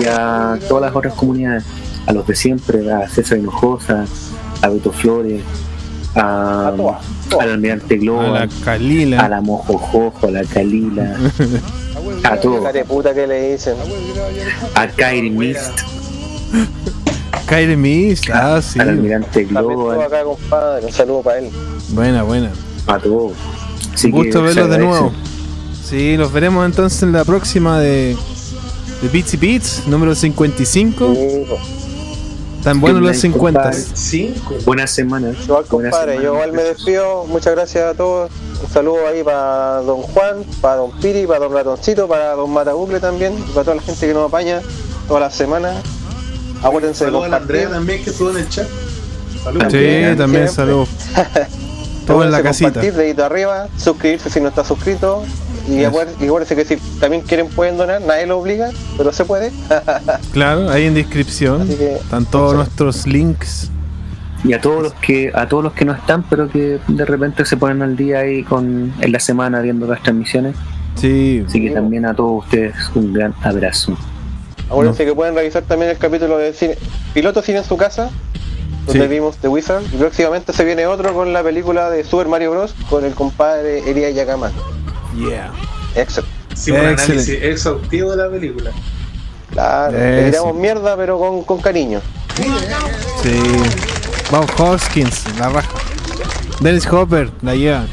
[0.00, 1.64] y a todas las otras comunidades,
[2.06, 4.04] a los de siempre, a César Hinojosa,
[4.62, 5.42] a Beto Flores,
[6.16, 6.72] a,
[7.40, 9.20] al Almirante Globo, A la Calila.
[9.20, 11.16] a la Mojojojo, a la Calila,
[12.24, 13.74] a todos, La puta que le dicen.
[14.74, 15.80] a Kairi Mist,
[17.46, 18.28] Kyrie Mist.
[18.32, 18.80] Ah, sí.
[18.80, 20.86] al Almirante Globo, acá, compadre.
[20.86, 21.50] Un saludo para él.
[21.90, 22.50] Buena, buena.
[22.86, 23.32] a todos.
[23.94, 25.12] Así Un gusto verlos de nuevo.
[25.84, 28.16] Sí, los veremos entonces en la próxima de,
[29.02, 31.14] de Beats y Beats, número 55.
[32.66, 33.70] Tan buenos los 50.
[34.64, 35.36] Buenas semanas.
[35.44, 37.24] Igual, buenas compadre, yo igual me despido.
[37.26, 38.28] Muchas gracias a todos.
[38.60, 42.98] Un saludo ahí para don Juan, para don Piri, para don Ratoncito, para don Matabucle
[42.98, 44.62] también, y para toda la gente que nos apaña
[45.06, 45.76] todas las semanas.
[46.60, 47.66] Acuérdense de Saludos a la compartir.
[47.66, 48.66] Andrea también que estuvo en el chat.
[49.44, 49.66] Saludos.
[49.70, 50.48] Sí, también siempre.
[50.48, 50.88] saludos.
[52.08, 52.72] Todo en la casita.
[52.72, 55.22] compartir, dedito arriba, suscribirse si no está suscrito.
[55.68, 59.24] Y acuérdense, y acuérdense que si también quieren pueden donar, nadie lo obliga, pero se
[59.24, 59.50] puede.
[60.32, 63.70] Claro, ahí en descripción que, están todos nuestros links.
[64.44, 67.44] Y a todos los que a todos los que no están, pero que de repente
[67.44, 70.54] se ponen al día ahí con en la semana viendo las transmisiones.
[70.94, 71.42] Sí.
[71.46, 73.96] Así que también a todos ustedes un gran abrazo.
[74.68, 76.76] Acuérdense que pueden revisar también el capítulo de cine,
[77.14, 78.10] Piloto Cine en su casa,
[78.86, 79.08] donde Sí.
[79.08, 79.82] vimos The Wizard.
[79.92, 82.74] Y próximamente se viene otro con la película de Super Mario Bros.
[82.90, 84.50] con el compadre Elia Yakama.
[85.16, 85.52] Yeah.
[85.94, 86.36] Excelente.
[86.54, 88.70] Sí, un análisis exhaustivo de la película.
[89.50, 92.00] Claro, le tiramos mierda, pero con, con cariño.
[93.22, 93.40] Sí.
[94.30, 95.68] Vamos, Hoskins, la raja.
[96.60, 97.86] Dennis Hopper, la lleva.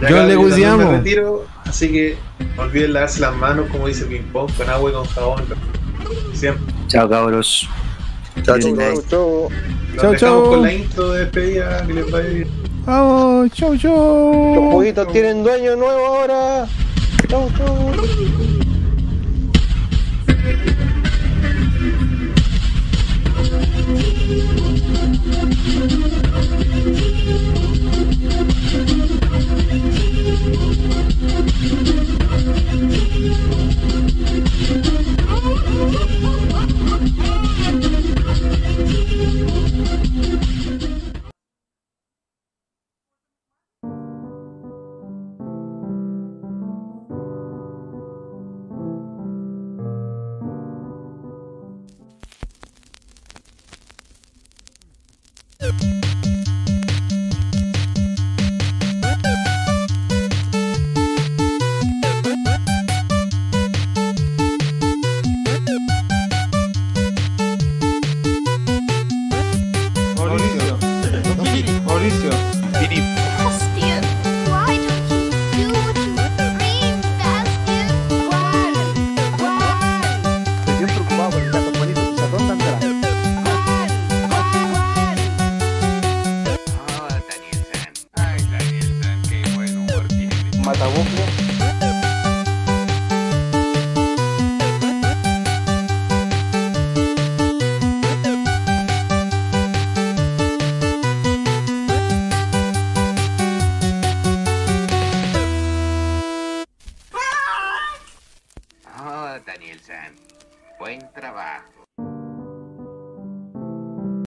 [0.00, 0.90] John Leguizamo.
[0.90, 2.18] me retiro, así que
[2.56, 5.44] no olviden lavarse las manos, como dice Ping Pong, con agua y con jabón.
[6.34, 6.74] Siempre.
[6.88, 7.68] Chao, cabros.
[8.42, 9.08] Chao, chao, night.
[9.08, 9.48] Chau.
[10.02, 10.44] Nos chau.
[10.44, 12.48] con la intro de despedida que les vaya bien.
[12.86, 14.70] Vamos, chau, Los chau.
[14.72, 16.66] jueguitos tienen dueño nuevo ahora.
[17.28, 17.92] Chau, chau.